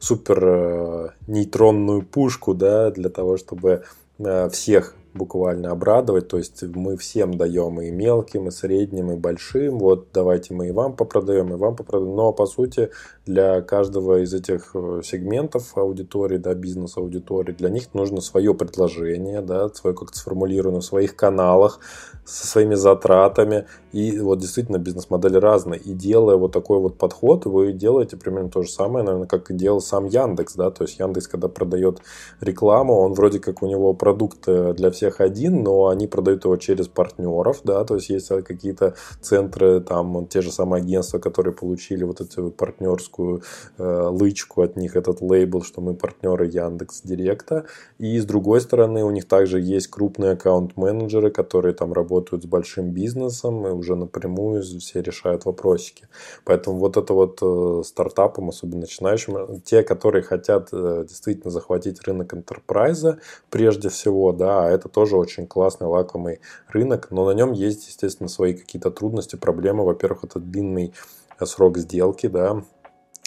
супер 0.00 0.44
э, 0.44 1.10
нейтронную 1.28 2.02
пушку, 2.02 2.52
да, 2.52 2.90
для 2.90 3.10
того, 3.10 3.36
чтобы 3.36 3.84
э, 4.18 4.48
всех 4.48 4.96
буквально 5.14 5.70
обрадовать. 5.70 6.28
То 6.28 6.38
есть 6.38 6.62
мы 6.62 6.96
всем 6.96 7.36
даем 7.36 7.80
и 7.80 7.90
мелким, 7.90 8.48
и 8.48 8.50
средним, 8.50 9.12
и 9.12 9.16
большим. 9.16 9.78
Вот 9.78 10.08
давайте 10.12 10.54
мы 10.54 10.68
и 10.68 10.72
вам 10.72 10.94
попродаем, 10.94 11.52
и 11.52 11.56
вам 11.56 11.76
попродаем. 11.76 12.14
Но 12.14 12.32
по 12.32 12.46
сути 12.46 12.90
для 13.24 13.62
каждого 13.62 14.22
из 14.22 14.34
этих 14.34 14.72
э, 14.74 15.00
сегментов 15.04 15.76
аудитории, 15.76 16.38
да, 16.38 16.54
бизнес-аудитории, 16.54 17.52
для 17.52 17.70
них 17.70 17.94
нужно 17.94 18.20
свое 18.20 18.54
предложение, 18.54 19.40
да, 19.40 19.68
свое 19.70 19.96
как-то 19.96 20.18
сформулировано 20.18 20.80
в 20.80 20.84
своих 20.84 21.16
каналах, 21.16 21.80
со 22.24 22.46
своими 22.46 22.74
затратами. 22.74 23.66
И 23.92 24.18
вот 24.18 24.40
действительно 24.40 24.78
бизнес-модели 24.78 25.36
разные. 25.36 25.80
И 25.80 25.92
делая 25.92 26.36
вот 26.36 26.52
такой 26.52 26.78
вот 26.78 26.98
подход, 26.98 27.46
вы 27.46 27.72
делаете 27.72 28.16
примерно 28.16 28.50
то 28.50 28.62
же 28.62 28.70
самое, 28.70 29.04
наверное, 29.04 29.28
как 29.28 29.50
и 29.50 29.54
делал 29.54 29.80
сам 29.80 30.06
Яндекс, 30.06 30.54
да, 30.54 30.70
то 30.70 30.84
есть 30.84 30.98
Яндекс, 30.98 31.28
когда 31.28 31.48
продает 31.48 32.00
рекламу, 32.40 32.98
он 32.98 33.14
вроде 33.14 33.38
как 33.38 33.62
у 33.62 33.66
него 33.66 33.94
продукт 33.94 34.48
э, 34.48 34.74
для 34.74 34.90
всех 34.90 35.20
один, 35.20 35.62
но 35.62 35.88
они 35.88 36.06
продают 36.06 36.44
его 36.44 36.56
через 36.56 36.88
партнеров, 36.88 37.60
да, 37.62 37.84
то 37.84 37.94
есть 37.94 38.08
есть 38.08 38.28
какие-то 38.28 38.94
центры, 39.20 39.80
там 39.80 40.26
те 40.26 40.40
же 40.40 40.50
самые 40.50 40.82
агентства, 40.82 41.18
которые 41.18 41.54
получили 41.54 42.02
вот 42.04 42.20
эту 42.20 42.50
партнерскую 42.50 43.42
э, 43.78 44.08
лычку 44.10 44.62
от 44.62 44.76
них, 44.76 44.96
этот 44.96 45.20
лейбл, 45.20 45.62
что 45.62 45.80
мы 45.80 45.94
партнеры 45.94 46.46
Яндекс 46.46 47.02
Директа. 47.02 47.66
И 47.98 48.18
с 48.18 48.24
другой 48.24 48.60
стороны, 48.60 49.04
у 49.04 49.10
них 49.10 49.28
также 49.28 49.60
есть 49.60 49.88
крупные 49.88 50.32
аккаунт-менеджеры, 50.32 51.30
которые 51.30 51.74
там 51.74 51.92
работают 51.92 52.13
работают 52.14 52.44
с 52.44 52.46
большим 52.46 52.90
бизнесом 52.90 53.66
и 53.66 53.70
уже 53.70 53.96
напрямую 53.96 54.62
все 54.62 55.02
решают 55.02 55.44
вопросики. 55.44 56.06
Поэтому 56.44 56.78
вот 56.78 56.96
это 56.96 57.12
вот 57.12 57.38
э, 57.42 57.82
стартапам, 57.84 58.48
особенно 58.48 58.82
начинающим, 58.82 59.60
те, 59.60 59.82
которые 59.82 60.22
хотят 60.22 60.68
э, 60.72 61.04
действительно 61.08 61.50
захватить 61.50 62.02
рынок 62.06 62.34
enterprise 62.34 63.18
прежде 63.50 63.88
всего, 63.88 64.32
да, 64.32 64.70
это 64.70 64.88
тоже 64.88 65.16
очень 65.16 65.46
классный, 65.46 65.88
лакомый 65.88 66.40
рынок, 66.68 67.08
но 67.10 67.26
на 67.26 67.34
нем 67.34 67.52
есть, 67.52 67.88
естественно, 67.88 68.28
свои 68.28 68.54
какие-то 68.54 68.90
трудности, 68.90 69.36
проблемы. 69.36 69.84
Во-первых, 69.84 70.24
это 70.24 70.38
длинный 70.38 70.92
срок 71.44 71.78
сделки, 71.78 72.28
да, 72.28 72.62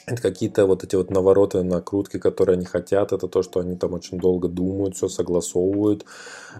это 0.08 0.22
какие-то 0.22 0.66
вот 0.66 0.86
эти 0.86 0.96
вот 0.96 1.12
навороты, 1.12 1.64
накрутки, 1.64 2.18
которые 2.18 2.56
они 2.56 2.66
хотят, 2.66 3.12
это 3.12 3.28
то, 3.28 3.44
что 3.44 3.60
они 3.60 3.76
там 3.76 3.94
очень 3.94 4.18
долго 4.18 4.48
думают, 4.48 4.96
все 4.96 5.10
согласовывают, 5.10 6.06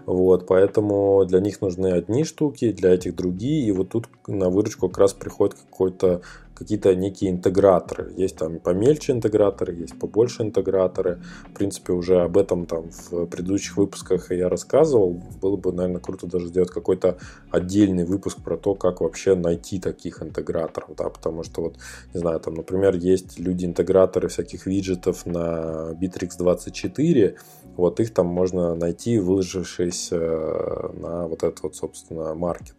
вот, 0.04 0.46
поэтому 0.46 1.24
для 1.24 1.40
них 1.40 1.62
нужны 1.62 1.88
одни 1.88 2.24
штуки, 2.24 2.72
для 2.72 2.92
этих 2.92 3.16
другие, 3.16 3.66
и 3.66 3.72
вот 3.72 3.88
тут 3.88 4.06
на 4.26 4.50
выручку 4.50 4.88
как 4.88 4.98
раз 4.98 5.14
приходит 5.14 5.54
какой-то 5.54 6.20
какие-то 6.58 6.94
некие 6.94 7.30
интеграторы. 7.30 8.12
Есть 8.16 8.36
там 8.36 8.58
помельче 8.58 9.12
интеграторы, 9.12 9.74
есть 9.74 9.98
побольше 9.98 10.42
интеграторы. 10.42 11.22
В 11.50 11.54
принципе, 11.54 11.92
уже 11.92 12.20
об 12.20 12.36
этом 12.36 12.66
там 12.66 12.90
в 13.10 13.26
предыдущих 13.26 13.76
выпусках 13.76 14.30
я 14.32 14.48
рассказывал. 14.48 15.20
Было 15.40 15.56
бы, 15.56 15.72
наверное, 15.72 16.00
круто 16.00 16.26
даже 16.26 16.48
сделать 16.48 16.70
какой-то 16.70 17.18
отдельный 17.50 18.04
выпуск 18.04 18.38
про 18.42 18.56
то, 18.56 18.74
как 18.74 19.00
вообще 19.00 19.34
найти 19.34 19.78
таких 19.78 20.22
интеграторов, 20.22 20.90
да, 20.96 21.08
потому 21.08 21.44
что 21.44 21.62
вот, 21.62 21.76
не 22.14 22.20
знаю, 22.20 22.40
там, 22.40 22.54
например, 22.54 22.96
есть 22.96 23.38
люди-интеграторы 23.38 24.28
всяких 24.28 24.66
виджетов 24.66 25.26
на 25.26 25.92
Bittrex24, 26.00 27.36
вот 27.76 28.00
их 28.00 28.12
там 28.12 28.26
можно 28.26 28.74
найти, 28.74 29.18
выложившись 29.18 30.08
э, 30.10 30.90
на 31.00 31.28
вот 31.28 31.42
этот 31.44 31.62
вот, 31.62 31.76
собственно, 31.76 32.34
маркет 32.34 32.76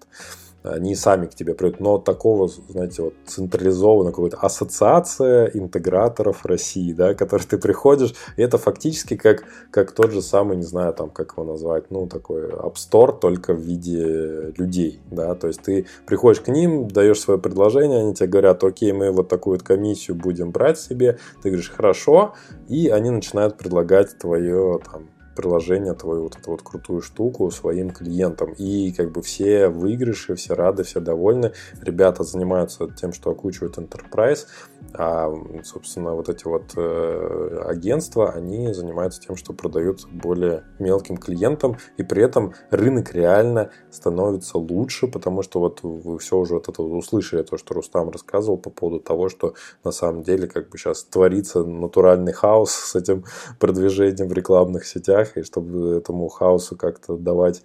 они 0.64 0.96
сами 0.96 1.26
к 1.26 1.36
тебе 1.36 1.54
придут. 1.54 1.80
Но 1.80 1.98
такого, 1.98 2.48
знаете, 2.48 3.02
вот 3.02 3.14
централизованного 3.26 4.14
какой-то 4.14 4.38
ассоциация 4.38 5.48
интеграторов 5.54 6.46
России, 6.46 6.94
да, 6.94 7.14
который 7.14 7.44
ты 7.44 7.58
приходишь, 7.58 8.14
и 8.38 8.42
это 8.42 8.58
фактически 8.58 9.16
как, 9.16 9.44
как 9.72 9.92
тот 9.92 10.12
же 10.12 10.22
самый, 10.22 10.58
не 10.58 10.64
знаю, 10.64 10.94
там, 10.94 11.10
как 11.10 11.34
его 11.34 11.44
назвать, 11.44 11.92
ну, 11.92 12.08
такой 12.08 12.50
App 12.50 13.20
только 13.20 13.54
в 13.54 13.60
виде 13.60 14.54
людей, 14.58 15.02
да, 15.12 15.36
то 15.36 15.48
есть 15.48 15.62
ты 15.62 15.86
приходишь 16.06 16.42
к 16.42 16.48
ним, 16.48 16.88
даешь 16.88 17.20
свое 17.20 17.40
предложение, 17.40 18.00
они 18.00 18.14
тебе 18.14 18.28
говорят, 18.28 18.64
окей, 18.64 18.92
мы 18.92 19.12
вот 19.12 19.30
такую 19.30 19.58
вот 19.58 19.64
комиссию 19.64 20.18
будем 20.18 20.52
брать 20.52 20.80
себе, 20.80 21.18
ты 21.42 21.50
говоришь, 21.50 21.72
хорошо, 21.72 22.34
и 22.68 22.90
они 22.90 23.10
начинают 23.10 23.58
предлагать 23.58 24.18
твое, 24.18 24.80
там, 24.92 25.08
приложение, 25.40 25.94
твою 25.94 26.24
вот 26.24 26.36
эту 26.36 26.52
вот 26.52 26.62
крутую 26.64 27.02
штуку 27.02 27.50
своим 27.50 27.92
клиентам. 27.92 28.52
И 28.58 28.92
как 28.92 29.12
бы 29.12 29.22
все 29.22 29.70
выигрыши, 29.70 30.36
все 30.36 30.54
рады, 30.54 30.84
все 30.84 31.00
довольны. 31.00 31.54
Ребята 31.82 32.26
занимаются 32.26 32.90
тем, 32.90 33.14
что 33.14 33.32
окучивают 33.32 33.78
enterprise, 33.78 34.48
а, 34.94 35.32
собственно, 35.64 36.16
вот 36.16 36.30
эти 36.30 36.46
вот 36.46 36.74
э, 36.76 37.64
агентства, 37.66 38.32
они 38.32 38.74
занимаются 38.74 39.22
тем, 39.22 39.36
что 39.36 39.54
продают 39.54 40.08
более 40.12 40.64
мелким 40.80 41.18
клиентам, 41.18 41.78
и 41.98 42.04
при 42.04 42.24
этом 42.24 42.54
рынок 42.72 43.14
реально 43.14 43.70
становится 43.92 44.58
лучше, 44.58 45.08
потому 45.08 45.44
что 45.44 45.60
вот 45.60 45.82
вы 45.84 46.18
все 46.18 46.38
уже 46.38 46.56
вот 46.56 46.70
это 46.70 46.82
услышали, 46.82 47.44
то, 47.44 47.58
что 47.58 47.76
Рустам 47.76 48.10
рассказывал 48.10 48.58
по 48.58 48.72
поводу 48.72 49.00
того, 49.00 49.30
что 49.30 49.54
на 49.84 49.92
самом 49.92 50.24
деле 50.24 50.48
как 50.48 50.70
бы 50.70 50.78
сейчас 50.78 51.04
творится 51.04 51.64
натуральный 51.64 52.34
хаос 52.34 52.72
с 52.72 52.96
этим 52.96 53.26
продвижением 53.60 54.28
в 54.28 54.34
рекламных 54.34 54.86
сетях, 54.86 55.29
и 55.38 55.44
чтобы 55.44 55.96
этому 55.98 56.28
хаосу 56.28 56.76
как-то 56.76 57.18
давать 57.18 57.64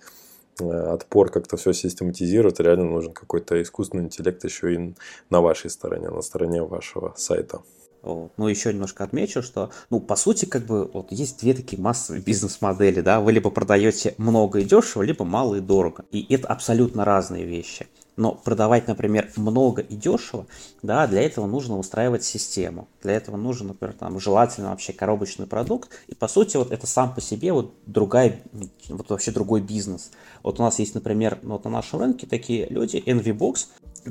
э, 0.60 0.64
отпор, 0.64 1.30
как-то 1.30 1.56
все 1.56 1.72
систематизировать, 1.72 2.60
реально 2.60 2.84
нужен 2.84 3.12
какой-то 3.12 3.60
искусственный 3.62 4.04
интеллект 4.04 4.42
еще 4.44 4.74
и 4.74 4.94
на 5.30 5.40
вашей 5.40 5.70
стороне, 5.70 6.08
на 6.10 6.22
стороне 6.22 6.62
вашего 6.62 7.14
сайта. 7.16 7.62
Ну, 8.04 8.48
еще 8.48 8.70
немножко 8.72 9.02
отмечу, 9.04 9.42
что, 9.42 9.70
ну, 9.88 9.98
по 9.98 10.14
сути, 10.16 10.44
как 10.44 10.66
бы, 10.66 10.84
вот 10.92 11.10
есть 11.10 11.40
две 11.40 11.54
такие 11.54 11.80
массовые 11.80 12.22
бизнес-модели, 12.22 13.00
да, 13.00 13.20
вы 13.20 13.32
либо 13.32 13.48
продаете 13.48 14.14
много 14.18 14.58
и 14.58 14.64
дешево, 14.64 15.02
либо 15.02 15.24
мало 15.24 15.54
и 15.54 15.60
дорого. 15.60 16.04
И 16.10 16.34
это 16.34 16.48
абсолютно 16.48 17.04
разные 17.06 17.46
вещи. 17.46 17.86
Но 18.16 18.32
продавать, 18.32 18.86
например, 18.86 19.30
много 19.36 19.82
и 19.82 19.96
дешево, 19.96 20.46
да, 20.82 21.06
для 21.06 21.22
этого 21.22 21.46
нужно 21.46 21.78
устраивать 21.78 22.22
систему. 22.22 22.86
Для 23.02 23.12
этого 23.12 23.36
нужен, 23.36 23.68
например, 23.68 23.96
там, 23.98 24.20
желательно 24.20 24.70
вообще 24.70 24.92
коробочный 24.92 25.46
продукт. 25.46 25.90
И 26.06 26.14
по 26.14 26.28
сути, 26.28 26.56
вот 26.56 26.70
это 26.70 26.86
сам 26.86 27.12
по 27.12 27.20
себе 27.20 27.52
вот 27.52 27.74
другая, 27.86 28.40
вот 28.88 29.10
вообще 29.10 29.32
другой 29.32 29.62
бизнес. 29.62 30.12
Вот 30.44 30.60
у 30.60 30.62
нас 30.62 30.78
есть, 30.78 30.94
например, 30.94 31.38
вот 31.42 31.64
на 31.64 31.70
нашем 31.70 32.00
рынке 32.00 32.26
такие 32.26 32.66
люди, 32.68 33.02
Envybox, 33.04 33.66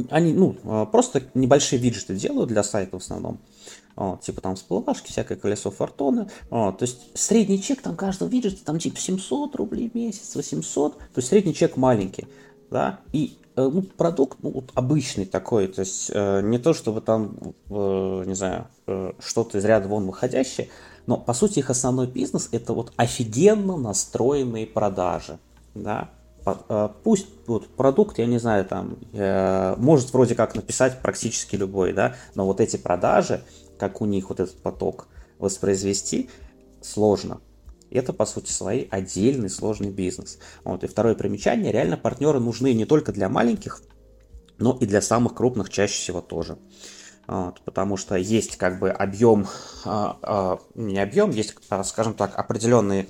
они, 0.09 0.33
ну, 0.33 0.57
а, 0.63 0.85
просто 0.85 1.23
небольшие 1.33 1.79
виджеты 1.79 2.15
делают 2.15 2.49
для 2.49 2.63
сайта 2.63 2.97
в 2.97 3.01
основном. 3.01 3.39
Вот, 3.95 4.21
типа 4.21 4.41
там 4.41 4.55
всплывашки, 4.55 5.11
всякое 5.11 5.37
колесо 5.37 5.69
фортуны. 5.69 6.27
Вот, 6.49 6.79
то 6.79 6.83
есть 6.83 6.99
средний 7.13 7.61
чек 7.61 7.81
там 7.81 7.95
каждого 7.95 8.27
виджета 8.27 8.65
там 8.65 8.79
типа 8.79 8.99
700 8.99 9.55
рублей 9.55 9.89
в 9.89 9.95
месяц, 9.95 10.35
800. 10.35 10.97
То 10.97 11.03
есть 11.17 11.29
средний 11.29 11.53
чек 11.53 11.77
маленький. 11.77 12.27
Да? 12.71 12.99
И 13.11 13.37
ну, 13.55 13.81
продукт 13.81 14.37
ну, 14.41 14.51
вот 14.51 14.71
обычный 14.73 15.25
такой, 15.25 15.67
то 15.67 15.81
есть 15.81 16.11
э, 16.13 16.41
не 16.41 16.57
то, 16.57 16.73
чтобы 16.73 17.01
там, 17.01 17.37
э, 17.69 18.23
не 18.25 18.33
знаю, 18.33 18.67
э, 18.87 19.13
что-то 19.19 19.57
из 19.57 19.65
ряда 19.65 19.87
вон 19.87 20.07
выходящее, 20.07 20.69
но 21.05 21.17
по 21.17 21.33
сути 21.33 21.59
их 21.59 21.69
основной 21.69 22.07
бизнес 22.07 22.49
это 22.51 22.73
вот 22.73 22.93
офигенно 22.95 23.77
настроенные 23.77 24.65
продажи, 24.65 25.39
да, 25.75 26.09
э, 26.45 26.89
Пусть 27.03 27.27
вот 27.47 27.67
продукт, 27.67 28.17
я 28.19 28.25
не 28.25 28.39
знаю, 28.39 28.65
там 28.65 28.97
э, 29.13 29.75
может 29.77 30.11
вроде 30.13 30.35
как 30.35 30.55
написать 30.55 31.01
практически 31.01 31.55
любой, 31.55 31.93
да, 31.93 32.15
но 32.35 32.45
вот 32.45 32.59
эти 32.59 32.77
продажи, 32.77 33.43
как 33.77 34.01
у 34.01 34.05
них 34.05 34.29
вот 34.29 34.39
этот 34.39 34.61
поток 34.61 35.07
воспроизвести, 35.39 36.29
сложно 36.81 37.39
это, 37.93 38.13
по 38.13 38.25
сути 38.25 38.51
своей, 38.51 38.87
отдельный 38.89 39.49
сложный 39.49 39.89
бизнес. 39.89 40.39
Вот. 40.63 40.83
И 40.83 40.87
второе 40.87 41.15
примечание, 41.15 41.71
реально 41.71 41.97
партнеры 41.97 42.39
нужны 42.39 42.73
не 42.73 42.85
только 42.85 43.11
для 43.11 43.29
маленьких, 43.29 43.81
но 44.57 44.77
и 44.79 44.85
для 44.85 45.01
самых 45.01 45.35
крупных 45.35 45.69
чаще 45.69 45.93
всего 45.93 46.21
тоже. 46.21 46.57
Вот, 47.25 47.61
потому 47.61 47.95
что 47.95 48.15
есть 48.15 48.57
как 48.57 48.79
бы 48.79 48.89
объем, 48.89 49.47
а, 49.85 50.17
а, 50.21 50.59
не 50.75 50.99
объем, 50.99 51.29
есть, 51.29 51.55
а, 51.69 51.83
скажем 51.85 52.15
так, 52.15 52.37
определенный 52.37 53.07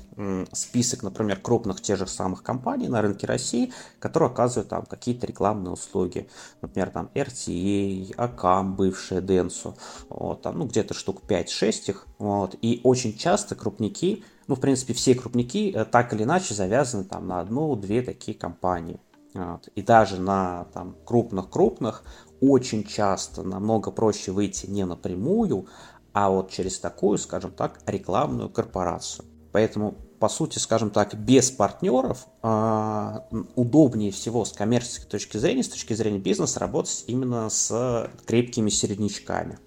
список, 0.51 1.01
например, 1.01 1.39
крупных 1.39 1.81
тех 1.81 1.97
же 1.97 2.05
самых 2.05 2.43
компаний 2.43 2.89
на 2.89 3.01
рынке 3.01 3.25
России, 3.25 3.73
которые 3.99 4.29
оказывают 4.29 4.69
там 4.69 4.85
какие-то 4.85 5.25
рекламные 5.25 5.71
услуги. 5.71 6.29
Например, 6.61 6.91
там 6.91 7.09
RTA, 7.15 8.13
Акам, 8.15 8.75
бывшая 8.75 9.21
Денсу, 9.21 9.75
вот, 10.09 10.43
там, 10.43 10.59
ну, 10.59 10.67
где-то 10.67 10.93
штук 10.93 11.23
5-6 11.27 11.89
их. 11.89 12.05
Вот, 12.19 12.55
и 12.61 12.81
очень 12.83 13.17
часто 13.17 13.55
крупники 13.55 14.23
ну, 14.47 14.55
в 14.55 14.59
принципе, 14.59 14.93
все 14.93 15.15
крупники 15.15 15.71
э, 15.73 15.85
так 15.85 16.13
или 16.13 16.23
иначе 16.23 16.53
завязаны 16.53 17.05
там 17.05 17.27
на 17.27 17.39
одну-две 17.39 18.01
такие 18.01 18.37
компании. 18.37 18.99
Вот. 19.33 19.67
И 19.75 19.81
даже 19.81 20.21
на 20.21 20.65
там 20.73 20.95
крупных-крупных 21.05 22.03
очень 22.49 22.83
часто 22.83 23.43
намного 23.43 23.91
проще 23.91 24.31
выйти 24.31 24.67
не 24.67 24.85
напрямую, 24.85 25.67
а 26.11 26.29
вот 26.29 26.51
через 26.51 26.77
такую, 26.79 27.17
скажем 27.17 27.51
так, 27.51 27.79
рекламную 27.85 28.49
корпорацию. 28.49 29.25
Поэтому, 29.51 29.95
по 30.19 30.29
сути, 30.29 30.59
скажем 30.59 30.89
так, 30.89 31.15
без 31.15 31.51
партнеров 31.51 32.27
э, 32.41 33.19
удобнее 33.55 34.11
всего 34.11 34.45
с 34.45 34.51
коммерческой 34.51 35.07
точки 35.07 35.37
зрения, 35.37 35.63
с 35.63 35.69
точки 35.69 35.93
зрения 35.93 36.19
бизнеса, 36.19 36.59
работать 36.59 37.05
именно 37.07 37.49
с 37.49 38.09
крепкими 38.25 38.69
середнячками. 38.69 39.57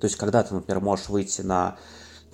То 0.00 0.06
есть, 0.06 0.16
когда 0.16 0.42
ты, 0.42 0.54
например, 0.54 0.82
можешь 0.82 1.08
выйти 1.08 1.42
на 1.42 1.76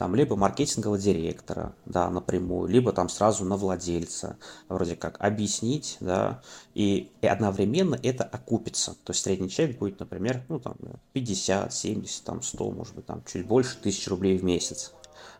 там 0.01 0.15
либо 0.15 0.35
маркетингового 0.35 0.99
директора, 0.99 1.75
да, 1.85 2.09
напрямую, 2.09 2.71
либо 2.71 2.91
там 2.91 3.11
сразу 3.11 3.45
на 3.45 3.59
владельца, 3.59 4.39
вроде 4.71 4.97
как 4.97 5.21
объяснить, 5.21 5.99
да, 6.01 6.41
и, 6.73 7.13
и 7.21 7.27
одновременно 7.27 8.01
это 8.03 8.25
окупится. 8.25 8.93
То 9.05 9.11
есть 9.11 9.23
средний 9.23 9.51
чек 9.51 9.77
будет, 9.77 10.01
например, 10.01 10.43
ну 10.49 10.59
там 10.59 10.77
50, 11.13 11.75
70, 11.75 12.25
там 12.25 12.41
100, 12.41 12.71
может 12.71 12.95
быть, 12.95 13.05
там 13.05 13.23
чуть 13.31 13.47
больше 13.47 13.77
тысяч 13.77 14.09
рублей 14.09 14.39
в 14.39 14.43
месяц. 14.43 14.95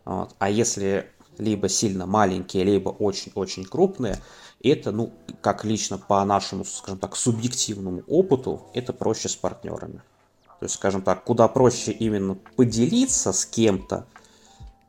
Вот. 0.05 0.35
А 0.37 0.47
если 0.47 1.09
либо 1.39 1.67
сильно 1.67 2.05
маленькие, 2.05 2.63
либо 2.63 2.89
очень-очень 2.89 3.65
крупные, 3.65 4.19
это, 4.63 4.91
ну, 4.91 5.11
как 5.41 5.65
лично 5.65 5.97
по 5.97 6.23
нашему, 6.23 6.65
скажем 6.65 6.99
так, 6.99 7.15
субъективному 7.15 8.03
опыту, 8.07 8.67
это 8.75 8.93
проще 8.93 9.27
с 9.27 9.35
партнерами. 9.35 10.03
То 10.59 10.65
есть, 10.65 10.75
скажем 10.75 11.01
так, 11.01 11.23
куда 11.23 11.47
проще 11.47 11.91
именно 11.91 12.35
поделиться 12.55 13.33
с 13.33 13.47
кем-то, 13.47 14.05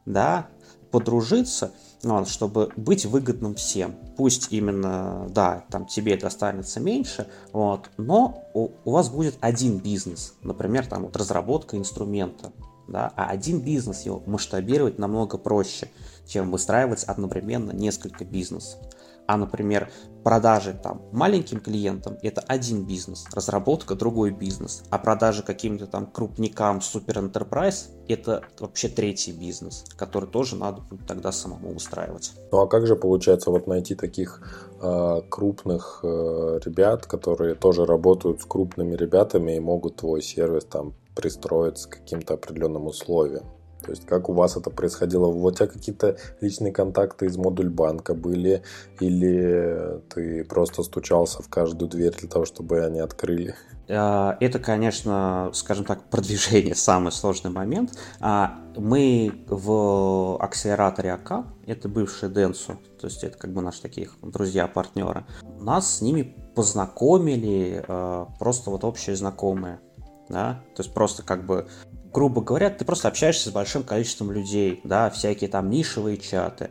да, 0.06 0.48
подружиться, 0.90 1.72
ну, 2.02 2.24
чтобы 2.26 2.70
быть 2.76 3.06
выгодным 3.06 3.54
всем. 3.54 3.94
Пусть 4.16 4.48
именно, 4.52 5.26
да, 5.30 5.64
там 5.70 5.86
тебе 5.86 6.14
это 6.14 6.26
останется 6.26 6.80
меньше, 6.80 7.28
вот, 7.52 7.90
но 7.96 8.44
у, 8.54 8.70
у 8.84 8.90
вас 8.90 9.08
будет 9.08 9.36
один 9.40 9.78
бизнес, 9.78 10.34
например, 10.42 10.86
там 10.86 11.04
вот 11.04 11.16
разработка 11.16 11.76
инструмента, 11.76 12.52
да, 12.88 13.12
а 13.16 13.26
один 13.26 13.60
бизнес 13.60 14.02
его 14.02 14.22
масштабировать 14.26 14.98
намного 14.98 15.38
проще, 15.38 15.88
чем 16.26 16.50
выстраивать 16.50 17.04
одновременно 17.04 17.70
несколько 17.72 18.24
бизнесов. 18.24 18.78
А, 19.26 19.36
например, 19.36 19.90
продажи 20.24 20.74
там 20.74 21.02
маленьким 21.12 21.60
клиентам 21.60 22.18
это 22.22 22.40
один 22.42 22.84
бизнес, 22.84 23.26
разработка 23.32 23.94
другой 23.94 24.30
бизнес, 24.30 24.82
а 24.90 24.98
продажи 24.98 25.42
каким-то 25.42 25.86
там 25.86 26.06
крупникам 26.06 26.80
супер 26.80 27.18
enterprise 27.18 27.88
это 28.08 28.42
вообще 28.58 28.88
третий 28.88 29.32
бизнес, 29.32 29.84
который 29.96 30.28
тоже 30.28 30.56
надо 30.56 30.82
будет 30.82 31.06
тогда 31.06 31.32
самому 31.32 31.74
устраивать. 31.74 32.32
Ну 32.50 32.58
а 32.58 32.66
как 32.66 32.86
же 32.86 32.96
получается 32.96 33.50
вот 33.50 33.66
найти 33.66 33.94
таких 33.94 34.42
э, 34.80 35.22
крупных 35.28 36.00
э, 36.02 36.60
ребят, 36.64 37.06
которые 37.06 37.54
тоже 37.54 37.84
работают 37.86 38.40
с 38.40 38.44
крупными 38.44 38.94
ребятами 38.94 39.56
и 39.56 39.60
могут 39.60 39.96
твой 39.96 40.22
сервис 40.22 40.64
там 40.64 40.94
пристроить 41.14 41.78
с 41.78 41.86
каким-то 41.86 42.34
определенным 42.34 42.86
условием? 42.86 43.44
То 43.82 43.90
есть 43.90 44.06
как 44.06 44.28
у 44.28 44.32
вас 44.32 44.56
это 44.56 44.70
происходило? 44.70 45.26
У 45.26 45.50
тебя 45.50 45.66
какие-то 45.66 46.16
личные 46.40 46.72
контакты 46.72 47.26
из 47.26 47.36
модуль 47.36 47.68
банка 47.68 48.14
были? 48.14 48.62
Или 49.00 50.00
ты 50.14 50.44
просто 50.44 50.82
стучался 50.82 51.42
в 51.42 51.48
каждую 51.48 51.88
дверь 51.88 52.14
для 52.16 52.28
того, 52.28 52.44
чтобы 52.44 52.84
они 52.84 53.00
открыли? 53.00 53.54
А, 53.88 54.36
это, 54.40 54.58
конечно, 54.58 55.50
скажем 55.52 55.84
так, 55.84 56.04
продвижение 56.08 56.74
самый 56.74 57.12
сложный 57.12 57.50
момент. 57.50 57.98
А, 58.20 58.58
мы 58.76 59.44
в 59.48 60.36
акселераторе 60.40 61.12
АК, 61.12 61.46
это 61.66 61.88
бывший 61.88 62.30
Денсу, 62.30 62.78
то 63.00 63.06
есть 63.06 63.24
это 63.24 63.36
как 63.36 63.52
бы 63.52 63.60
наши 63.60 63.82
такие 63.82 64.08
друзья-партнеры, 64.22 65.24
нас 65.60 65.98
с 65.98 66.00
ними 66.00 66.36
познакомили 66.54 67.84
а, 67.86 68.28
просто 68.38 68.70
вот 68.70 68.84
общие 68.84 69.16
знакомые. 69.16 69.80
Да? 70.28 70.62
То 70.76 70.82
есть 70.82 70.94
просто 70.94 71.22
как 71.22 71.44
бы 71.44 71.68
грубо 72.12 72.42
говоря, 72.42 72.70
ты 72.70 72.84
просто 72.84 73.08
общаешься 73.08 73.48
с 73.48 73.52
большим 73.52 73.82
количеством 73.82 74.32
людей, 74.32 74.80
да, 74.84 75.10
всякие 75.10 75.48
там 75.48 75.70
нишевые 75.70 76.18
чаты. 76.18 76.70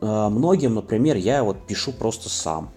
Э, 0.00 0.28
многим, 0.28 0.74
например, 0.74 1.16
я 1.16 1.44
вот 1.44 1.66
пишу 1.66 1.92
просто 1.92 2.28
сам. 2.28 2.72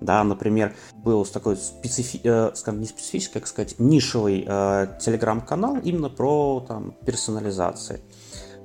Да, 0.00 0.22
например, 0.24 0.74
был 0.94 1.24
такой 1.24 1.56
специфи... 1.56 2.20
э, 2.22 2.50
скажем, 2.54 2.80
не 2.80 2.86
специфический, 2.86 3.34
как 3.34 3.46
сказать, 3.46 3.76
нишевый 3.78 4.44
э, 4.46 4.86
телеграм-канал 5.00 5.78
именно 5.82 6.10
про 6.10 6.64
там, 6.68 6.94
персонализации. 7.06 8.02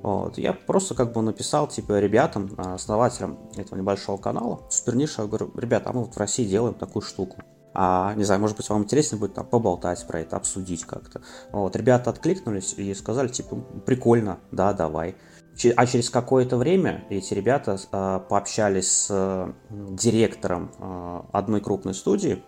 Вот. 0.02 0.36
Я 0.36 0.52
просто 0.52 0.94
как 0.94 1.12
бы 1.12 1.22
написал, 1.22 1.68
типа, 1.68 2.00
ребятам, 2.00 2.50
э, 2.58 2.74
основателям 2.74 3.38
этого 3.56 3.78
небольшого 3.78 4.18
канала, 4.18 4.60
супер 4.68 4.94
говорю, 5.26 5.50
ребята, 5.56 5.90
а 5.90 5.92
мы 5.94 6.04
вот 6.04 6.14
в 6.14 6.18
России 6.18 6.44
делаем 6.44 6.74
такую 6.74 7.02
штуку. 7.02 7.42
А, 7.74 8.14
не 8.14 8.24
знаю, 8.24 8.40
может 8.40 8.56
быть, 8.56 8.68
вам 8.68 8.82
интересно 8.82 9.18
будет 9.18 9.34
там 9.34 9.46
поболтать 9.46 10.06
про 10.06 10.20
это, 10.20 10.36
обсудить 10.36 10.84
как-то. 10.84 11.22
Вот, 11.52 11.74
ребята 11.76 12.10
откликнулись 12.10 12.74
и 12.76 12.92
сказали, 12.94 13.28
типа, 13.28 13.56
прикольно, 13.86 14.38
да, 14.50 14.72
давай. 14.72 15.16
А 15.76 15.86
через 15.86 16.10
какое-то 16.10 16.56
время 16.56 17.04
эти 17.10 17.34
ребята 17.34 17.78
э, 17.78 18.20
пообщались 18.28 18.90
с 18.90 19.06
э, 19.10 19.52
директором 19.70 20.72
э, 20.78 21.20
одной 21.32 21.60
крупной 21.60 21.94
студии 21.94 22.42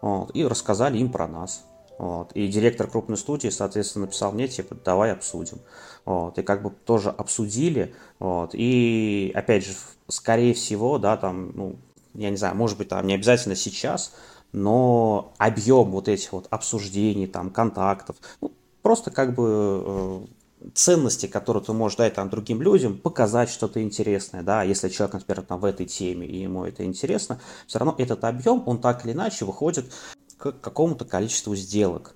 вот, 0.00 0.30
и 0.34 0.44
рассказали 0.44 0.98
им 0.98 1.10
про 1.10 1.26
нас. 1.26 1.64
Вот. 1.98 2.30
И 2.32 2.46
директор 2.46 2.86
крупной 2.86 3.18
студии, 3.18 3.48
соответственно, 3.48 4.06
написал 4.06 4.30
мне, 4.30 4.46
типа, 4.46 4.76
давай 4.76 5.12
обсудим. 5.12 5.58
Вот. 6.04 6.38
И 6.38 6.42
как 6.42 6.62
бы 6.62 6.70
тоже 6.70 7.10
обсудили. 7.10 7.94
Вот. 8.20 8.50
И, 8.52 9.32
опять 9.34 9.66
же, 9.66 9.72
скорее 10.06 10.54
всего, 10.54 10.98
да, 10.98 11.16
там, 11.16 11.50
ну, 11.56 11.76
я 12.14 12.30
не 12.30 12.36
знаю, 12.36 12.54
может 12.54 12.78
быть, 12.78 12.88
там 12.88 13.04
не 13.06 13.14
обязательно 13.14 13.56
сейчас, 13.56 14.14
но 14.52 15.32
объем 15.38 15.90
вот 15.90 16.08
этих 16.08 16.32
вот 16.32 16.46
обсуждений, 16.50 17.26
там, 17.26 17.50
контактов, 17.50 18.16
ну, 18.40 18.52
просто 18.82 19.10
как 19.10 19.34
бы 19.34 19.82
э, 19.84 20.70
ценности, 20.74 21.26
которые 21.26 21.62
ты 21.62 21.72
можешь 21.72 21.96
дать 21.96 22.14
там 22.14 22.30
другим 22.30 22.62
людям, 22.62 22.98
показать 22.98 23.50
что-то 23.50 23.82
интересное, 23.82 24.42
да, 24.42 24.62
если 24.62 24.88
человек, 24.88 25.14
например, 25.14 25.42
там 25.42 25.60
в 25.60 25.64
этой 25.64 25.86
теме 25.86 26.26
и 26.26 26.42
ему 26.42 26.64
это 26.64 26.84
интересно, 26.84 27.40
все 27.66 27.78
равно 27.78 27.94
этот 27.98 28.24
объем, 28.24 28.62
он 28.66 28.80
так 28.80 29.04
или 29.04 29.12
иначе 29.12 29.44
выходит 29.44 29.92
к 30.36 30.52
какому-то 30.52 31.04
количеству 31.04 31.54
сделок. 31.54 32.14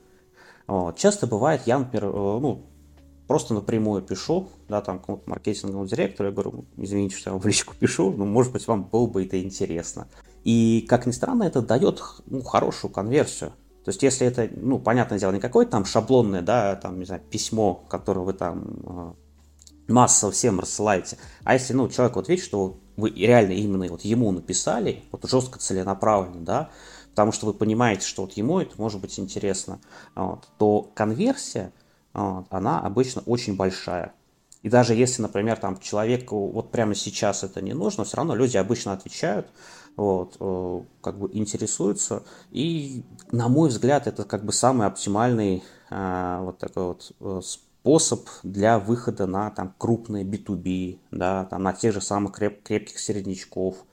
Вот. 0.66 0.96
Часто 0.96 1.26
бывает, 1.26 1.62
я, 1.66 1.78
например, 1.78 2.06
э, 2.06 2.10
ну, 2.12 2.66
просто 3.26 3.54
напрямую 3.54 4.02
пишу, 4.02 4.48
да, 4.68 4.80
там, 4.80 4.98
какому-то 4.98 5.28
маркетинговому 5.28 5.86
директору, 5.86 6.28
я 6.28 6.34
говорю, 6.34 6.64
извините, 6.76 7.16
что 7.16 7.30
я 7.30 7.32
вам 7.32 7.42
в 7.42 7.46
личку 7.46 7.74
пишу, 7.78 8.12
но, 8.12 8.24
может 8.24 8.52
быть, 8.52 8.66
вам 8.66 8.84
было 8.84 9.06
бы 9.06 9.24
это 9.24 9.42
интересно. 9.42 10.08
И, 10.44 10.84
как 10.88 11.06
ни 11.06 11.12
странно, 11.12 11.44
это 11.44 11.62
дает 11.62 12.02
ну, 12.26 12.42
хорошую 12.42 12.90
конверсию. 12.90 13.52
То 13.84 13.88
есть, 13.88 14.02
если 14.02 14.26
это, 14.26 14.48
ну, 14.54 14.78
понятное 14.78 15.18
дело, 15.18 15.32
не 15.32 15.40
какое-то 15.40 15.72
там 15.72 15.84
шаблонное, 15.84 16.42
да, 16.42 16.76
там, 16.76 16.98
не 16.98 17.04
знаю, 17.04 17.22
письмо, 17.30 17.84
которое 17.88 18.20
вы 18.20 18.32
там 18.32 18.64
э, 18.84 19.12
массово 19.92 20.30
всем 20.32 20.60
рассылаете, 20.60 21.18
а 21.42 21.54
если, 21.54 21.72
ну, 21.74 21.88
человек 21.88 22.16
вот 22.16 22.28
видит, 22.28 22.44
что 22.44 22.78
вы 22.96 23.10
реально 23.10 23.52
именно 23.52 23.88
вот 23.88 24.02
ему 24.02 24.30
написали, 24.30 25.02
вот 25.10 25.28
жестко 25.28 25.58
целенаправленно, 25.58 26.44
да, 26.44 26.70
потому 27.10 27.32
что 27.32 27.46
вы 27.46 27.54
понимаете, 27.54 28.06
что 28.06 28.22
вот 28.22 28.32
ему 28.34 28.60
это 28.60 28.80
может 28.80 29.00
быть 29.00 29.18
интересно, 29.18 29.80
вот, 30.14 30.46
то 30.58 30.90
конверсия, 30.94 31.72
вот, 32.14 32.46
она 32.50 32.80
обычно 32.80 33.22
очень 33.26 33.56
большая. 33.56 34.14
И 34.62 34.68
даже 34.68 34.94
если, 34.94 35.22
например, 35.22 35.56
там 35.56 35.78
человеку 35.80 36.48
вот 36.52 36.70
прямо 36.70 36.94
сейчас 36.94 37.42
это 37.42 37.60
не 37.60 37.72
нужно, 37.72 38.04
все 38.04 38.18
равно 38.18 38.36
люди 38.36 38.56
обычно 38.56 38.92
отвечают, 38.92 39.48
вот, 39.96 40.36
э, 40.40 40.80
как 41.00 41.18
бы 41.18 41.30
интересуются. 41.32 42.22
И, 42.50 43.04
на 43.30 43.48
мой 43.48 43.68
взгляд, 43.68 44.06
это 44.06 44.24
как 44.24 44.44
бы 44.44 44.52
самый 44.52 44.86
оптимальный 44.86 45.62
э, 45.90 46.38
вот 46.42 46.58
такой 46.58 46.84
вот 46.84 47.12
э, 47.20 47.40
способ 47.42 48.28
для 48.42 48.78
выхода 48.78 49.26
на 49.26 49.50
там 49.50 49.74
крупные 49.76 50.24
B2B, 50.24 50.98
да, 51.10 51.44
там 51.46 51.62
на 51.62 51.72
тех 51.72 51.92
же 51.92 52.00
самых 52.00 52.32
креп 52.32 52.62
крепких 52.62 52.98
середнячков, 52.98 53.84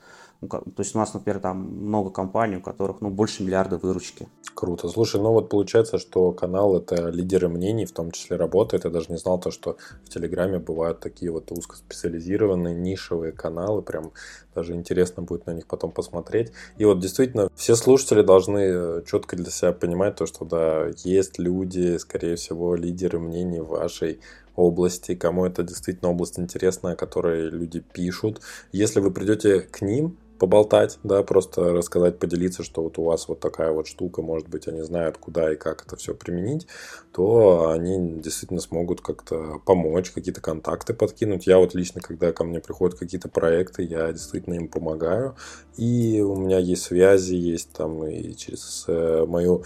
ну, 0.41 0.47
то 0.47 0.74
есть 0.78 0.95
у 0.95 1.00
нас, 1.00 1.14
например, 1.14 1.41
там 1.41 1.58
много 1.58 2.12
компаний, 2.12 2.58
у 2.58 2.62
которых 2.62 3.02
ну, 3.02 3.10
больше 3.10 3.43
миллиарда 3.43 3.78
выручки. 3.78 4.28
Круто. 4.54 4.88
Слушай, 4.88 5.22
ну 5.22 5.34
вот 5.34 5.50
получается, 5.50 5.97
что 5.97 6.32
канал 6.32 6.78
это 6.78 7.10
лидеры 7.10 7.50
мнений, 7.50 7.86
в 7.86 7.91
том 7.91 8.12
числе 8.12 8.38
работает. 8.38 8.86
Я 8.86 8.89
даже 8.89 9.12
не 9.12 9.18
знал 9.18 9.39
то, 9.39 9.52
что 9.52 9.76
в 10.06 10.10
Телеграме 10.10 10.60
бывают 10.60 11.02
такие 11.02 11.32
вот 11.32 11.52
узкоспециализированные 11.52 12.74
нишевые 12.74 13.34
каналы. 13.34 13.82
Прям 13.82 14.12
даже 14.56 14.74
интересно 14.74 15.24
будет 15.24 15.45
на 15.45 15.52
них 15.52 15.68
потом 15.68 15.91
посмотреть. 15.91 16.52
И 16.78 16.86
вот 16.86 17.00
действительно 17.00 17.50
все 17.56 17.76
слушатели 17.76 18.22
должны 18.22 18.60
э, 18.60 19.02
четко 19.06 19.36
для 19.36 19.52
себя 19.52 19.72
понимать 19.72 20.16
то, 20.16 20.26
что 20.26 20.45
да, 20.45 20.88
есть 21.04 21.39
люди, 21.39 21.97
скорее 21.97 22.36
всего, 22.36 22.76
лидеры 22.76 23.20
мнений 23.20 23.60
в 23.60 23.68
вашей 23.68 24.20
области, 24.56 25.16
кому 25.16 25.45
это 25.45 25.64
действительно 25.64 26.12
область 26.12 26.39
интересная, 26.39 26.93
о 26.93 26.97
которой 26.97 27.50
люди 27.50 27.80
пишут. 27.80 28.41
Если 28.72 29.00
вы 29.00 29.12
придете 29.12 29.62
к 29.62 29.82
ним, 29.82 30.18
поболтать, 30.40 30.98
да, 31.04 31.22
просто 31.22 31.74
рассказать, 31.74 32.18
поделиться, 32.18 32.64
что 32.64 32.82
вот 32.82 32.98
у 32.98 33.04
вас 33.04 33.28
вот 33.28 33.40
такая 33.40 33.72
вот 33.72 33.88
штука, 33.88 34.22
может 34.22 34.48
быть, 34.48 34.68
они 34.68 34.82
знают, 34.82 35.18
куда 35.18 35.54
и 35.54 35.56
как 35.56 35.86
это 35.86 35.96
все 35.98 36.16
применить, 36.16 36.66
то 37.12 37.70
они 37.70 38.20
действительно 38.20 38.62
смогут 38.62 39.02
как-то 39.02 39.62
помочь, 39.66 40.12
какие-то 40.12 40.42
контакты 40.42 40.94
подкинуть. 40.94 41.46
Я 41.46 41.60
вот 41.60 41.76
лично, 41.76 42.02
когда 42.02 42.32
ко 42.32 42.44
мне 42.44 42.60
приходят 42.60 42.98
какие-то 42.98 43.30
проекты, 43.30 43.84
я 43.84 44.12
действительно 44.12 44.56
им 44.56 44.70
помогаю, 44.70 45.36
и 45.78 46.22
у 46.22 46.36
меня 46.36 46.58
есть 46.58 46.84
связи, 46.84 47.36
есть 47.36 47.74
там 47.74 48.06
и 48.08 48.34
через 48.36 48.86
э, 48.88 49.26
мою 49.28 49.64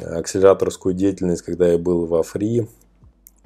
акселераторскую 0.00 0.94
деятельность, 0.94 1.42
когда 1.42 1.68
я 1.68 1.78
был 1.78 2.06
во 2.06 2.22
Фри, 2.22 2.66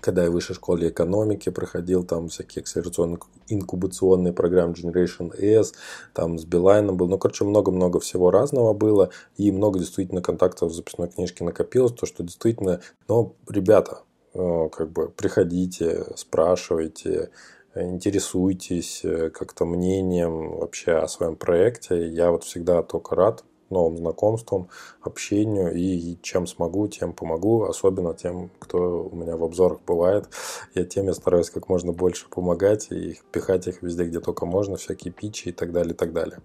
когда 0.06 0.22
я 0.22 0.30
в 0.30 0.34
высшей 0.34 0.54
школе 0.54 0.88
экономики 0.88 1.48
проходил 1.50 2.04
там 2.04 2.28
всякие 2.28 2.62
акселерационные 2.62 3.18
инкубационные 3.48 4.32
программы 4.32 4.72
Generation 4.72 5.34
S, 5.36 5.74
там 6.14 6.38
с 6.38 6.44
Билайном 6.44 6.96
был, 6.96 7.08
ну, 7.08 7.18
короче, 7.18 7.44
много-много 7.44 7.98
всего 7.98 8.30
разного 8.30 8.72
было, 8.72 9.10
и 9.36 9.50
много 9.50 9.80
действительно 9.80 10.22
контактов 10.22 10.70
в 10.70 10.74
записной 10.74 11.08
книжке 11.08 11.42
накопилось, 11.42 11.90
то, 11.90 12.06
что 12.06 12.22
действительно, 12.22 12.80
но, 13.08 13.34
ребята, 13.48 14.02
э, 14.32 14.68
как 14.70 14.92
бы 14.92 15.08
приходите, 15.08 16.06
спрашивайте, 16.14 17.30
интересуйтесь 17.74 19.00
э, 19.02 19.30
как-то 19.30 19.64
мнением 19.64 20.56
вообще 20.58 20.92
о 20.92 21.08
своем 21.08 21.34
проекте. 21.34 22.06
Я 22.06 22.30
вот 22.30 22.44
всегда 22.44 22.84
только 22.84 23.16
рад 23.16 23.42
новым 23.70 23.96
знакомствам, 23.96 24.68
общению 25.00 25.74
и 25.74 26.16
чем 26.22 26.46
смогу, 26.46 26.88
тем 26.88 27.12
помогу, 27.12 27.64
особенно 27.64 28.14
тем, 28.14 28.50
кто 28.58 29.08
у 29.10 29.16
меня 29.16 29.36
в 29.36 29.44
обзорах 29.44 29.80
бывает. 29.86 30.28
Я 30.74 30.84
тем 30.84 31.06
я 31.06 31.14
стараюсь 31.14 31.50
как 31.50 31.68
можно 31.68 31.92
больше 31.92 32.28
помогать 32.28 32.88
и 32.90 33.18
пихать 33.32 33.66
их 33.66 33.82
везде, 33.82 34.04
где 34.04 34.20
только 34.20 34.46
можно, 34.46 34.76
всякие 34.76 35.12
пичи 35.12 35.48
и 35.48 35.52
так 35.52 35.72
далее, 35.72 35.94
и 35.94 35.96
так 35.96 36.12
далее. 36.12 36.38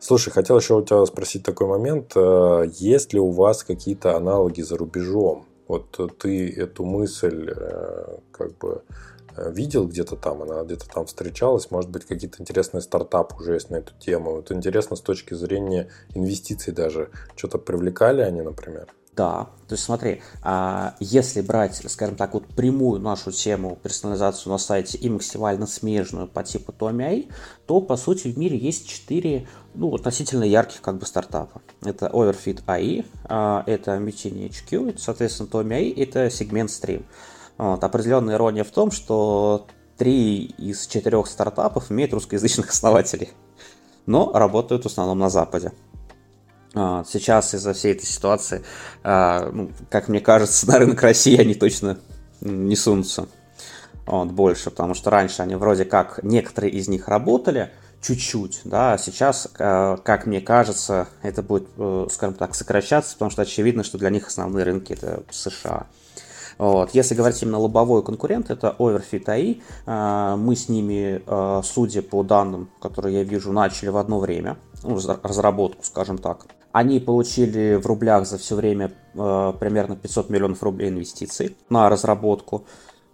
Слушай, 0.00 0.30
хотел 0.30 0.58
еще 0.58 0.74
у 0.74 0.82
тебя 0.82 1.04
спросить 1.06 1.42
такой 1.42 1.66
момент. 1.66 2.12
Э, 2.16 2.64
есть 2.72 3.12
ли 3.12 3.20
у 3.20 3.30
вас 3.30 3.64
какие-то 3.64 4.16
аналоги 4.16 4.62
за 4.62 4.76
рубежом? 4.76 5.46
Вот 5.66 6.00
ты 6.18 6.50
эту 6.50 6.84
мысль 6.84 7.50
э, 7.54 8.18
как 8.32 8.56
бы 8.56 8.82
видел 9.50 9.86
где-то 9.86 10.16
там, 10.16 10.42
она 10.42 10.62
где-то 10.62 10.88
там 10.88 11.06
встречалась, 11.06 11.70
может 11.70 11.90
быть, 11.90 12.04
какие-то 12.04 12.40
интересные 12.42 12.80
стартапы 12.80 13.36
уже 13.36 13.54
есть 13.54 13.70
на 13.70 13.76
эту 13.76 13.92
тему. 13.98 14.32
Вот 14.36 14.52
интересно 14.52 14.96
с 14.96 15.00
точки 15.00 15.34
зрения 15.34 15.88
инвестиций 16.14 16.72
даже. 16.72 17.10
Что-то 17.36 17.58
привлекали 17.58 18.22
они, 18.22 18.42
например? 18.42 18.88
Да, 19.18 19.48
то 19.66 19.72
есть 19.72 19.82
смотри, 19.82 20.22
а 20.44 20.94
если 21.00 21.40
брать, 21.40 21.82
скажем 21.88 22.14
так, 22.14 22.34
вот 22.34 22.46
прямую 22.46 23.00
нашу 23.00 23.32
тему 23.32 23.76
персонализацию 23.82 24.52
на 24.52 24.58
сайте 24.58 24.96
и 24.96 25.10
максимально 25.10 25.66
смежную 25.66 26.28
по 26.28 26.44
типу 26.44 26.70
Tomy 26.70 27.28
то 27.66 27.80
по 27.80 27.96
сути 27.96 28.28
в 28.28 28.38
мире 28.38 28.56
есть 28.56 28.88
четыре 28.88 29.48
ну, 29.74 29.92
относительно 29.92 30.44
ярких 30.44 30.82
как 30.82 30.98
бы 30.98 31.06
стартапа. 31.06 31.62
Это 31.82 32.06
Overfit 32.06 32.64
AI, 32.64 33.04
а, 33.24 33.64
это 33.66 33.96
Mutiny 33.96 34.50
HQ, 34.50 34.98
соответственно, 34.98 35.48
Tomy 35.48 35.92
это 36.00 36.30
сегмент 36.30 36.70
Stream. 36.70 37.04
Вот. 37.58 37.82
Определенная 37.84 38.36
ирония 38.36 38.64
в 38.64 38.70
том, 38.70 38.90
что 38.90 39.66
три 39.98 40.44
из 40.44 40.86
четырех 40.86 41.26
стартапов 41.26 41.90
имеют 41.90 42.14
русскоязычных 42.14 42.70
основателей, 42.70 43.30
но 44.06 44.32
работают 44.32 44.84
в 44.84 44.86
основном 44.86 45.18
на 45.18 45.28
Западе. 45.28 45.72
Сейчас 46.72 47.54
из-за 47.54 47.72
всей 47.72 47.92
этой 47.92 48.06
ситуации, 48.06 48.62
а, 49.02 49.50
ну, 49.50 49.70
как 49.90 50.08
мне 50.08 50.20
кажется, 50.20 50.68
на 50.68 50.78
рынок 50.78 51.02
России 51.02 51.36
они 51.40 51.54
точно 51.54 51.98
не 52.40 52.76
сунутся 52.76 53.26
вот, 54.06 54.28
больше, 54.28 54.70
потому 54.70 54.94
что 54.94 55.10
раньше 55.10 55.42
они 55.42 55.56
вроде 55.56 55.84
как, 55.84 56.22
некоторые 56.22 56.72
из 56.72 56.86
них 56.86 57.08
работали 57.08 57.70
чуть-чуть, 58.02 58.60
да, 58.64 58.92
а 58.92 58.98
сейчас, 58.98 59.48
а, 59.58 59.96
как 59.96 60.26
мне 60.26 60.40
кажется, 60.40 61.08
это 61.22 61.42
будет, 61.42 61.68
э, 61.78 62.06
скажем 62.12 62.34
так, 62.36 62.54
сокращаться, 62.54 63.14
потому 63.14 63.30
что 63.30 63.42
очевидно, 63.42 63.82
что 63.82 63.98
для 63.98 64.10
них 64.10 64.28
основные 64.28 64.64
рынки 64.64 64.92
это 64.92 65.24
США. 65.30 65.86
Вот. 66.58 66.90
Если 66.92 67.14
говорить 67.14 67.40
именно 67.42 67.58
лобовой 67.58 68.02
конкурент, 68.02 68.50
это 68.50 68.74
Overfit 68.78 69.24
AI. 69.24 69.62
А, 69.86 70.36
мы 70.36 70.56
с 70.56 70.68
ними, 70.68 71.22
а, 71.26 71.62
судя 71.62 72.02
по 72.02 72.22
данным, 72.22 72.68
которые 72.80 73.18
я 73.18 73.22
вижу, 73.22 73.52
начали 73.52 73.88
в 73.88 73.96
одно 73.96 74.18
время, 74.18 74.58
ну, 74.82 74.98
разработку, 75.22 75.84
скажем 75.84 76.18
так. 76.18 76.46
Они 76.72 77.00
получили 77.00 77.76
в 77.76 77.86
рублях 77.86 78.26
за 78.26 78.38
все 78.38 78.56
время 78.56 78.92
а, 79.16 79.52
примерно 79.52 79.96
500 79.96 80.30
миллионов 80.30 80.62
рублей 80.62 80.90
инвестиций 80.90 81.56
на 81.70 81.88
разработку. 81.88 82.64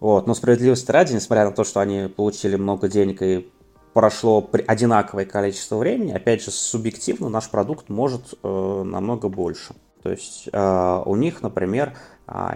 Вот. 0.01 0.27
Но 0.27 0.35
справедливости 0.35 0.91
ради, 0.91 1.13
несмотря 1.13 1.45
на 1.45 1.53
то, 1.53 1.65
что 1.65 1.81
они 1.81 2.09
получили 2.09 2.57
много 2.57 2.89
денег 2.89 3.23
и 3.23 3.51
прошло 3.93 4.51
одинаковое 4.67 5.25
количество 5.25 5.77
времени, 5.77 6.13
опять 6.13 6.43
же, 6.43 6.51
субъективно 6.51 7.29
наш 7.29 7.49
продукт 7.49 7.89
может 7.89 8.35
э, 8.43 8.83
намного 8.85 9.29
больше. 9.29 9.75
То 10.03 10.11
есть 10.11 10.51
э, 10.53 11.03
у 11.07 11.17
них, 11.17 11.41
например, 11.41 11.97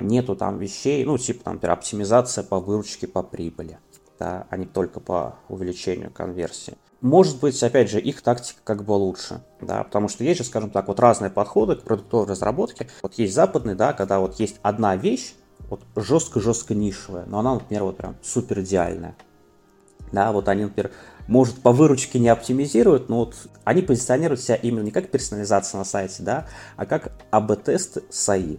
нету 0.01 0.37
там 0.37 0.59
вещей, 0.59 1.05
ну, 1.05 1.19
типа 1.19 1.45
там, 1.45 1.55
например, 1.55 1.73
оптимизация 1.75 2.45
по 2.45 2.61
выручке, 2.61 3.07
по 3.07 3.23
прибыли, 3.23 3.79
да, 4.19 4.47
а 4.51 4.57
не 4.57 4.67
только 4.67 5.01
по 5.01 5.37
увеличению 5.49 6.11
конверсии. 6.11 6.77
Может 7.01 7.39
быть, 7.39 7.63
опять 7.63 7.91
же, 7.91 8.01
их 8.01 8.23
тактика 8.23 8.59
как 8.65 8.85
бы 8.85 8.93
лучше, 8.93 9.41
да, 9.61 9.85
потому 9.85 10.09
что 10.09 10.25
есть 10.25 10.39
же, 10.39 10.45
скажем 10.45 10.71
так, 10.71 10.89
вот 10.89 10.99
разные 10.99 11.31
подходы 11.31 11.77
к 11.77 11.83
продуктовой 11.83 12.27
разработке. 12.27 12.89
Вот 13.03 13.15
есть 13.15 13.35
западный, 13.35 13.77
да, 13.77 13.93
когда 13.93 14.19
вот 14.19 14.41
есть 14.41 14.57
одна 14.63 14.97
вещь, 14.97 15.35
вот 15.69 15.83
жестко-жестко 15.95 16.75
нишевая, 16.75 17.27
но 17.27 17.39
она, 17.39 17.55
например, 17.55 17.85
вот 17.85 17.99
прям 17.99 18.17
супер 18.23 18.61
идеальная. 18.61 19.17
Да, 20.11 20.33
вот 20.33 20.49
они, 20.49 20.65
например, 20.65 20.91
может, 21.29 21.61
по 21.61 21.73
выручке 21.73 22.19
не 22.19 22.31
оптимизируют, 22.31 23.09
но 23.09 23.19
вот 23.27 23.37
они 23.65 23.83
позиционируют 23.83 24.41
себя 24.41 24.57
именно 24.57 24.83
не 24.83 24.91
как 24.91 25.11
персонализация 25.11 25.79
на 25.79 25.85
сайте, 25.85 26.23
да, 26.23 26.49
а 26.77 26.87
как 26.87 27.13
АБ-тест 27.31 27.99
с 28.09 28.29
АИ. 28.31 28.57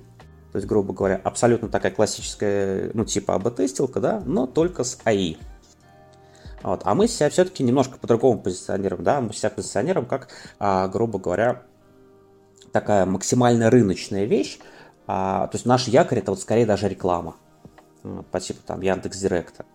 То 0.51 0.57
есть, 0.57 0.67
грубо 0.67 0.93
говоря, 0.93 1.21
абсолютно 1.23 1.69
такая 1.69 1.91
классическая, 1.91 2.91
ну, 2.93 3.05
типа 3.05 3.35
АБ-тестилка, 3.35 3.99
да, 3.99 4.21
но 4.25 4.47
только 4.47 4.83
с 4.83 4.97
АИ. 5.03 5.37
Вот. 6.63 6.81
А 6.83 6.95
мы 6.95 7.07
себя 7.07 7.29
все-таки 7.29 7.63
немножко 7.63 7.97
по-другому 7.97 8.39
позиционируем, 8.39 9.03
да, 9.03 9.21
мы 9.21 9.33
себя 9.33 9.49
позиционируем 9.49 10.07
как, 10.07 10.29
а, 10.59 10.87
грубо 10.87 11.19
говоря, 11.19 11.61
такая 12.71 13.05
максимально 13.05 13.69
рыночная 13.69 14.25
вещь. 14.25 14.59
А, 15.07 15.47
то 15.47 15.55
есть 15.55 15.65
наш 15.65 15.87
якорь 15.87 16.19
это 16.19 16.31
вот 16.31 16.41
скорее 16.41 16.65
даже 16.65 16.87
реклама 16.87 17.35
по 18.31 18.39
типу 18.39 18.59
там 18.65 18.81
Яндекс 18.81 19.17
Директа. 19.19 19.65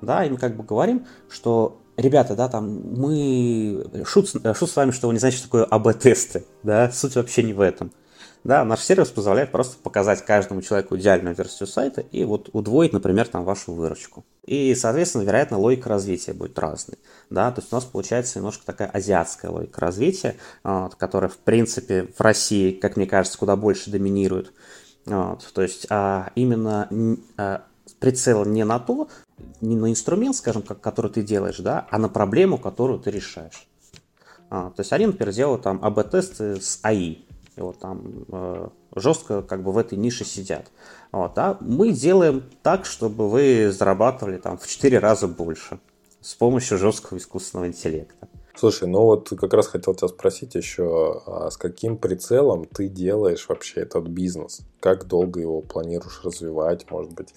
Да, 0.00 0.24
и 0.24 0.30
мы 0.30 0.36
как 0.36 0.56
бы 0.56 0.64
говорим, 0.64 1.06
что 1.28 1.80
ребята, 1.96 2.34
да, 2.34 2.48
там, 2.48 2.82
мы... 2.96 3.86
Шут, 4.04 4.30
шут 4.30 4.70
с 4.70 4.76
вами, 4.76 4.90
что 4.90 5.06
вы 5.06 5.14
не 5.14 5.20
знаете, 5.20 5.38
что 5.38 5.46
такое 5.46 5.64
АБ-тесты, 5.64 6.44
да, 6.62 6.90
суть 6.90 7.14
вообще 7.14 7.42
не 7.42 7.52
в 7.52 7.60
этом. 7.60 7.92
Да, 8.44 8.64
наш 8.64 8.80
сервис 8.80 9.08
позволяет 9.08 9.52
просто 9.52 9.76
показать 9.80 10.24
каждому 10.24 10.62
человеку 10.62 10.96
идеальную 10.96 11.34
версию 11.34 11.68
сайта 11.68 12.00
и 12.00 12.24
вот 12.24 12.50
удвоить, 12.52 12.92
например, 12.92 13.28
там 13.28 13.44
вашу 13.44 13.72
выручку. 13.72 14.24
И, 14.44 14.74
соответственно, 14.74 15.22
вероятно, 15.22 15.58
логика 15.58 15.88
развития 15.88 16.32
будет 16.32 16.58
разной. 16.58 16.98
Да, 17.30 17.52
то 17.52 17.60
есть 17.60 17.72
у 17.72 17.76
нас 17.76 17.84
получается 17.84 18.38
немножко 18.38 18.66
такая 18.66 18.88
азиатская 18.88 19.50
логика 19.50 19.80
развития, 19.80 20.36
вот, 20.64 20.96
которая, 20.96 21.30
в 21.30 21.38
принципе, 21.38 22.08
в 22.16 22.20
России, 22.20 22.72
как 22.72 22.96
мне 22.96 23.06
кажется, 23.06 23.38
куда 23.38 23.54
больше 23.54 23.90
доминирует. 23.90 24.52
Вот, 25.06 25.48
то 25.54 25.62
есть 25.62 25.86
а, 25.90 26.30
именно 26.34 26.88
а, 27.36 27.62
прицел 28.00 28.44
не 28.44 28.64
на 28.64 28.80
то, 28.80 29.08
не 29.60 29.76
на 29.76 29.90
инструмент, 29.90 30.34
скажем, 30.34 30.62
как, 30.62 30.80
который 30.80 31.12
ты 31.12 31.22
делаешь, 31.22 31.58
да, 31.58 31.86
а 31.90 31.98
на 31.98 32.08
проблему, 32.08 32.58
которую 32.58 32.98
ты 32.98 33.12
решаешь. 33.12 33.68
А, 34.50 34.70
то 34.70 34.80
есть 34.80 34.92
они, 34.92 35.06
например, 35.06 35.32
делают 35.32 35.62
там 35.62 35.78
АБ-тесты 35.82 36.60
с 36.60 36.80
АИ. 36.82 37.18
И 37.56 37.60
вот 37.60 37.78
там 37.78 38.24
э, 38.28 38.68
жестко 38.96 39.42
как 39.42 39.62
бы 39.62 39.72
в 39.72 39.78
этой 39.78 39.98
нише 39.98 40.24
сидят. 40.24 40.70
Вот, 41.10 41.36
а 41.36 41.58
мы 41.60 41.92
делаем 41.92 42.44
так, 42.62 42.86
чтобы 42.86 43.28
вы 43.28 43.70
зарабатывали 43.70 44.38
там 44.38 44.56
в 44.56 44.66
4 44.66 44.98
раза 44.98 45.28
больше 45.28 45.78
с 46.20 46.34
помощью 46.34 46.78
жесткого 46.78 47.18
искусственного 47.18 47.66
интеллекта. 47.66 48.28
Слушай, 48.54 48.86
ну 48.86 49.00
вот 49.02 49.30
как 49.30 49.54
раз 49.54 49.66
хотел 49.66 49.94
тебя 49.94 50.08
спросить 50.08 50.54
еще, 50.54 51.22
а 51.26 51.50
с 51.50 51.56
каким 51.56 51.96
прицелом 51.96 52.66
ты 52.66 52.88
делаешь 52.88 53.46
вообще 53.48 53.80
этот 53.80 54.08
бизнес? 54.08 54.60
Как 54.78 55.06
долго 55.06 55.40
его 55.40 55.62
планируешь 55.62 56.20
развивать? 56.22 56.90
Может 56.90 57.12
быть, 57.12 57.34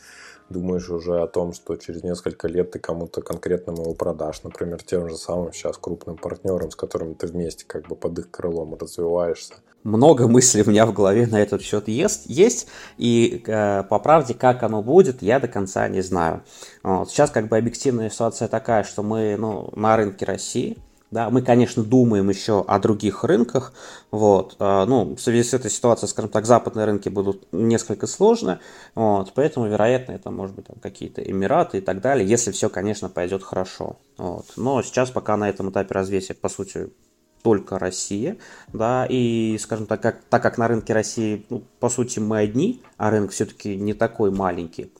думаешь 0.49 0.89
уже 0.89 1.21
о 1.21 1.27
том, 1.27 1.53
что 1.53 1.77
через 1.77 2.03
несколько 2.03 2.47
лет 2.47 2.71
ты 2.71 2.79
кому-то 2.79 3.21
конкретному 3.21 3.83
его 3.83 3.93
продашь, 3.93 4.43
например, 4.43 4.83
тем 4.83 5.09
же 5.09 5.15
самым 5.15 5.53
сейчас 5.53 5.77
крупным 5.77 6.17
партнерам, 6.17 6.69
с 6.69 6.75
которыми 6.75 7.13
ты 7.13 7.27
вместе 7.27 7.65
как 7.65 7.87
бы 7.87 7.95
под 7.95 8.19
их 8.19 8.29
крылом 8.29 8.75
развиваешься. 8.75 9.55
Много 9.85 10.27
мыслей 10.27 10.63
у 10.63 10.69
меня 10.71 10.87
в 10.87 10.93
голове 10.93 11.27
на 11.27 11.39
этот 11.39 11.61
счет 11.61 11.87
есть, 11.87 12.23
есть 12.25 12.67
и 12.97 13.43
э, 13.45 13.83
по 13.83 13.99
правде, 13.99 14.33
как 14.33 14.63
оно 14.63 14.81
будет, 14.81 15.21
я 15.21 15.39
до 15.39 15.47
конца 15.47 15.87
не 15.87 16.01
знаю. 16.01 16.41
Вот. 16.81 17.11
Сейчас 17.11 17.29
как 17.29 17.49
бы 17.49 17.57
объективная 17.57 18.09
ситуация 18.09 18.47
такая, 18.47 18.83
что 18.83 19.03
мы 19.03 19.37
ну, 19.37 19.69
на 19.75 19.95
рынке 19.95 20.25
России, 20.25 20.79
да, 21.11 21.29
мы, 21.29 21.43
конечно, 21.43 21.83
думаем 21.83 22.27
еще 22.29 22.65
о 22.67 22.79
других 22.79 23.23
рынках. 23.23 23.73
Вот. 24.09 24.55
А, 24.57 24.87
ну, 24.87 25.15
в 25.15 25.19
связи 25.19 25.43
с 25.43 25.53
этой 25.53 25.69
ситуацией, 25.69 26.09
скажем 26.09 26.31
так, 26.31 26.47
западные 26.47 26.85
рынки 26.85 27.09
будут 27.09 27.47
несколько 27.51 28.07
сложны. 28.07 28.57
Вот. 28.95 29.33
Поэтому, 29.35 29.67
вероятно, 29.67 30.13
это 30.13 30.31
может 30.31 30.55
быть 30.55 30.65
там, 30.65 30.77
какие-то 30.81 31.21
Эмираты 31.21 31.77
и 31.77 31.81
так 31.81 32.01
далее, 32.01 32.27
если 32.27 32.51
все, 32.51 32.69
конечно, 32.69 33.07
пойдет 33.07 33.43
хорошо. 33.43 33.97
Вот. 34.17 34.45
Но 34.57 34.81
сейчас 34.81 35.11
пока 35.11 35.37
на 35.37 35.47
этом 35.47 35.69
этапе 35.69 35.93
развития, 35.93 36.33
по 36.33 36.49
сути, 36.49 36.89
только 37.45 37.77
Россия, 37.77 38.37
да, 38.73 39.05
и, 39.07 39.55
скажем 39.59 39.85
так, 39.85 40.01
как, 40.01 40.23
так 40.31 40.41
как 40.41 40.57
на 40.57 40.67
рынке 40.67 40.93
России, 40.93 41.45
ну, 41.51 41.61
по 41.79 41.89
сути, 41.89 42.17
мы 42.17 42.39
одни, 42.39 42.81
а 42.97 43.11
рынок 43.11 43.29
все-таки 43.29 43.75
не 43.75 43.93
такой 43.93 44.31
маленький, 44.31 44.91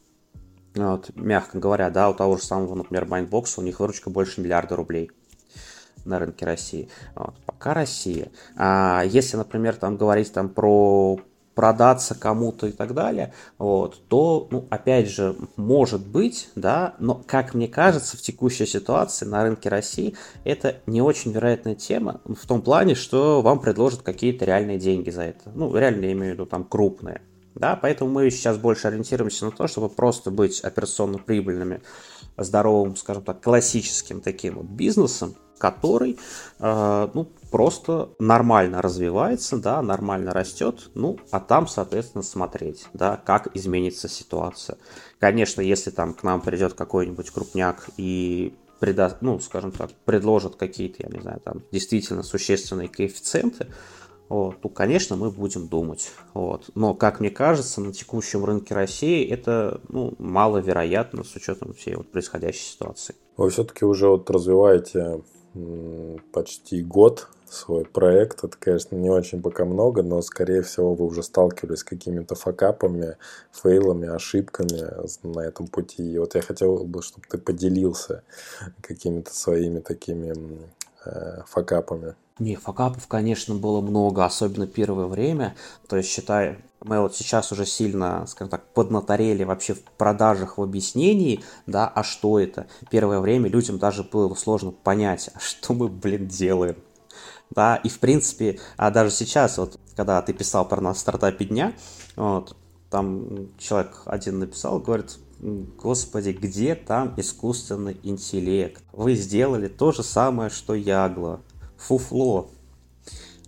вот, 0.75 1.09
мягко 1.15 1.57
говоря, 1.57 1.89
да, 1.89 2.07
у 2.07 2.13
того 2.13 2.37
же 2.37 2.43
самого, 2.43 2.75
например, 2.75 3.07
Mindbox 3.07 3.49
а, 3.49 3.61
у 3.61 3.63
них 3.63 3.79
выручка 3.79 4.11
больше 4.11 4.41
миллиарда 4.41 4.75
рублей 4.75 5.09
на 6.05 6.19
рынке 6.19 6.45
России. 6.45 6.87
Вот, 7.15 7.33
пока 7.47 7.73
Россия. 7.73 8.29
А 8.55 9.01
если, 9.03 9.37
например, 9.37 9.75
там 9.75 9.97
говорить 9.97 10.31
там 10.31 10.49
про 10.49 11.19
продаться 11.55 12.13
кому-то 12.13 12.67
и 12.67 12.71
так 12.71 12.93
далее, 12.93 13.33
вот, 13.57 14.07
то, 14.09 14.47
ну, 14.51 14.67
опять 14.69 15.09
же, 15.09 15.35
может 15.55 16.05
быть, 16.05 16.49
да, 16.55 16.95
но, 16.99 17.21
как 17.25 17.53
мне 17.53 17.67
кажется, 17.67 18.17
в 18.17 18.21
текущей 18.21 18.65
ситуации 18.65 19.25
на 19.25 19.43
рынке 19.43 19.69
России 19.69 20.15
это 20.43 20.75
не 20.85 21.01
очень 21.01 21.31
вероятная 21.31 21.75
тема 21.75 22.21
в 22.25 22.45
том 22.45 22.61
плане, 22.61 22.93
что 22.93 23.41
вам 23.41 23.59
предложат 23.59 24.01
какие-то 24.01 24.45
реальные 24.45 24.77
деньги 24.77 25.09
за 25.09 25.23
это. 25.23 25.49
Ну, 25.55 25.75
реально 25.75 26.05
я 26.05 26.11
имею 26.11 26.31
в 26.31 26.35
виду 26.35 26.45
там 26.45 26.65
крупные. 26.65 27.21
Да, 27.55 27.77
поэтому 27.81 28.11
мы 28.11 28.29
сейчас 28.31 28.57
больше 28.57 28.89
ориентируемся 28.89 29.45
на 29.45 29.51
то, 29.51 29.67
чтобы 29.67 29.87
просто 29.87 30.29
быть 30.29 30.59
операционно 30.59 31.19
прибыльными, 31.19 31.81
здоровым, 32.37 32.97
скажем 32.97 33.23
так, 33.23 33.41
классическим 33.41 34.19
таким 34.19 34.55
вот 34.55 34.65
бизнесом, 34.65 35.35
который 35.57 36.19
э, 36.59 37.07
ну, 37.13 37.29
просто 37.55 38.09
нормально 38.19 38.81
развивается, 38.81 39.55
да, 39.55 39.81
нормально 39.81 40.31
растет, 40.31 40.89
ну, 40.93 41.17
а 41.31 41.39
там, 41.39 41.67
соответственно, 41.67 42.21
смотреть, 42.21 42.87
да, 42.93 43.15
как 43.15 43.55
изменится 43.55 44.09
ситуация. 44.09 44.77
Конечно, 45.21 45.61
если 45.61 45.89
там 45.89 46.13
к 46.13 46.23
нам 46.23 46.41
придет 46.41 46.73
какой-нибудь 46.73 47.29
крупняк 47.29 47.87
и 47.95 48.53
преда, 48.81 49.17
ну, 49.21 49.39
скажем 49.39 49.71
так, 49.71 49.91
предложат 50.03 50.57
какие-то, 50.57 51.03
я 51.03 51.09
не 51.09 51.21
знаю, 51.21 51.39
там, 51.39 51.61
действительно 51.71 52.23
существенные 52.23 52.89
коэффициенты, 52.89 53.67
вот, 54.27 54.59
то, 54.59 54.67
конечно, 54.67 55.15
мы 55.15 55.31
будем 55.31 55.69
думать. 55.69 56.11
Вот. 56.33 56.69
Но, 56.75 56.93
как 56.93 57.21
мне 57.21 57.29
кажется, 57.29 57.79
на 57.79 57.93
текущем 57.93 58.43
рынке 58.43 58.75
России 58.75 59.25
это 59.25 59.79
ну, 59.87 60.13
маловероятно 60.19 61.23
с 61.23 61.33
учетом 61.37 61.73
всей 61.73 61.95
вот 61.95 62.11
происходящей 62.11 62.65
ситуации. 62.65 63.15
Вы 63.37 63.49
все-таки 63.49 63.85
уже 63.85 64.09
вот 64.09 64.29
развиваете 64.29 65.21
почти 66.33 66.83
год 66.83 67.29
свой 67.49 67.85
проект. 67.85 68.43
Это, 68.43 68.55
конечно, 68.57 68.95
не 68.95 69.09
очень 69.09 69.41
пока 69.41 69.65
много, 69.65 70.03
но, 70.03 70.21
скорее 70.21 70.61
всего, 70.61 70.93
вы 70.93 71.05
уже 71.05 71.23
сталкивались 71.23 71.79
с 71.79 71.83
какими-то 71.83 72.35
факапами, 72.35 73.17
фейлами, 73.51 74.07
ошибками 74.07 74.87
на 75.23 75.39
этом 75.41 75.67
пути. 75.67 76.13
И 76.13 76.17
вот 76.17 76.35
я 76.35 76.41
хотел 76.41 76.83
бы, 76.83 77.01
чтобы 77.01 77.25
ты 77.29 77.37
поделился 77.37 78.23
какими-то 78.81 79.33
своими 79.33 79.79
такими 79.79 80.33
э, 81.05 81.41
факапами. 81.47 82.15
Не, 82.37 82.57
факапов, 82.57 83.07
конечно, 83.07 83.55
было 83.55 83.79
много, 83.79 84.25
особенно 84.25 84.67
первое 84.67 85.05
время. 85.05 85.55
То 85.87 85.95
есть, 85.95 86.09
считай, 86.09 86.57
мы 86.81 86.99
вот 86.99 87.15
сейчас 87.15 87.51
уже 87.51 87.65
сильно, 87.65 88.25
скажем 88.27 88.49
так, 88.49 88.65
поднаторели 88.73 89.43
вообще 89.43 89.73
в 89.73 89.81
продажах, 89.81 90.57
в 90.57 90.61
объяснении, 90.61 91.43
да, 91.65 91.87
а 91.87 92.03
что 92.03 92.39
это? 92.39 92.67
Первое 92.91 93.21
время 93.21 93.49
людям 93.49 93.79
даже 93.79 94.03
было 94.03 94.35
сложно 94.35 94.71
понять, 94.71 95.29
а 95.33 95.39
что 95.39 95.73
мы, 95.73 95.87
блин, 95.87 96.27
делаем. 96.27 96.75
Да, 97.55 97.77
и 97.77 97.89
в 97.89 97.99
принципе, 97.99 98.59
а 98.75 98.91
даже 98.91 99.11
сейчас, 99.11 99.57
вот, 99.57 99.79
когда 99.95 100.21
ты 100.21 100.33
писал 100.33 100.67
про 100.67 100.81
нас 100.81 100.97
в 100.97 100.99
стартапе 100.99 101.45
дня, 101.45 101.73
вот, 102.17 102.55
там 102.89 103.49
человек 103.57 104.01
один 104.05 104.39
написал, 104.39 104.79
говорит, 104.79 105.17
господи, 105.39 106.31
где 106.31 106.75
там 106.75 107.13
искусственный 107.17 107.97
интеллект? 108.03 108.83
Вы 108.91 109.15
сделали 109.15 109.67
то 109.67 109.91
же 109.91 110.03
самое, 110.03 110.49
что 110.49 110.75
Ягла 110.75 111.39
фуфло. 111.77 112.51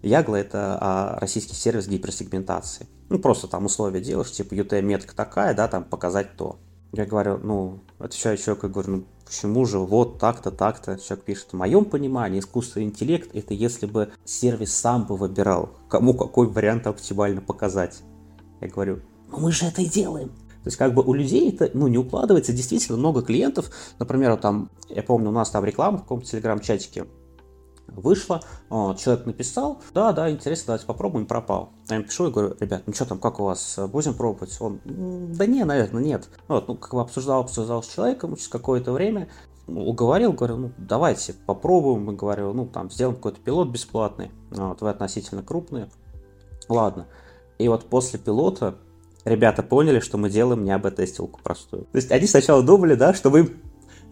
Ягла– 0.02 0.40
это 0.40 0.78
а, 0.80 1.20
российский 1.20 1.56
сервис 1.56 1.88
гиперсегментации. 1.88 2.88
Ну, 3.10 3.20
просто 3.20 3.48
там 3.48 3.66
условия 3.66 4.02
делаешь, 4.02 4.32
типа 4.32 4.54
UTM-метка 4.54 5.16
такая, 5.16 5.54
да, 5.54 5.68
там 5.68 5.84
показать 5.84 6.36
то. 6.38 6.60
Я 6.94 7.06
говорю, 7.06 7.38
ну, 7.38 7.80
отвечаю 8.00 8.38
человеку, 8.38 8.68
я 8.68 8.74
говорю, 8.74 8.92
ну, 8.92 9.06
почему 9.28 9.66
же 9.66 9.80
вот 9.80 10.20
так-то, 10.20 10.52
так-то? 10.52 10.98
Человек 10.98 11.26
пишет, 11.26 11.48
в 11.52 11.54
моем 11.54 11.86
понимании 11.86 12.40
искусственный 12.40 12.86
интеллект– 12.86 13.30
это 13.34 13.54
если 13.54 13.86
бы 13.86 14.12
сервис 14.26 14.74
сам 14.74 15.06
бы 15.06 15.18
выбирал, 15.18 15.72
кому 15.90 16.14
какой 16.14 16.48
вариант 16.48 16.88
оптимально 16.88 17.42
показать. 17.42 18.00
Я 18.62 18.70
говорю, 18.70 19.02
ну 19.30 19.40
мы 19.40 19.52
же 19.52 19.66
это 19.66 19.82
и 19.82 19.86
делаем. 19.86 20.30
То 20.30 20.70
есть 20.70 20.78
как 20.78 20.94
бы 20.94 21.02
у 21.02 21.14
людей 21.14 21.52
это 21.52 21.70
ну, 21.74 21.88
не 21.88 21.98
укладывается. 21.98 22.52
Действительно 22.52 22.98
много 22.98 23.22
клиентов, 23.22 23.70
например, 24.00 24.32
вот 24.32 24.42
там, 24.42 24.70
я 24.90 25.04
помню, 25.04 25.30
у 25.30 25.34
нас 25.34 25.50
там 25.50 25.64
реклама 25.64 25.98
в 25.98 26.02
каком-то 26.02 26.28
телеграм-чатике, 26.28 27.06
Вышло, 27.88 28.42
человек 28.70 29.26
написал, 29.26 29.82
да, 29.94 30.12
да, 30.12 30.30
интересно, 30.30 30.68
давайте 30.68 30.86
попробуем, 30.86 31.26
пропал. 31.26 31.72
Я 31.90 31.96
ему 31.96 32.06
пишу 32.06 32.28
и 32.28 32.32
говорю, 32.32 32.56
ребят, 32.60 32.84
ну 32.86 32.94
что 32.94 33.06
там, 33.06 33.20
как 33.20 33.40
у 33.40 33.46
вас, 33.46 33.80
будем 33.92 34.14
пробовать? 34.14 34.56
Он, 34.60 34.80
да 34.86 35.46
не, 35.46 35.64
наверное, 35.64 36.04
нет. 36.04 36.30
Вот, 36.48 36.68
ну, 36.68 36.76
как 36.76 36.94
бы 36.94 37.02
обсуждал, 37.02 37.42
обсуждал 37.42 37.82
с 37.82 37.88
человеком 37.88 38.36
через 38.36 38.50
какое-то 38.50 38.92
время, 38.92 39.30
уговорил, 39.68 40.34
говорю, 40.34 40.58
ну, 40.58 40.72
давайте 40.78 41.34
попробуем, 41.34 42.06
мы 42.06 42.14
говорю, 42.14 42.54
ну, 42.54 42.66
там, 42.66 42.92
сделаем 42.92 43.16
какой-то 43.16 43.40
пилот 43.40 43.70
бесплатный, 43.70 44.32
вот, 44.52 44.82
вы 44.82 44.90
относительно 44.90 45.44
крупные. 45.44 45.90
Ладно. 46.70 47.08
И 47.58 47.68
вот 47.68 47.86
после 47.86 48.20
пилота 48.20 48.76
ребята 49.26 49.64
поняли, 49.64 50.00
что 50.00 50.18
мы 50.18 50.30
делаем 50.30 50.64
не 50.64 50.72
АБ-тестилку 50.72 51.40
простую. 51.42 51.84
То 51.84 51.98
есть 51.98 52.12
они 52.12 52.28
сначала 52.28 52.64
думали, 52.64 52.96
да, 52.96 53.14
что 53.14 53.30
мы 53.30 53.56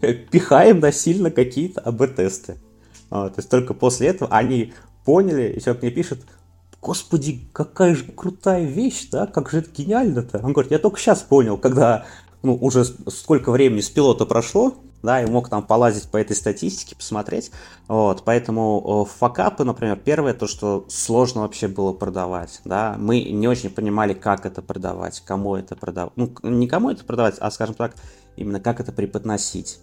пихаем 0.30 0.80
насильно 0.80 1.30
какие-то 1.30 1.80
АБ-тесты. 1.80 2.58
А, 3.10 3.28
то 3.28 3.38
есть 3.38 3.50
только 3.50 3.74
после 3.74 4.08
этого 4.08 4.30
они 4.34 4.74
поняли, 5.04 5.52
и 5.52 5.60
человек 5.60 5.82
мне 5.82 5.90
пишет, 5.90 6.20
господи, 6.82 7.48
какая 7.52 7.94
же 7.94 8.04
крутая 8.04 8.64
вещь, 8.64 9.08
да, 9.10 9.26
как 9.26 9.50
же 9.50 9.58
это 9.58 9.70
гениально-то. 9.70 10.40
Он 10.42 10.52
говорит, 10.52 10.72
я 10.72 10.78
только 10.78 10.98
сейчас 10.98 11.22
понял, 11.22 11.58
когда 11.58 12.06
ну, 12.42 12.54
уже 12.54 12.84
сколько 12.84 13.50
времени 13.50 13.80
с 13.80 13.90
пилота 13.90 14.24
прошло, 14.24 14.74
да, 15.02 15.22
и 15.22 15.30
мог 15.30 15.48
там 15.48 15.62
полазить 15.62 16.08
по 16.10 16.16
этой 16.16 16.34
статистике, 16.34 16.96
посмотреть. 16.96 17.50
Вот, 17.88 18.22
поэтому 18.24 19.06
факапы, 19.18 19.64
например, 19.64 19.96
первое, 19.96 20.34
то, 20.34 20.46
что 20.46 20.84
сложно 20.88 21.42
вообще 21.42 21.68
было 21.68 21.92
продавать, 21.92 22.60
да, 22.64 22.96
мы 22.98 23.22
не 23.22 23.48
очень 23.48 23.70
понимали, 23.70 24.14
как 24.14 24.46
это 24.46 24.62
продавать, 24.62 25.20
кому 25.24 25.56
это 25.56 25.76
продавать, 25.76 26.12
ну, 26.16 26.32
не 26.42 26.66
кому 26.66 26.90
это 26.90 27.04
продавать, 27.04 27.36
а, 27.38 27.50
скажем 27.50 27.74
так, 27.74 27.94
именно 28.36 28.60
как 28.60 28.80
это 28.80 28.92
преподносить. 28.92 29.78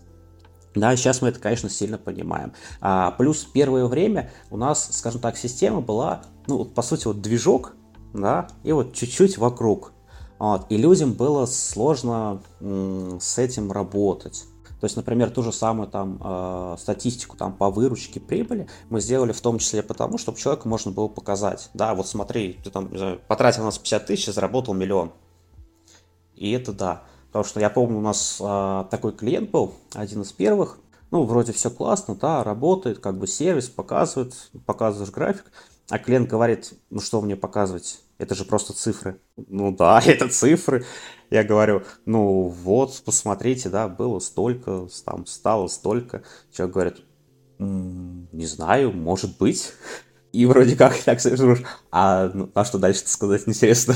Да, 0.75 0.95
сейчас 0.95 1.21
мы 1.21 1.29
это, 1.29 1.39
конечно, 1.39 1.69
сильно 1.69 1.97
понимаем. 1.97 2.53
А, 2.81 3.11
плюс 3.11 3.43
первое 3.43 3.85
время 3.85 4.31
у 4.49 4.57
нас, 4.57 4.89
скажем 4.91 5.21
так, 5.21 5.37
система 5.37 5.81
была, 5.81 6.23
ну, 6.47 6.65
по 6.65 6.81
сути, 6.81 7.05
вот 7.05 7.21
движок, 7.21 7.73
да, 8.13 8.47
и 8.63 8.71
вот 8.71 8.93
чуть-чуть 8.93 9.37
вокруг. 9.37 9.93
Вот, 10.39 10.65
и 10.69 10.77
людям 10.77 11.13
было 11.13 11.45
сложно 11.45 12.41
м- 12.59 13.19
с 13.21 13.37
этим 13.37 13.71
работать. 13.71 14.45
То 14.83 14.85
есть, 14.85 14.97
например, 14.97 15.29
ту 15.29 15.43
же 15.43 15.53
самую 15.53 15.87
там 15.87 16.19
э, 16.21 16.75
статистику 16.77 17.37
там 17.37 17.53
по 17.53 17.69
выручке 17.69 18.19
прибыли 18.19 18.67
мы 18.89 18.99
сделали 18.99 19.31
в 19.31 19.39
том 19.39 19.57
числе 19.57 19.81
потому, 19.81 20.17
чтобы 20.17 20.37
человеку 20.37 20.67
можно 20.67 20.91
было 20.91 21.07
показать. 21.07 21.69
Да, 21.73 21.95
вот 21.95 22.05
смотри, 22.05 22.59
ты 22.61 22.69
там 22.69 22.89
знаю, 22.97 23.21
потратил 23.29 23.61
у 23.61 23.65
нас 23.67 23.77
50 23.77 24.05
тысяч, 24.05 24.25
заработал 24.25 24.73
миллион. 24.73 25.13
И 26.35 26.51
это 26.51 26.73
да. 26.73 27.03
Потому 27.33 27.45
что 27.45 27.59
я 27.59 27.71
помню, 27.71 27.97
у 27.97 28.01
нас 28.01 28.37
а, 28.39 28.83
такой 28.91 29.11
клиент 29.11 29.49
был, 29.49 29.73
один 29.95 30.21
из 30.21 30.31
первых. 30.31 30.77
Ну, 31.09 31.23
вроде 31.23 31.51
все 31.51 31.71
классно, 31.71 32.13
да, 32.13 32.43
работает, 32.43 32.99
как 32.99 33.17
бы 33.17 33.25
сервис 33.25 33.69
показывает, 33.69 34.35
показываешь 34.67 35.11
график. 35.11 35.45
А 35.89 35.97
клиент 35.97 36.29
говорит, 36.29 36.75
ну 36.91 36.99
что 36.99 37.21
мне 37.21 37.35
показывать? 37.35 38.01
Это 38.19 38.35
же 38.35 38.45
просто 38.45 38.73
цифры. 38.73 39.19
Ну 39.35 39.75
да, 39.75 39.99
это 40.05 40.29
цифры. 40.29 40.85
Я 41.31 41.43
говорю, 41.43 41.81
ну 42.05 42.49
вот, 42.49 43.01
посмотрите, 43.03 43.69
да, 43.69 43.87
было 43.87 44.19
столько, 44.19 44.87
там 45.03 45.25
стало 45.25 45.65
столько. 45.69 46.21
Человек 46.51 46.73
говорит, 46.75 47.01
не 47.57 48.45
знаю, 48.45 48.91
может 48.91 49.39
быть. 49.39 49.73
И 50.33 50.45
вроде 50.45 50.75
как 50.75 50.95
так 51.03 51.19
слышишь, 51.19 51.63
а, 51.89 52.29
ну, 52.31 52.51
а 52.53 52.63
что 52.63 52.77
дальше 52.77 53.01
сказать, 53.07 53.41
интересно. 53.47 53.95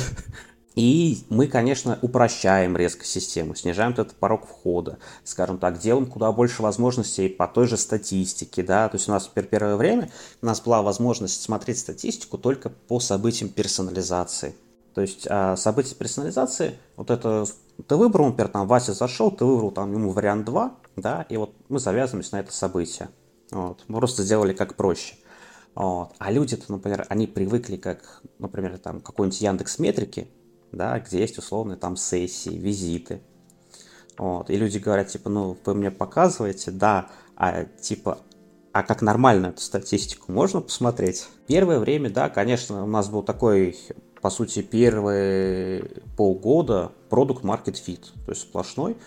И 0.78 1.26
мы, 1.30 1.48
конечно, 1.48 1.98
упрощаем 2.04 2.78
резко 2.78 3.04
систему, 3.04 3.56
снижаем 3.56 3.94
этот 3.94 4.14
порог 4.14 4.46
входа, 4.46 5.00
скажем 5.24 5.58
так, 5.58 5.80
делаем 5.80 6.06
куда 6.06 6.32
больше 6.32 6.62
возможностей 6.62 7.30
по 7.30 7.48
той 7.48 7.66
же 7.66 7.78
статистике, 7.78 8.62
да, 8.62 8.88
то 8.88 8.96
есть 8.96 9.10
у 9.10 9.12
нас 9.12 9.26
в 9.26 9.32
первое 9.32 9.76
время 9.76 10.12
у 10.40 10.46
нас 10.46 10.62
была 10.62 10.84
возможность 10.84 11.42
смотреть 11.42 11.80
статистику 11.80 12.38
только 12.38 12.70
по 12.70 13.00
событиям 13.00 13.50
персонализации. 13.50 14.54
То 14.94 15.02
есть 15.02 15.26
а, 15.28 15.56
события 15.56 15.96
персонализации, 15.96 16.78
вот 16.96 17.10
это 17.10 17.48
ты 17.88 17.96
выбрал, 17.96 18.28
например, 18.28 18.50
там 18.52 18.68
Вася 18.68 18.94
зашел, 18.94 19.32
ты 19.32 19.46
выбрал 19.46 19.72
там 19.72 19.92
ему 19.92 20.12
вариант 20.12 20.46
2, 20.46 20.76
да, 20.96 21.26
и 21.28 21.38
вот 21.38 21.56
мы 21.70 21.80
завязываемся 21.80 22.36
на 22.36 22.42
это 22.42 22.54
событие. 22.54 23.10
Вот. 23.50 23.84
Мы 23.88 23.98
просто 23.98 24.22
сделали 24.22 24.54
как 24.54 24.76
проще. 24.76 25.16
Вот. 25.74 26.14
А 26.20 26.32
люди-то, 26.32 26.72
например, 26.72 27.08
они 27.10 27.26
привыкли 27.26 27.78
как, 27.78 28.22
например, 28.38 28.78
там 28.78 29.02
какой-нибудь 29.02 29.42
Яндекс 29.42 29.80
Метрики, 29.80 30.28
да, 30.72 31.00
где 31.00 31.20
есть 31.20 31.38
условные 31.38 31.78
там 31.78 31.96
сессии, 31.96 32.50
визиты. 32.50 33.22
Вот. 34.18 34.50
И 34.50 34.56
люди 34.56 34.78
говорят, 34.78 35.08
типа, 35.08 35.30
ну, 35.30 35.58
вы 35.66 35.74
мне 35.76 35.92
показываете, 35.92 36.72
да, 36.72 37.10
а 37.36 37.66
типа, 37.66 38.20
а 38.72 38.84
как 38.84 39.02
нормально 39.02 39.48
эту 39.48 39.62
статистику 39.62 40.32
можно 40.32 40.62
посмотреть? 40.62 41.28
Первое 41.48 41.80
время, 41.80 42.10
да, 42.10 42.30
конечно, 42.30 42.84
у 42.84 42.88
нас 42.88 43.10
был 43.10 43.24
такой, 43.24 43.78
по 44.22 44.30
сути, 44.30 44.62
первые 44.62 46.04
полгода 46.16 46.92
продукт 47.10 47.44
market 47.44 47.76
fit, 47.76 48.06
то 48.26 48.32
есть 48.32 48.42
сплошной. 48.42 48.98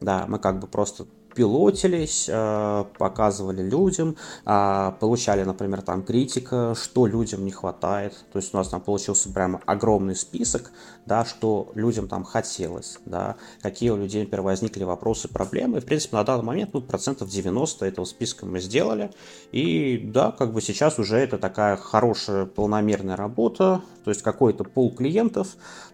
Да, 0.00 0.26
мы 0.28 0.38
как 0.38 0.60
бы 0.60 0.66
просто 0.66 1.06
пилотились, 1.34 2.26
э, 2.28 2.84
показывали 2.98 3.62
людям, 3.62 4.16
э, 4.46 4.92
получали, 5.00 5.42
например, 5.42 5.82
там 5.82 6.02
критика, 6.02 6.74
что 6.80 7.06
людям 7.06 7.44
не 7.44 7.50
хватает. 7.50 8.14
То 8.32 8.38
есть 8.38 8.54
у 8.54 8.56
нас 8.56 8.68
там 8.68 8.80
получился 8.80 9.32
прямо 9.32 9.60
огромный 9.66 10.16
список, 10.16 10.70
да, 11.06 11.24
что 11.24 11.70
людям 11.74 12.08
там 12.08 12.24
хотелось, 12.24 12.98
да, 13.04 13.36
какие 13.62 13.90
у 13.90 13.96
людей, 13.96 14.22
например, 14.22 14.42
возникли 14.42 14.84
вопросы, 14.84 15.28
проблемы. 15.28 15.78
И, 15.78 15.80
в 15.80 15.84
принципе, 15.84 16.16
на 16.16 16.24
данный 16.24 16.44
момент, 16.44 16.70
ну, 16.72 16.80
процентов 16.80 17.28
90 17.28 17.84
этого 17.84 18.04
списка 18.04 18.46
мы 18.46 18.60
сделали. 18.60 19.10
И, 19.52 19.98
да, 19.98 20.30
как 20.30 20.52
бы 20.52 20.60
сейчас 20.60 20.98
уже 20.98 21.16
это 21.16 21.38
такая 21.38 21.76
хорошая 21.76 22.46
полномерная 22.46 23.16
работа, 23.16 23.82
то 24.04 24.10
есть 24.10 24.22
какой-то 24.22 24.64
пол 24.64 24.94
клиентов, 24.94 25.48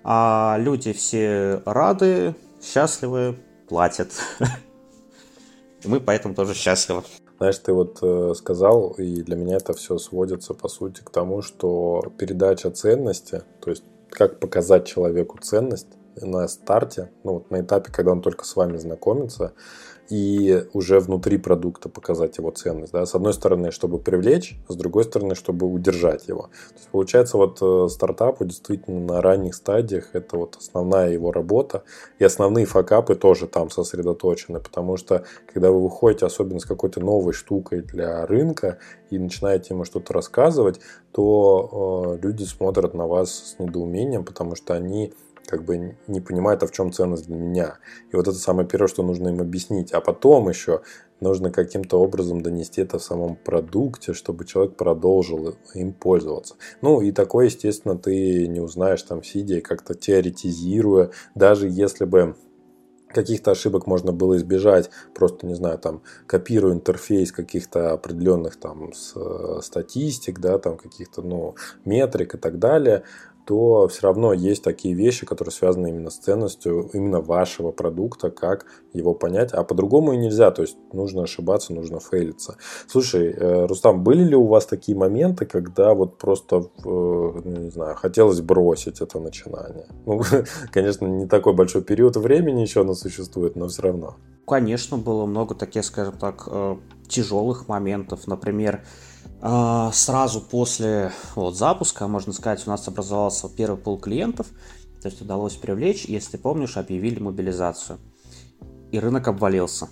а 0.05 0.57
люди 0.59 0.93
все 0.93 1.63
рады, 1.65 2.35
счастливы, 2.63 3.39
платят. 3.69 4.11
мы 5.85 6.01
поэтому 6.01 6.35
тоже 6.35 6.55
счастливы. 6.55 7.03
Знаешь, 7.39 7.59
ты 7.59 7.73
вот 7.73 7.99
э, 8.03 8.35
сказал, 8.37 8.91
и 8.99 9.23
для 9.23 9.37
меня 9.37 9.57
это 9.57 9.73
все 9.73 9.99
сводится, 9.99 10.53
по 10.53 10.69
сути, 10.69 11.01
к 11.01 11.11
тому, 11.11 11.41
что 11.41 12.13
передача 12.19 12.71
ценности, 12.71 13.43
то 13.61 13.71
есть 13.71 13.85
как 14.11 14.41
показать 14.41 14.87
человеку 14.87 15.39
ценность 15.41 15.89
на 16.21 16.47
старте, 16.49 17.11
ну 17.25 17.35
вот 17.35 17.51
на 17.51 17.61
этапе, 17.63 17.91
когда 17.93 18.13
он 18.13 18.21
только 18.21 18.45
с 18.45 18.57
вами 18.57 18.77
знакомится, 18.77 19.55
и 20.11 20.65
уже 20.73 20.99
внутри 20.99 21.39
продукта 21.39 21.89
показать 21.89 22.37
его 22.39 22.51
ценность. 22.51 22.93
Да? 22.93 23.07
С 23.07 23.15
одной 23.15 23.33
стороны, 23.33 23.71
чтобы 23.71 23.99
привлечь, 23.99 24.59
с 24.69 24.75
другой 24.75 25.05
стороны, 25.05 25.35
чтобы 25.35 25.67
удержать 25.67 26.27
его. 26.29 26.43
То 26.43 26.75
есть, 26.75 26.89
получается, 26.89 27.37
вот 27.37 27.59
э, 27.63 27.89
стартапу 27.89 28.45
действительно 28.45 29.01
на 29.01 29.21
ранних 29.23 29.55
стадиях 29.55 30.11
это 30.13 30.37
вот 30.37 30.57
основная 30.57 31.11
его 31.11 31.31
работа, 31.31 31.85
и 32.19 32.25
основные 32.25 32.67
факапы 32.67 33.15
тоже 33.15 33.47
там 33.47 33.71
сосредоточены, 33.71 34.59
потому 34.59 34.97
что 34.97 35.25
когда 35.53 35.71
вы 35.71 35.85
выходите, 35.85 36.27
особенно 36.27 36.59
с 36.59 36.65
какой-то 36.65 37.01
новой 37.01 37.33
штукой 37.33 37.83
для 37.83 38.27
рынка, 38.27 38.79
и 39.11 39.19
начинаете 39.19 39.75
ему 39.75 39.85
что-то 39.85 40.13
рассказывать, 40.13 40.81
то 41.13 42.17
э, 42.17 42.25
люди 42.25 42.45
смотрят 42.45 42.95
на 42.95 43.07
вас 43.07 43.55
с 43.57 43.59
недоумением, 43.59 44.25
потому 44.25 44.55
что 44.55 44.75
они 44.75 45.13
как 45.51 45.65
бы 45.65 45.97
не 46.07 46.21
понимают, 46.21 46.63
а 46.63 46.67
в 46.67 46.73
чем 46.73 46.93
ценность 46.93 47.27
для 47.27 47.37
меня. 47.37 47.79
И 48.13 48.17
вот 48.17 48.29
это 48.29 48.37
самое 48.37 48.67
первое, 48.69 48.89
что 48.89 49.03
нужно 49.03 49.29
им 49.29 49.41
объяснить. 49.41 49.93
А 49.93 50.01
потом 50.01 50.49
еще 50.49 50.83
нужно 51.21 51.51
каким-то 51.51 52.01
образом 52.01 52.41
донести 52.41 52.81
это 52.83 52.99
в 52.99 53.03
самом 53.03 53.37
продукте, 53.37 54.15
чтобы 54.15 54.45
человек 54.47 54.77
продолжил 54.77 55.57
им 55.75 55.93
пользоваться. 55.93 56.55
Ну 56.81 57.01
и 57.01 57.13
такое, 57.13 57.47
естественно, 57.47 57.99
ты 57.99 58.47
не 58.47 58.61
узнаешь 58.61 59.03
там 59.03 59.23
сидя 59.23 59.57
и 59.57 59.61
как-то 59.61 59.95
теоретизируя, 59.95 61.11
даже 61.35 61.69
если 61.69 62.05
бы 62.05 62.37
каких-то 63.13 63.51
ошибок 63.51 63.87
можно 63.87 64.13
было 64.13 64.37
избежать, 64.37 64.91
просто, 65.15 65.47
не 65.47 65.55
знаю, 65.55 65.79
там, 65.79 66.03
копируя 66.27 66.75
интерфейс 66.75 67.33
каких-то 67.33 67.93
определенных 67.93 68.57
там 68.57 68.91
э, 68.91 69.61
статистик, 69.63 70.39
да, 70.39 70.59
там, 70.59 70.77
каких-то, 70.77 71.23
ну, 71.23 71.57
метрик 71.85 72.35
и 72.35 72.39
так 72.39 72.59
далее, 72.59 73.03
то 73.51 73.89
все 73.89 74.03
равно 74.03 74.33
есть 74.33 74.63
такие 74.63 74.95
вещи, 74.95 75.27
которые 75.27 75.51
связаны 75.51 75.89
именно 75.89 76.11
с 76.11 76.19
ценностью 76.19 76.89
именно 76.93 77.21
вашего 77.21 77.73
продукта, 77.73 78.31
как 78.31 78.67
его 78.93 79.13
понять, 79.13 79.53
а 79.53 79.65
по-другому 79.65 80.13
и 80.13 80.17
нельзя, 80.17 80.53
то 80.53 80.63
есть 80.63 80.77
нужно 80.93 81.25
ошибаться, 81.25 81.73
нужно 81.73 81.99
фейлиться. 81.99 82.59
Слушай, 82.87 83.35
э, 83.37 83.67
Рустам, 83.67 84.05
были 84.05 84.23
ли 84.23 84.37
у 84.37 84.47
вас 84.47 84.67
такие 84.67 84.97
моменты, 84.97 85.47
когда 85.47 85.95
вот 85.95 86.17
просто, 86.17 86.57
э, 86.59 86.63
ну, 86.85 87.43
не 87.45 87.71
знаю, 87.71 87.97
хотелось 87.97 88.41
бросить 88.41 89.01
это 89.01 89.19
начинание? 89.19 89.87
Ну, 90.07 90.23
конечно, 90.73 91.07
не 91.07 91.27
такой 91.27 91.53
большой 91.53 91.83
период 91.83 92.17
времени 92.17 92.61
еще 92.61 92.83
оно 92.83 92.95
существует, 92.95 93.57
но 93.57 93.67
все 93.67 93.83
равно. 93.83 94.17
Конечно, 94.47 94.97
было 94.97 95.27
много 95.27 95.55
таких, 95.57 95.85
скажем 95.85 96.15
так, 96.19 96.45
э, 96.47 96.77
тяжелых 97.09 97.69
моментов. 97.69 98.27
Например, 98.27 98.85
сразу 99.41 100.41
после 100.41 101.13
вот, 101.35 101.57
запуска, 101.57 102.07
можно 102.09 102.33
сказать, 102.33 102.67
у 102.67 102.71
нас 102.71 102.87
образовался 102.87 103.49
первый 103.49 103.79
пул 103.79 103.99
клиентов, 103.99 104.49
то 105.01 105.09
есть 105.09 105.23
удалось 105.23 105.57
привлечь, 105.57 106.05
если 106.05 106.37
помнишь, 106.37 106.77
объявили 106.77 107.21
мобилизацию. 107.21 107.99
И 108.93 108.99
рынок 108.99 109.29
обвалился 109.29 109.89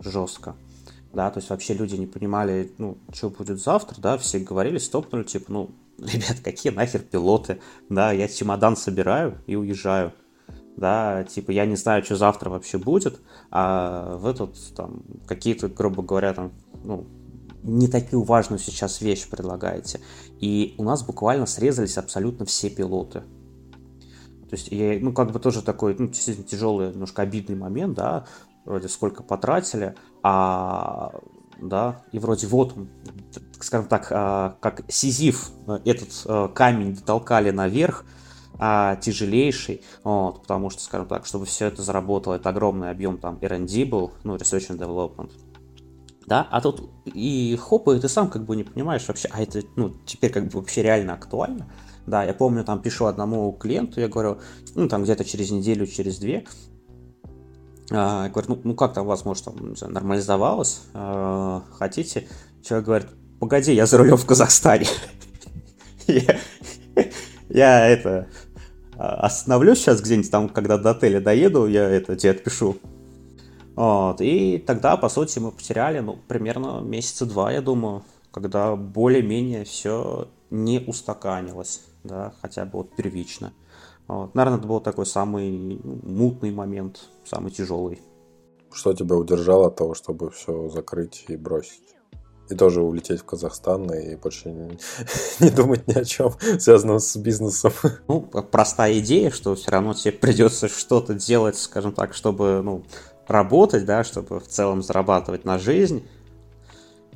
жестко. 0.00 0.56
Да, 1.12 1.30
то 1.30 1.38
есть 1.38 1.50
вообще 1.50 1.74
люди 1.74 1.94
не 1.96 2.06
понимали, 2.06 2.72
ну, 2.78 2.96
что 3.12 3.28
будет 3.28 3.60
завтра, 3.60 4.00
да, 4.00 4.16
все 4.16 4.38
говорили, 4.38 4.78
стопнули, 4.78 5.24
типа, 5.24 5.52
ну, 5.52 5.70
ребят, 5.98 6.38
какие 6.42 6.72
нахер 6.72 7.02
пилоты, 7.02 7.60
да, 7.90 8.12
я 8.12 8.28
чемодан 8.28 8.76
собираю 8.76 9.38
и 9.46 9.54
уезжаю, 9.54 10.14
да, 10.76 11.24
типа, 11.24 11.50
я 11.50 11.66
не 11.66 11.76
знаю, 11.76 12.02
что 12.02 12.16
завтра 12.16 12.48
вообще 12.48 12.78
будет, 12.78 13.20
а 13.50 14.16
вы 14.16 14.32
тут, 14.32 14.56
там, 14.74 15.02
какие-то, 15.26 15.68
грубо 15.68 16.02
говоря, 16.02 16.32
там, 16.32 16.52
ну, 16.82 17.06
не 17.62 17.88
такую 17.88 18.22
важную 18.22 18.58
сейчас 18.58 19.00
вещь 19.00 19.28
предлагаете. 19.28 20.00
И 20.40 20.74
у 20.78 20.84
нас 20.84 21.02
буквально 21.04 21.46
срезались 21.46 21.98
абсолютно 21.98 22.44
все 22.44 22.70
пилоты. 22.70 23.20
То 24.50 24.56
есть, 24.56 24.68
я, 24.70 24.98
ну, 25.00 25.12
как 25.12 25.32
бы 25.32 25.38
тоже 25.38 25.62
такой, 25.62 25.96
ну, 25.98 26.08
действительно 26.08 26.46
тяжелый, 26.46 26.90
немножко 26.90 27.22
обидный 27.22 27.56
момент, 27.56 27.94
да, 27.94 28.26
вроде 28.66 28.88
сколько 28.88 29.22
потратили, 29.22 29.94
а, 30.22 31.12
да, 31.58 32.02
и 32.12 32.18
вроде 32.18 32.46
вот, 32.46 32.74
скажем 33.60 33.88
так, 33.88 34.08
а, 34.10 34.56
как 34.60 34.82
Сизиф 34.88 35.50
этот 35.84 36.08
а, 36.26 36.48
камень 36.48 36.94
дотолкали 36.94 37.50
наверх, 37.50 38.04
а, 38.58 38.96
тяжелейший, 38.96 39.82
вот, 40.04 40.42
потому 40.42 40.68
что, 40.68 40.82
скажем 40.82 41.08
так, 41.08 41.24
чтобы 41.24 41.46
все 41.46 41.66
это 41.66 41.82
заработало, 41.82 42.34
это 42.34 42.50
огромный 42.50 42.90
объем 42.90 43.18
там 43.18 43.38
R&D 43.40 43.86
был, 43.86 44.12
ну, 44.22 44.36
Research 44.36 44.68
and 44.68 44.78
Development, 44.78 45.30
да, 46.26 46.46
а 46.50 46.60
тут 46.60 46.90
и 47.04 47.58
хоп, 47.60 47.88
и 47.88 47.98
ты 47.98 48.08
сам 48.08 48.30
как 48.30 48.44
бы 48.44 48.56
не 48.56 48.64
понимаешь 48.64 49.06
вообще, 49.08 49.28
а 49.32 49.42
это, 49.42 49.62
ну, 49.76 49.92
теперь 50.06 50.30
как 50.30 50.48
бы 50.48 50.58
вообще 50.58 50.82
реально 50.82 51.14
актуально, 51.14 51.72
да, 52.06 52.24
я 52.24 52.34
помню, 52.34 52.64
там 52.64 52.80
пишу 52.80 53.06
одному 53.06 53.52
клиенту, 53.52 54.00
я 54.00 54.08
говорю, 54.08 54.38
ну, 54.74 54.88
там 54.88 55.04
где-то 55.04 55.24
через 55.24 55.50
неделю, 55.50 55.86
через 55.86 56.18
две, 56.18 56.44
а, 57.90 58.24
я 58.24 58.30
говорю, 58.30 58.48
ну, 58.50 58.60
ну 58.64 58.74
как 58.74 58.94
там 58.94 59.04
у 59.04 59.08
вас, 59.08 59.24
может, 59.24 59.44
там, 59.44 59.76
знаю, 59.76 59.92
нормализовалось, 59.92 60.82
а, 60.94 61.62
хотите? 61.78 62.26
Человек 62.62 62.86
говорит, 62.86 63.08
погоди, 63.40 63.74
я 63.74 63.86
за 63.86 63.98
рулем 63.98 64.16
в 64.16 64.26
Казахстане. 64.26 64.86
Я 67.48 67.86
это 67.86 68.28
а, 68.96 69.26
остановлюсь 69.26 69.78
сейчас 69.78 70.00
где-нибудь 70.00 70.30
там, 70.30 70.48
когда 70.48 70.78
до 70.78 70.90
отеля 70.90 71.20
доеду, 71.20 71.66
я 71.66 71.88
это 71.88 72.16
тебе 72.16 72.30
отпишу. 72.30 72.78
Вот, 73.76 74.20
и 74.20 74.58
тогда, 74.58 74.96
по 74.96 75.08
сути, 75.08 75.38
мы 75.38 75.50
потеряли, 75.50 76.00
ну, 76.00 76.18
примерно 76.28 76.80
месяца 76.80 77.26
два, 77.26 77.52
я 77.52 77.62
думаю, 77.62 78.02
когда 78.30 78.76
более-менее 78.76 79.64
все 79.64 80.28
не 80.50 80.80
устаканилось, 80.80 81.82
да, 82.04 82.34
хотя 82.42 82.64
бы 82.64 82.78
вот 82.78 82.94
первично. 82.94 83.52
Вот. 84.08 84.34
Наверное, 84.34 84.58
это 84.58 84.68
был 84.68 84.80
такой 84.80 85.06
самый 85.06 85.80
мутный 85.84 86.50
момент, 86.50 87.08
самый 87.24 87.50
тяжелый. 87.50 88.00
Что 88.72 88.92
тебя 88.92 89.16
удержало 89.16 89.68
от 89.68 89.76
того, 89.76 89.94
чтобы 89.94 90.30
все 90.30 90.68
закрыть 90.68 91.24
и 91.28 91.36
бросить? 91.36 91.82
И 92.50 92.54
тоже 92.54 92.82
улететь 92.82 93.20
в 93.20 93.24
Казахстан 93.24 93.90
и 93.94 94.16
больше 94.16 94.50
не, 94.50 94.78
не 95.40 95.50
думать 95.50 95.86
ни 95.86 95.94
о 95.94 96.04
чем, 96.04 96.32
связанном 96.58 96.98
с 96.98 97.16
бизнесом. 97.16 97.72
Ну, 98.08 98.20
простая 98.20 98.98
идея, 98.98 99.30
что 99.30 99.54
все 99.54 99.70
равно 99.70 99.94
тебе 99.94 100.12
придется 100.12 100.68
что-то 100.68 101.14
делать, 101.14 101.56
скажем 101.56 101.92
так, 101.92 102.12
чтобы, 102.12 102.60
ну, 102.62 102.84
работать, 103.32 103.84
да, 103.84 104.04
чтобы 104.04 104.38
в 104.38 104.46
целом 104.46 104.82
зарабатывать 104.82 105.44
на 105.44 105.58
жизнь. 105.58 106.06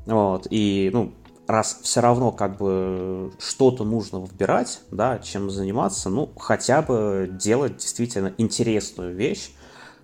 Вот, 0.06 0.46
и, 0.50 0.90
ну, 0.92 1.12
раз 1.46 1.78
все 1.82 2.00
равно 2.00 2.32
как 2.32 2.56
бы 2.56 3.32
что-то 3.38 3.84
нужно 3.84 4.20
выбирать, 4.20 4.80
да, 4.90 5.18
чем 5.18 5.50
заниматься, 5.50 6.10
ну, 6.10 6.30
хотя 6.36 6.82
бы 6.82 7.28
делать 7.30 7.76
действительно 7.76 8.32
интересную 8.38 9.14
вещь, 9.14 9.52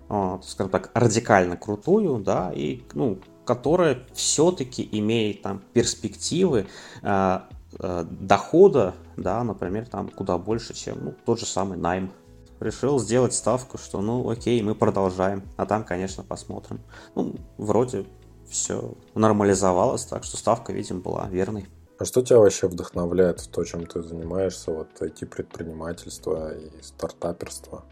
скажем 0.07 0.69
так, 0.69 0.91
радикально 0.93 1.57
крутую, 1.57 2.19
да, 2.19 2.51
и, 2.53 2.83
ну, 2.93 3.19
которая 3.45 3.99
все-таки 4.13 4.87
имеет 4.91 5.41
там 5.41 5.61
перспективы 5.73 6.67
э, 7.01 7.39
э, 7.79 8.05
дохода, 8.09 8.93
да, 9.17 9.43
например, 9.43 9.87
там 9.87 10.09
куда 10.09 10.37
больше, 10.37 10.73
чем 10.73 10.97
ну, 11.03 11.13
тот 11.25 11.39
же 11.39 11.45
самый 11.45 11.77
найм 11.77 12.11
решил 12.59 12.99
сделать 12.99 13.33
ставку, 13.33 13.77
что 13.77 14.01
ну 14.01 14.29
окей, 14.29 14.61
мы 14.61 14.75
продолжаем, 14.75 15.43
а 15.57 15.65
там, 15.65 15.83
конечно, 15.83 16.23
посмотрим. 16.23 16.79
Ну, 17.15 17.35
вроде 17.57 18.05
все 18.49 18.93
нормализовалось, 19.15 20.05
так 20.05 20.23
что 20.23 20.37
ставка, 20.37 20.73
видимо, 20.73 21.01
была 21.01 21.27
верной. 21.27 21.67
А 21.99 22.05
что 22.05 22.21
тебя 22.21 22.39
вообще 22.39 22.67
вдохновляет 22.67 23.39
в 23.39 23.47
то, 23.47 23.63
чем 23.63 23.85
ты 23.85 24.01
занимаешься, 24.01 24.71
вот 24.71 24.87
IT-предпринимательство 24.99 26.53
и 26.53 26.69
стартаперство? 26.81 27.83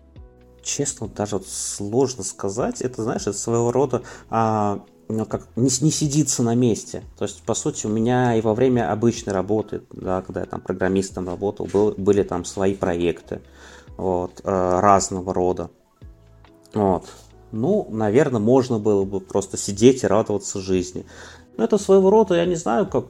Честно, 0.61 1.07
даже 1.07 1.37
вот 1.37 1.47
сложно 1.47 2.23
сказать. 2.23 2.81
Это, 2.81 3.03
знаешь, 3.03 3.21
это 3.21 3.33
своего 3.33 3.71
рода 3.71 4.03
а, 4.29 4.83
ну, 5.11 5.25
как 5.25 5.47
не, 5.55 5.69
не 5.81 5.91
сидится 5.91 6.43
на 6.43 6.55
месте. 6.55 7.03
То 7.17 7.25
есть, 7.25 7.41
по 7.43 7.53
сути, 7.53 7.85
у 7.85 7.89
меня 7.89 8.35
и 8.35 8.41
во 8.41 8.53
время 8.53 8.91
обычной 8.91 9.33
работы, 9.33 9.81
да, 9.91 10.21
когда 10.21 10.41
я 10.41 10.45
там 10.45 10.61
программистом 10.61 11.27
работал, 11.27 11.67
был, 11.71 11.93
были 11.97 12.23
там 12.23 12.45
свои 12.45 12.73
проекты 12.73 13.41
вот, 14.01 14.41
э, 14.43 14.79
разного 14.79 15.31
рода. 15.31 15.69
Вот. 16.73 17.05
ну, 17.51 17.87
наверное, 17.91 18.39
можно 18.39 18.79
было 18.79 19.03
бы 19.03 19.19
просто 19.19 19.57
сидеть 19.57 20.03
и 20.03 20.07
радоваться 20.07 20.59
жизни. 20.59 21.05
Но 21.57 21.65
это 21.65 21.77
своего 21.77 22.09
рода, 22.09 22.35
я 22.35 22.45
не 22.45 22.55
знаю, 22.55 22.87
как... 22.87 23.05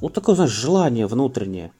Вот 0.00 0.14
такое, 0.14 0.34
знаешь, 0.34 0.50
желание 0.50 1.06
внутреннее. 1.06 1.70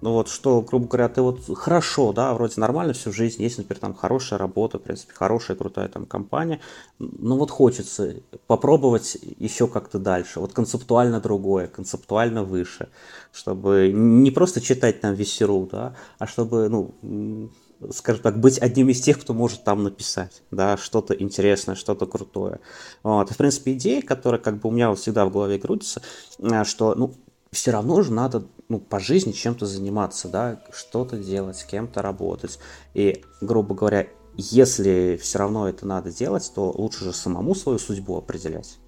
Ну 0.00 0.12
вот 0.12 0.28
что, 0.28 0.60
грубо 0.62 0.86
говоря, 0.86 1.08
ты 1.08 1.22
вот 1.22 1.40
хорошо, 1.56 2.12
да, 2.12 2.32
вроде 2.32 2.60
нормально 2.60 2.92
всю 2.92 3.12
жизнь, 3.12 3.42
есть, 3.42 3.58
например, 3.58 3.80
там 3.80 3.94
хорошая 3.94 4.38
работа, 4.38 4.78
в 4.78 4.82
принципе, 4.82 5.12
хорошая, 5.12 5.56
крутая 5.56 5.88
там 5.88 6.06
компания, 6.06 6.60
но 7.00 7.36
вот 7.36 7.50
хочется 7.50 8.14
попробовать 8.46 9.18
еще 9.38 9.66
как-то 9.66 9.98
дальше, 9.98 10.38
вот 10.38 10.52
концептуально 10.52 11.20
другое, 11.20 11.66
концептуально 11.66 12.44
выше, 12.44 12.90
чтобы 13.32 13.90
не 13.92 14.30
просто 14.30 14.60
читать 14.60 15.00
там 15.00 15.14
весеру, 15.14 15.68
да, 15.70 15.96
а 16.20 16.28
чтобы, 16.28 16.68
ну, 16.68 17.50
скажем 17.92 18.22
так, 18.22 18.40
быть 18.40 18.58
одним 18.58 18.88
из 18.90 19.00
тех, 19.00 19.20
кто 19.20 19.34
может 19.34 19.64
там 19.64 19.82
написать, 19.84 20.42
да, 20.50 20.76
что-то 20.76 21.14
интересное, 21.14 21.74
что-то 21.74 22.06
крутое. 22.06 22.60
Вот. 23.02 23.30
В 23.30 23.36
принципе, 23.36 23.74
идея, 23.74 24.02
которая 24.02 24.40
как 24.40 24.58
бы 24.58 24.68
у 24.68 24.72
меня 24.72 24.90
вот 24.90 24.98
всегда 24.98 25.24
в 25.26 25.32
голове 25.32 25.58
крутится, 25.58 26.02
э, 26.38 26.64
что, 26.64 26.94
ну, 26.94 27.14
все 27.50 27.70
равно 27.70 28.02
же 28.02 28.12
надо 28.12 28.46
ну, 28.68 28.78
по 28.78 29.00
жизни 29.00 29.32
чем-то 29.32 29.66
заниматься, 29.66 30.28
да, 30.28 30.62
что-то 30.70 31.16
делать, 31.16 31.56
с 31.56 31.64
кем-то 31.64 32.02
работать. 32.02 32.58
И, 32.94 33.24
грубо 33.40 33.74
говоря, 33.74 34.06
если 34.36 35.18
все 35.20 35.38
равно 35.38 35.68
это 35.68 35.86
надо 35.86 36.12
делать, 36.12 36.50
то 36.54 36.70
лучше 36.70 37.04
же 37.04 37.12
самому 37.12 37.54
свою 37.54 37.78
судьбу 37.78 38.16
определять. 38.16 38.78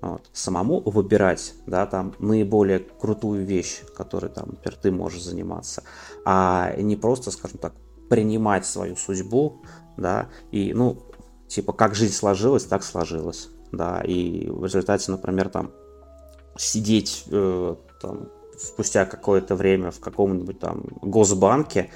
Вот. 0.00 0.28
Самому 0.32 0.80
выбирать, 0.80 1.54
да, 1.66 1.86
там, 1.86 2.14
наиболее 2.18 2.78
крутую 2.78 3.44
вещь, 3.44 3.82
которой, 3.96 4.30
там, 4.30 4.50
например, 4.50 4.78
ты 4.80 4.90
можешь 4.90 5.22
заниматься, 5.22 5.82
а 6.24 6.74
не 6.76 6.96
просто, 6.96 7.30
скажем 7.30 7.58
так, 7.58 7.72
принимать 8.08 8.66
свою 8.66 8.96
судьбу, 8.96 9.62
да, 9.96 10.28
и, 10.50 10.72
ну, 10.74 10.98
типа, 11.48 11.72
как 11.72 11.94
жизнь 11.94 12.14
сложилась, 12.14 12.64
так 12.64 12.82
сложилась, 12.82 13.48
да, 13.72 14.00
и 14.00 14.48
в 14.48 14.64
результате, 14.64 15.10
например, 15.10 15.48
там, 15.48 15.72
сидеть 16.56 17.24
э, 17.30 17.76
там, 18.00 18.28
спустя 18.58 19.04
какое-то 19.04 19.56
время 19.56 19.90
в 19.90 20.00
каком-нибудь 20.00 20.58
там 20.58 20.84
госбанке, 21.02 21.90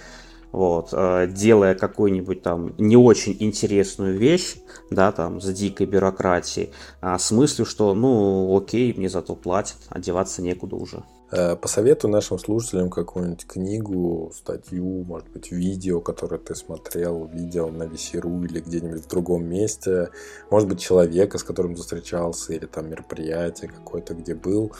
вот, 0.51 0.89
э, 0.93 1.29
делая 1.31 1.75
какую-нибудь 1.75 2.43
там 2.43 2.75
не 2.79 2.97
очень 2.97 3.37
интересную 3.39 4.19
вещь, 4.19 4.57
да, 4.91 5.13
там, 5.13 5.41
с 5.41 5.53
дикой 5.53 5.87
бюрократией, 5.87 6.73
а 7.01 7.19
с 7.19 7.31
мыслью, 7.31 7.67
что, 7.67 7.95
ну, 7.95 8.57
окей, 8.57 8.95
мне 8.95 9.09
зато 9.09 9.35
платят, 9.37 9.77
одеваться 9.91 10.43
некуда 10.43 10.77
уже. 10.77 11.05
Э, 11.31 11.57
посоветуй 11.57 12.11
нашим 12.11 12.39
слушателям 12.39 12.89
какую-нибудь 12.89 13.47
книгу, 13.47 14.33
статью, 14.35 15.05
может 15.05 15.29
быть, 15.29 15.53
видео, 15.53 16.01
которое 16.01 16.39
ты 16.39 16.55
смотрел, 16.55 17.27
видел 17.27 17.69
на 17.69 17.83
Весеру 17.83 18.43
или 18.45 18.61
где-нибудь 18.61 19.05
в 19.05 19.09
другом 19.09 19.45
месте. 19.45 20.11
Может 20.51 20.69
быть, 20.69 20.81
человека, 20.81 21.37
с 21.37 21.43
которым 21.43 21.75
встречался, 21.75 22.55
или 22.55 22.65
там 22.65 22.89
мероприятие 22.89 23.71
какое-то, 23.71 24.15
где 24.15 24.35
был. 24.35 24.73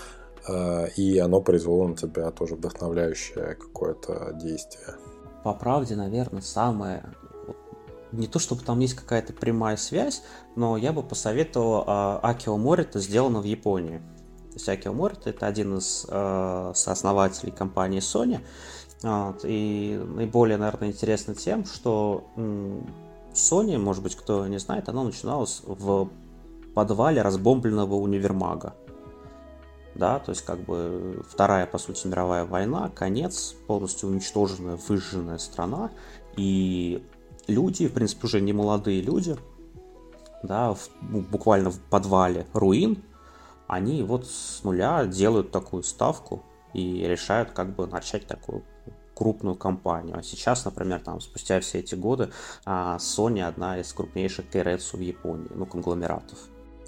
Э, 0.49 0.89
и 0.97 1.19
оно 1.19 1.43
произвело 1.43 1.87
на 1.87 1.97
тебя 1.97 2.31
тоже 2.31 2.55
вдохновляющее 2.55 3.55
какое-то 3.55 4.33
действие. 4.43 4.97
По 5.45 5.53
правде, 5.53 5.97
наверное, 5.97 6.43
самое 6.43 7.05
не 8.11 8.27
то 8.27 8.39
чтобы 8.39 8.63
там 8.63 8.79
есть 8.79 8.95
какая-то 8.95 9.35
прямая 9.35 9.77
связь, 9.77 10.23
но 10.57 10.79
я 10.79 10.95
бы 10.95 11.03
посоветовал 11.03 11.83
э, 11.83 12.19
Акио 12.23 12.57
Мори, 12.57 12.85
это 12.85 13.01
сделано 13.01 13.41
в 13.41 13.45
Японии. 13.45 14.01
Сякио 14.59 14.93
Морта, 14.93 15.31
это 15.31 15.47
один 15.47 15.79
из 15.79 16.07
э, 16.09 16.73
сооснователей 16.75 17.53
компании 17.53 18.01
Sony. 18.01 18.41
Вот, 19.03 19.41
и 19.45 20.01
наиболее, 20.05 20.57
наверное, 20.57 20.89
интересно 20.89 21.35
тем, 21.35 21.65
что 21.65 22.25
Sony, 23.33 23.79
может 23.79 24.03
быть, 24.03 24.17
кто 24.17 24.47
не 24.47 24.59
знает, 24.59 24.89
она 24.89 25.05
начиналась 25.05 25.63
в 25.65 26.11
подвале 26.75 27.23
разбомбленного 27.23 27.95
универмага. 27.95 28.75
Да, 29.95 30.21
то 30.21 30.31
есть 30.31 30.45
как 30.45 30.61
бы 30.61 31.25
вторая, 31.29 31.67
по 31.67 31.79
сути, 31.79 32.07
мировая 32.07 32.45
война, 32.45 32.89
конец, 32.95 33.55
полностью 33.67 34.09
уничтоженная, 34.09 34.79
выжженная 34.89 35.39
страна, 35.39 35.91
и 36.37 37.03
люди, 37.49 37.89
в 37.89 37.93
принципе, 37.93 38.27
уже 38.27 38.41
не 38.41 38.53
молодые 38.53 39.01
люди, 39.01 39.37
да, 40.45 40.75
в, 40.75 40.89
буквально 41.03 41.71
в 41.71 41.81
подвале 41.81 42.47
руин, 42.53 43.03
они 43.69 44.03
вот 44.03 44.27
с 44.27 44.65
нуля 44.65 45.07
делают 45.07 45.53
такую 45.53 45.83
ставку 45.85 46.43
и 46.75 47.05
решают 47.07 47.53
как 47.53 47.75
бы 47.77 47.87
начать 47.87 48.27
такую 48.27 48.65
крупную 49.15 49.57
компанию. 49.57 50.17
А 50.17 50.23
сейчас, 50.23 50.65
например, 50.65 51.01
там, 51.01 51.21
спустя 51.21 51.61
все 51.61 51.81
эти 51.81 51.95
годы, 51.95 52.31
а, 52.65 52.99
Sony 52.99 53.43
одна 53.43 53.79
из 53.79 53.93
крупнейших 53.93 54.49
кейрецу 54.49 54.97
в 54.97 55.01
Японии, 55.01 55.49
ну, 55.55 55.67
конгломератов. 55.67 56.39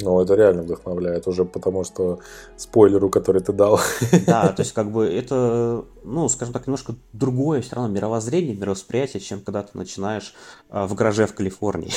Ну, 0.03 0.21
это 0.21 0.35
реально 0.35 0.63
вдохновляет 0.63 1.27
уже 1.27 1.45
потому, 1.45 1.85
что 1.85 2.21
спойлеру, 2.57 3.11
который 3.11 3.43
ты 3.43 3.53
дал. 3.53 3.81
Да, 4.27 4.49
то 4.57 4.63
есть 4.63 4.73
как 4.73 4.91
бы 4.91 5.07
это, 5.07 5.85
ну, 6.05 6.29
скажем 6.29 6.55
так, 6.55 6.67
немножко 6.67 6.95
другое 7.13 7.61
все 7.61 7.77
равно 7.77 7.93
мировоззрение, 7.93 8.57
мировосприятие, 8.57 9.21
чем 9.21 9.41
когда 9.41 9.63
ты 9.63 9.77
начинаешь 9.77 10.35
а, 10.69 10.87
в 10.87 10.95
гараже 10.95 11.27
в 11.27 11.35
Калифорнии. 11.35 11.93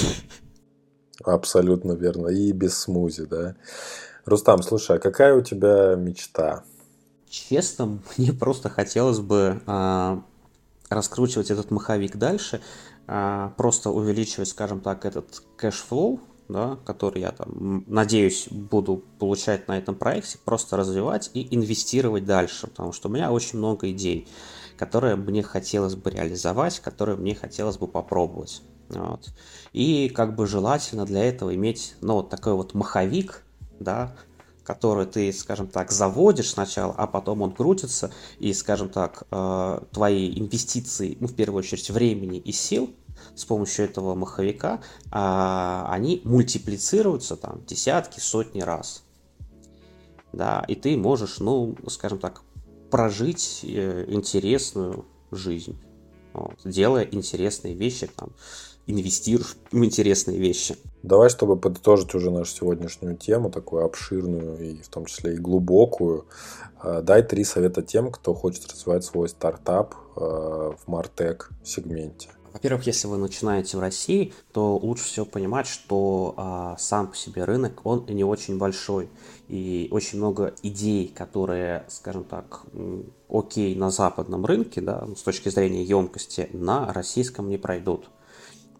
Абсолютно 1.23 1.93
верно. 1.93 2.27
И 2.27 2.51
без 2.51 2.77
смузи, 2.77 3.25
да. 3.25 3.55
Рустам, 4.26 4.63
слушай, 4.63 4.97
а 4.97 4.99
какая 4.99 5.36
у 5.36 5.41
тебя 5.41 5.95
мечта? 5.95 6.63
Честно, 7.30 7.99
мне 8.17 8.32
просто 8.32 8.69
хотелось 8.69 9.19
бы 9.19 9.61
а, 9.65 10.24
раскручивать 10.89 11.51
этот 11.51 11.71
маховик 11.71 12.15
дальше, 12.15 12.61
а, 13.05 13.49
просто 13.57 13.89
увеличивать, 13.89 14.47
скажем 14.47 14.80
так, 14.80 15.05
этот 15.05 15.43
кэшфлоу, 15.57 16.21
да, 16.47 16.78
который 16.86 17.21
я 17.21 17.32
там, 17.32 17.84
надеюсь, 17.88 18.47
буду 18.49 19.03
получать 19.19 19.67
на 19.67 19.78
этом 19.78 19.95
проекте, 19.95 20.38
просто 20.43 20.78
развивать 20.78 21.30
и 21.34 21.53
инвестировать 21.53 22.26
дальше, 22.26 22.67
потому 22.67 22.93
что 22.93 23.09
у 23.09 23.11
меня 23.11 23.30
очень 23.30 23.59
много 23.59 23.91
идей, 23.91 24.30
которые 24.78 25.17
мне 25.17 25.43
хотелось 25.43 25.95
бы 25.95 26.09
реализовать, 26.11 26.80
которые 26.80 27.17
мне 27.17 27.36
хотелось 27.36 27.78
бы 27.78 27.88
попробовать. 27.88 28.61
Вот. 28.89 29.34
И 29.74 30.07
как 30.09 30.36
бы 30.36 30.47
желательно 30.47 31.05
для 31.05 31.26
этого 31.26 31.53
иметь 31.55 31.95
ну, 32.01 32.15
вот 32.15 32.30
такой 32.30 32.53
вот 32.53 32.74
маховик, 32.74 33.43
да, 33.84 34.15
который 34.63 35.05
ты, 35.05 35.31
скажем 35.34 35.67
так, 35.67 35.91
заводишь 35.91 36.51
сначала, 36.51 36.93
а 36.97 37.05
потом 37.07 37.41
он 37.41 37.51
крутится, 37.51 38.11
и, 38.39 38.53
скажем 38.53 38.89
так, 38.89 39.23
э, 39.29 39.79
твои 39.91 40.39
инвестиции, 40.39 41.17
ну, 41.19 41.27
в 41.27 41.36
первую 41.36 41.59
очередь, 41.59 41.89
времени 41.89 42.39
и 42.39 42.51
сил 42.51 42.93
с 43.36 43.45
помощью 43.45 43.86
этого 43.86 44.15
маховика, 44.15 44.81
а, 45.11 45.88
они 45.89 46.21
мультиплицируются 46.23 47.36
там 47.36 47.63
десятки, 47.65 48.19
сотни 48.19 48.61
раз. 48.61 49.03
Да, 50.31 50.65
и 50.67 50.75
ты 50.75 50.97
можешь, 50.97 51.39
ну, 51.39 51.75
скажем 51.88 52.19
так, 52.19 52.41
прожить 52.89 53.61
э, 53.63 54.05
интересную 54.07 55.05
жизнь, 55.31 55.79
вот, 56.34 56.55
делая 56.65 57.03
интересные 57.03 57.75
вещи, 57.75 58.07
там, 58.07 58.31
инвестируешь 58.88 59.55
в 59.71 59.84
интересные 59.84 60.39
вещи. 60.39 60.75
Давай, 61.03 61.29
чтобы 61.29 61.57
подытожить 61.57 62.13
уже 62.15 62.31
нашу 62.31 62.51
сегодняшнюю 62.55 63.17
тему, 63.17 63.49
такую 63.49 63.86
обширную 63.86 64.59
и 64.59 64.81
в 64.81 64.88
том 64.88 65.05
числе 65.05 65.36
и 65.36 65.38
глубокую, 65.38 66.25
э, 66.81 67.01
дай 67.03 67.23
три 67.23 67.43
совета 67.43 67.81
тем, 67.81 68.11
кто 68.11 68.34
хочет 68.34 68.71
развивать 68.71 69.03
свой 69.03 69.29
стартап 69.29 69.95
э, 70.15 70.19
в 70.19 70.88
Мартек 70.88 71.49
сегменте. 71.63 72.29
Во-первых, 72.53 72.86
если 72.86 73.07
вы 73.07 73.17
начинаете 73.17 73.77
в 73.77 73.79
России, 73.79 74.31
то 74.51 74.77
лучше 74.77 75.05
всего 75.05 75.25
понимать, 75.25 75.65
что 75.65 76.36
а, 76.38 76.77
сам 76.77 77.07
по 77.07 77.15
себе 77.15 77.45
рынок, 77.45 77.81
он 77.84 78.05
не 78.07 78.23
очень 78.23 78.59
большой. 78.59 79.09
И 79.47 79.88
очень 79.89 80.19
много 80.19 80.53
идей, 80.61 81.07
которые, 81.07 81.84
скажем 81.89 82.23
так, 82.23 82.61
окей 83.27 83.75
на 83.75 83.89
западном 83.89 84.45
рынке, 84.45 84.81
да, 84.81 85.07
с 85.17 85.23
точки 85.23 85.49
зрения 85.49 85.84
емкости, 85.84 86.47
на 86.53 86.93
российском 86.93 87.49
не 87.49 87.57
пройдут. 87.57 88.11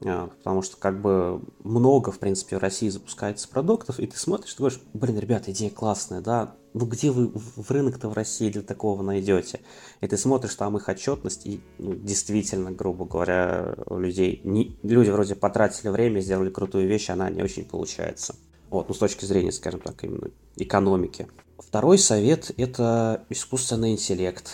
А, 0.06 0.28
потому 0.38 0.62
что 0.62 0.78
как 0.78 1.02
бы 1.02 1.42
много, 1.64 2.12
в 2.12 2.20
принципе, 2.20 2.58
в 2.58 2.60
России 2.60 2.90
запускается 2.90 3.48
продуктов, 3.48 4.00
и 4.00 4.08
ты 4.08 4.18
смотришь, 4.18 4.54
ты 4.54 4.60
говоришь, 4.60 4.82
блин, 4.94 5.18
ребята, 5.20 5.52
идея 5.52 5.70
классная, 5.70 6.22
да, 6.22 6.56
ну 6.74 6.86
где 6.86 7.12
вы 7.12 7.32
в 7.34 7.70
рынок-то 7.70 8.10
в 8.10 8.14
России 8.14 8.50
для 8.50 8.64
такого 8.64 9.02
найдете? 9.02 9.62
И 10.02 10.08
ты 10.08 10.18
смотришь 10.18 10.56
там 10.56 10.76
их 10.78 10.90
отчетность, 10.90 11.46
и 11.46 11.62
ну, 11.78 11.94
действительно, 11.94 12.72
грубо 12.72 13.06
говоря, 13.06 13.76
у 13.88 13.98
людей, 13.98 14.42
не, 14.44 14.78
люди 14.84 15.10
вроде 15.10 15.36
потратили 15.36 15.90
время, 15.90 16.20
сделали 16.20 16.50
крутую 16.50 16.88
вещь, 16.88 17.10
она 17.10 17.30
не 17.30 17.42
очень 17.42 17.66
получается. 17.66 18.36
Вот, 18.70 18.90
ну 18.90 18.96
с 18.96 18.98
точки 18.98 19.26
зрения, 19.26 19.52
скажем 19.52 19.80
так, 19.80 20.04
именно 20.04 20.32
экономики. 20.56 21.28
Второй 21.60 21.98
совет– 21.98 22.52
это 22.58 23.24
искусственный 23.30 23.92
интеллект. 23.92 24.52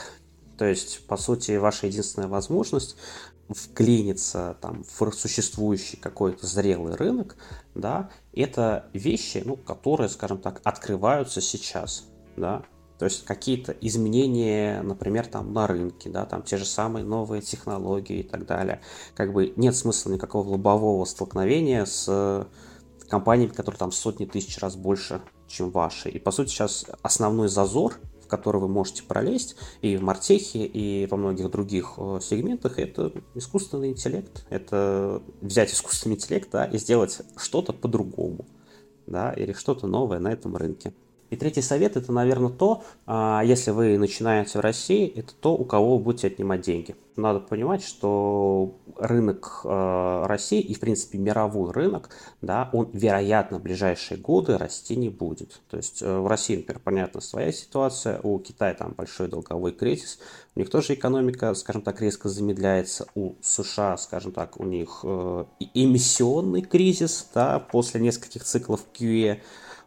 То 0.58 0.66
есть, 0.66 1.08
по 1.08 1.16
сути, 1.16 1.56
ваша 1.56 1.88
единственная 1.88 2.28
возможность 2.28 2.98
вклиниться 3.50 4.58
там, 4.62 4.84
в 4.84 5.12
существующий 5.14 5.98
какой-то 5.98 6.46
зрелый 6.46 6.96
рынок, 6.96 7.36
да, 7.76 8.10
это 8.34 8.90
вещи, 8.94 9.42
ну, 9.46 9.56
которые, 9.56 10.10
скажем 10.10 10.40
так, 10.40 10.62
открываются 10.64 11.42
сейчас, 11.42 12.06
да, 12.38 12.64
то 13.00 13.06
есть 13.06 13.24
какие-то 13.24 13.72
изменения, 13.72 14.82
например, 14.82 15.26
там 15.26 15.54
на 15.54 15.68
рынке, 15.68 16.10
да, 16.10 16.26
там 16.26 16.44
те 16.44 16.58
же 16.58 16.66
самые 16.66 17.06
новые 17.06 17.42
технологии 17.42 18.20
и 18.20 18.24
так 18.24 18.46
далее. 18.46 18.82
Как 19.16 19.32
бы 19.32 19.54
нет 19.56 19.74
смысла 19.74 20.12
никакого 20.12 20.50
лобового 20.50 21.06
столкновения 21.06 21.86
с 21.86 22.46
компаниями, 23.08 23.54
которые 23.54 23.80
там 23.80 23.94
сотни 23.94 24.26
тысяч 24.26 24.60
раз 24.60 24.76
больше, 24.76 25.22
чем 25.48 25.72
ваши. 25.72 26.10
И, 26.10 26.20
по 26.20 26.32
сути, 26.32 26.50
сейчас 26.50 26.86
основной 27.02 27.48
зазор 27.48 27.96
в 28.30 28.32
который 28.32 28.62
вы 28.62 28.68
можете 28.68 29.02
пролезть 29.02 29.56
и 29.82 29.98
в 29.98 30.04
Мартехе, 30.04 30.64
и 30.66 31.08
во 31.08 31.18
многих 31.18 31.50
других 31.50 31.94
э, 31.98 32.20
сегментах, 32.22 32.78
это 32.78 33.12
искусственный 33.34 33.90
интеллект. 33.90 34.46
Это 34.52 35.24
взять 35.42 35.74
искусственный 35.74 36.16
интеллект 36.16 36.48
да, 36.52 36.66
и 36.66 36.78
сделать 36.78 37.22
что-то 37.38 37.74
по-другому, 37.74 38.46
да, 39.08 39.34
или 39.34 39.54
что-то 39.54 39.88
новое 39.88 40.20
на 40.20 40.32
этом 40.32 40.56
рынке. 40.56 40.94
И 41.30 41.36
третий 41.36 41.62
совет 41.62 41.96
это, 41.96 42.12
наверное, 42.12 42.50
то, 42.50 42.84
а, 43.06 43.42
если 43.44 43.72
вы 43.72 43.98
начинаете 43.98 44.58
в 44.58 44.62
России, 44.62 45.08
это 45.08 45.34
то, 45.34 45.54
у 45.54 45.64
кого 45.64 45.98
вы 45.98 46.04
будете 46.04 46.28
отнимать 46.28 46.62
деньги. 46.62 46.96
Надо 47.16 47.40
понимать, 47.40 47.84
что 47.84 48.76
рынок 48.98 49.62
а, 49.64 50.28
России 50.28 50.62
и, 50.62 50.74
в 50.74 50.80
принципе, 50.80 51.18
мировой 51.18 51.72
рынок, 51.72 52.10
да, 52.42 52.70
он, 52.74 52.90
вероятно, 52.94 53.60
в 53.60 53.62
ближайшие 53.62 54.18
годы 54.18 54.58
расти 54.58 54.96
не 54.96 55.10
будет. 55.10 55.62
То 55.70 55.78
есть 55.78 56.02
э, 56.02 56.18
в 56.18 56.28
России, 56.28 56.58
например, 56.58 56.82
понятно, 56.84 57.22
своя 57.22 57.52
ситуация, 57.52 58.20
у 58.22 58.40
Китая 58.40 58.74
там 58.74 58.94
большой 58.98 59.28
долговой 59.28 59.72
кризис, 59.72 60.20
у 60.56 60.60
них 60.60 60.70
тоже 60.70 60.94
экономика, 60.94 61.54
скажем 61.54 61.82
так, 61.82 62.02
резко 62.02 62.30
замедляется, 62.30 63.08
у 63.16 63.34
США, 63.42 63.98
скажем 63.98 64.32
так, 64.32 64.60
у 64.60 64.64
них 64.64 65.02
э, 65.04 65.46
эмиссионный 65.74 66.62
кризис, 66.62 67.28
да, 67.34 67.60
после 67.60 68.02
нескольких 68.02 68.44
циклов 68.44 68.82
QE, 68.94 69.40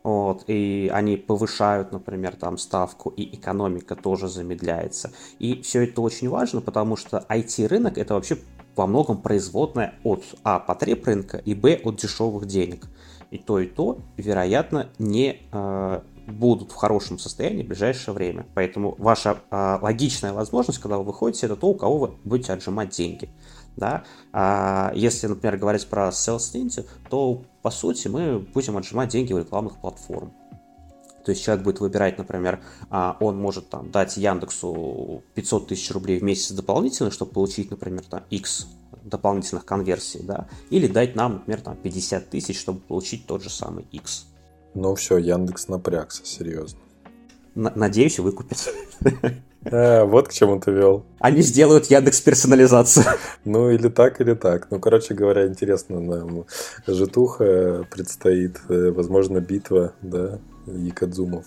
вот, 0.03 0.45
и 0.49 0.91
они 0.93 1.17
повышают, 1.17 1.93
например, 1.93 2.37
там 2.37 2.59
ставку, 2.59 3.11
и 3.11 3.37
экономика 3.37 3.95
тоже 3.95 4.29
замедляется. 4.29 5.13
И 5.39 5.63
все 5.63 5.85
это 5.85 6.01
очень 6.01 6.29
важно, 6.29 6.61
потому 6.61 6.97
что 6.97 7.25
IT-рынок 7.29 7.99
это 7.99 8.15
вообще 8.15 8.39
во 8.75 8.87
многом 8.87 9.21
производная 9.21 9.95
от 10.03 10.25
А 10.43 10.59
потреб 10.59 11.07
рынка 11.07 11.37
и 11.39 11.55
Б 11.55 11.81
от 11.85 11.97
дешевых 11.97 12.47
денег. 12.47 12.87
И 13.31 13.39
то, 13.39 13.59
и 13.59 13.67
то, 13.67 13.99
вероятно, 14.17 14.89
не 14.99 15.41
э, 15.53 16.01
будут 16.27 16.73
в 16.73 16.75
хорошем 16.75 17.19
состоянии 17.19 17.63
в 17.63 17.69
ближайшее 17.69 18.15
время. 18.15 18.47
Поэтому 18.55 18.95
ваша 18.99 19.39
э, 19.51 19.79
логичная 19.81 20.33
возможность, 20.33 20.81
когда 20.81 20.99
вы 20.99 21.05
выходите, 21.05 21.47
это 21.47 21.57
то, 21.57 21.69
у 21.69 21.75
кого 21.75 21.99
вы 21.99 22.11
будете 22.25 22.53
отжимать 22.53 22.91
деньги. 22.91 23.31
Да? 23.77 24.05
А 24.33 24.93
если, 24.95 25.29
например, 25.29 25.57
говорить 25.57 25.87
про 25.87 26.09
Sales 26.09 26.85
то 27.09 27.43
по 27.63 27.71
сути 27.71 28.09
мы 28.09 28.39
будем 28.39 28.77
отжимать 28.77 29.11
деньги 29.11 29.33
у 29.33 29.39
рекламных 29.39 29.81
платформ. 29.81 30.33
То 31.25 31.31
есть 31.31 31.45
человек 31.45 31.65
будет 31.65 31.81
выбирать, 31.81 32.19
например, 32.19 32.61
а, 32.91 33.17
он 33.21 33.39
может 33.39 33.71
там 33.71 33.91
дать 33.93 34.17
Яндексу 34.17 35.23
500 35.35 35.69
тысяч 35.69 35.91
рублей 35.93 36.19
в 36.19 36.25
месяц 36.25 36.51
дополнительно, 36.51 37.13
чтобы 37.13 37.33
получить, 37.33 37.71
например, 37.71 38.03
там, 38.03 38.25
X 38.31 38.67
дополнительных 39.05 39.65
конверсий, 39.65 40.21
да, 40.23 40.49
или 40.71 40.87
дать 40.89 41.15
нам, 41.15 41.35
например, 41.35 41.61
там 41.61 41.77
50 41.77 42.31
тысяч, 42.31 42.59
чтобы 42.59 42.81
получить 42.81 43.27
тот 43.27 43.43
же 43.43 43.51
самый 43.51 43.87
X. 43.93 44.27
Ну 44.75 44.95
все, 44.95 45.19
Яндекс 45.19 45.69
напрягся, 45.69 46.25
серьезно. 46.25 46.81
Надеюсь, 47.55 48.19
выкупит. 48.19 48.73
А, 49.71 50.05
вот 50.07 50.29
к 50.29 50.33
чему 50.33 50.59
ты 50.61 50.71
вел. 50.71 51.05
Они 51.19 51.43
сделают 51.43 51.87
Яндекс 51.87 52.21
персонализацию. 52.21 53.05
Ну, 53.45 53.71
или 53.71 53.89
так, 53.89 54.21
или 54.21 54.35
так. 54.35 54.69
Ну, 54.71 54.79
короче 54.79 55.15
говоря, 55.15 55.47
интересно 55.47 56.01
нам 56.01 56.45
житуха 56.87 57.85
предстоит, 57.91 58.61
э, 58.69 58.91
возможно, 58.91 59.41
битва, 59.41 59.95
да, 60.01 60.39
Якадзумов. 60.67 61.45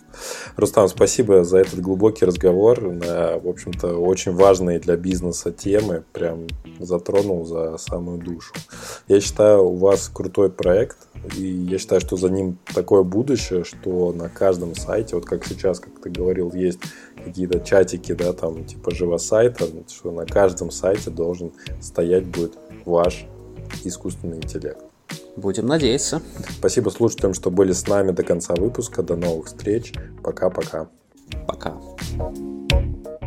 Рустам, 0.58 0.88
спасибо 0.88 1.44
за 1.44 1.60
этот 1.60 1.80
глубокий 1.80 2.26
разговор 2.26 2.82
на, 2.82 3.38
в 3.40 3.48
общем-то, 3.48 3.98
очень 3.98 4.34
важные 4.34 4.80
для 4.80 4.98
бизнеса 4.98 5.52
темы. 5.52 6.04
Прям 6.14 6.48
затронул 6.80 7.46
за 7.46 7.78
самую 7.78 8.20
душу. 8.20 8.54
Я 9.08 9.22
считаю, 9.22 9.66
у 9.66 9.76
вас 9.76 10.10
крутой 10.14 10.50
проект, 10.50 10.98
и 11.38 11.44
я 11.44 11.78
считаю, 11.78 12.02
что 12.02 12.18
за 12.18 12.30
ним 12.30 12.58
такое 12.74 13.04
будущее, 13.04 13.64
что 13.64 14.12
на 14.12 14.30
каждом 14.30 14.76
сайте, 14.76 15.16
вот 15.16 15.26
как 15.26 15.46
сейчас, 15.46 15.80
как 15.80 16.02
ты 16.02 16.10
говорил, 16.10 16.52
есть 16.54 16.80
какие-то 17.24 17.60
чатики, 17.60 18.14
да, 18.14 18.34
там, 18.34 18.66
типа 18.66 18.92
живосайта, 18.92 19.68
что 19.88 20.12
на 20.12 20.26
каждом 20.26 20.72
сайте 20.72 21.10
должен 21.10 21.54
стоять 21.82 22.26
будет 22.26 22.58
ваш 22.86 23.26
искусственный 23.84 24.38
интеллект. 24.38 24.80
Будем 25.36 25.66
надеяться. 25.66 26.22
Спасибо 26.58 26.90
слушателям, 26.90 27.34
что 27.34 27.52
были 27.52 27.72
с 27.72 27.88
нами 27.88 28.12
до 28.12 28.24
конца 28.24 28.54
выпуска. 28.56 29.04
До 29.04 29.16
новых 29.16 29.48
встреч. 29.48 29.94
Пока-пока. 30.24 30.90
Пока. 31.48 31.78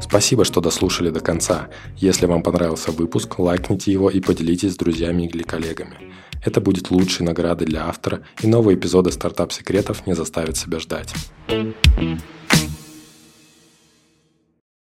Спасибо, 0.00 0.44
что 0.44 0.60
дослушали 0.60 1.10
до 1.10 1.20
конца. 1.20 1.68
Если 1.96 2.26
вам 2.26 2.42
понравился 2.42 2.92
выпуск, 2.92 3.38
лайкните 3.38 3.92
его 3.92 4.10
и 4.10 4.20
поделитесь 4.20 4.74
с 4.74 4.76
друзьями 4.76 5.24
или 5.24 5.42
коллегами. 5.42 6.12
Это 6.44 6.60
будет 6.60 6.90
лучшей 6.90 7.26
наградой 7.26 7.66
для 7.66 7.88
автора, 7.88 8.22
и 8.40 8.46
новые 8.46 8.78
эпизоды 8.78 9.10
стартап-секретов 9.10 10.06
не 10.06 10.14
заставят 10.14 10.56
себя 10.56 10.78
ждать. 10.78 11.12